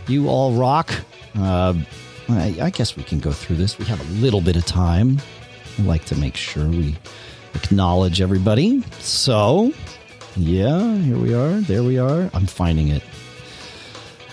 [0.08, 0.92] You all rock.
[1.38, 1.74] Uh
[2.30, 3.78] I, I guess we can go through this.
[3.80, 5.20] We have a little bit of time.
[5.80, 6.96] I like to make sure we
[7.54, 8.82] acknowledge everybody.
[9.00, 9.72] So
[10.36, 11.60] yeah here we are.
[11.62, 12.30] There we are.
[12.34, 13.04] I'm finding it.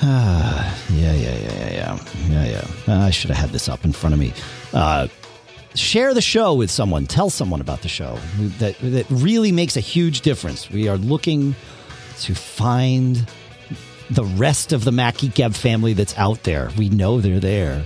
[0.02, 1.98] Ah yeah yeah yeah yeah yeah.
[2.28, 3.04] Yeah yeah.
[3.04, 4.32] I should have had this up in front of me.
[4.72, 5.08] Uh
[5.74, 7.06] share the show with someone.
[7.06, 8.18] Tell someone about the show.
[8.58, 10.70] That that really makes a huge difference.
[10.70, 11.54] We are looking
[12.20, 13.26] to find
[14.10, 16.70] the rest of the Mac Geek Gab family that's out there.
[16.76, 17.84] We know they're there,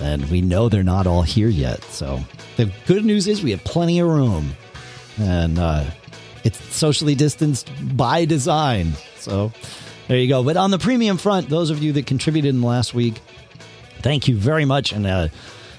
[0.00, 1.82] and we know they're not all here yet.
[1.84, 2.20] So
[2.56, 4.54] the good news is we have plenty of room,
[5.18, 5.84] and uh,
[6.44, 8.92] it's socially distanced by design.
[9.16, 9.52] So
[10.08, 10.42] there you go.
[10.42, 13.20] But on the premium front, those of you that contributed in the last week,
[14.00, 15.28] thank you very much, and uh,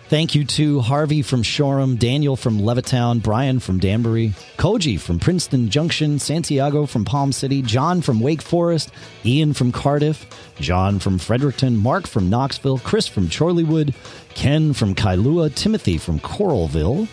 [0.10, 5.70] Thank you to Harvey from Shoreham, Daniel from Levittown, Brian from Danbury, Koji from Princeton
[5.70, 8.92] Junction, Santiago from Palm City, John from Wake Forest,
[9.24, 10.26] Ian from Cardiff,
[10.60, 13.94] John from Fredericton, Mark from Knoxville, Chris from Chorleywood,
[14.34, 17.08] Ken from Kailua, Timothy from Coralville,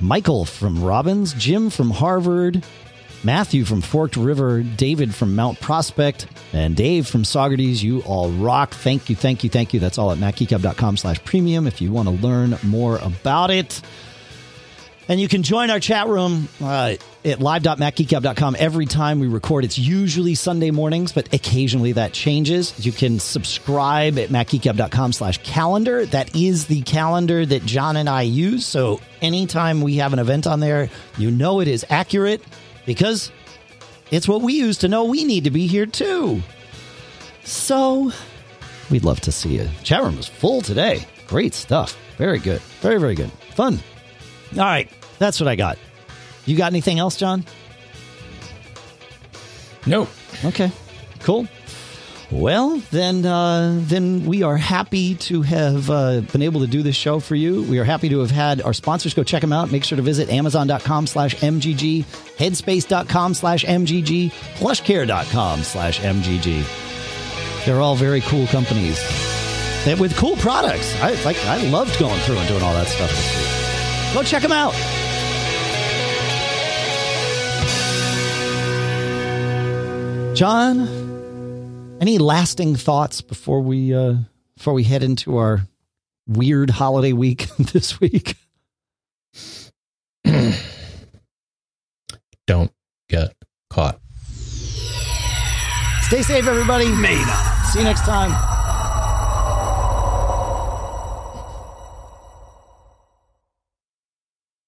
[0.00, 2.64] Michael from Robbins, Jim from Harvard,
[3.24, 7.82] Matthew from Forked River, David from Mount Prospect, and Dave from Saugerties.
[7.82, 8.72] You all rock.
[8.72, 9.80] Thank you, thank you, thank you.
[9.80, 13.82] That's all at macgeekgab.com slash premium if you want to learn more about it.
[15.08, 19.64] And you can join our chat room uh, at live.macgeekgab.com every time we record.
[19.64, 22.84] It's usually Sunday mornings, but occasionally that changes.
[22.84, 26.04] You can subscribe at macgeekgab.com slash calendar.
[26.04, 28.66] That is the calendar that John and I use.
[28.66, 32.42] So anytime we have an event on there, you know it is accurate
[32.88, 33.30] because
[34.10, 36.40] it's what we use to know we need to be here too.
[37.44, 38.10] So
[38.90, 39.68] we'd love to see you.
[39.82, 41.06] Chat room was full today.
[41.26, 41.98] Great stuff.
[42.16, 42.62] Very good.
[42.80, 43.30] Very, very good.
[43.54, 43.78] Fun.
[44.54, 44.90] All right.
[45.18, 45.76] That's what I got.
[46.46, 47.44] You got anything else, John?
[49.84, 50.08] Nope.
[50.46, 50.72] Okay.
[51.20, 51.46] Cool.
[52.30, 56.94] Well, then, uh, then we are happy to have uh, been able to do this
[56.94, 57.62] show for you.
[57.62, 59.72] We are happy to have had our sponsors go check them out.
[59.72, 62.04] Make sure to visit amazon.com slash MGG,
[62.36, 67.64] headspace.com slash MGG, plushcare.com slash MGG.
[67.64, 68.98] They're all very cool companies
[69.84, 70.94] that with cool products.
[71.00, 71.42] I like.
[71.46, 74.14] I loved going through and doing all that stuff this week.
[74.14, 74.74] Go check them out.
[80.36, 81.07] John,
[82.00, 84.14] any lasting thoughts before we uh,
[84.56, 85.66] before we head into our
[86.26, 88.36] weird holiday week this week?
[92.46, 92.72] Don't
[93.08, 93.34] get
[93.70, 94.00] caught.
[96.02, 96.88] Stay safe, everybody.
[96.88, 97.66] Made up.
[97.66, 98.57] See you next time.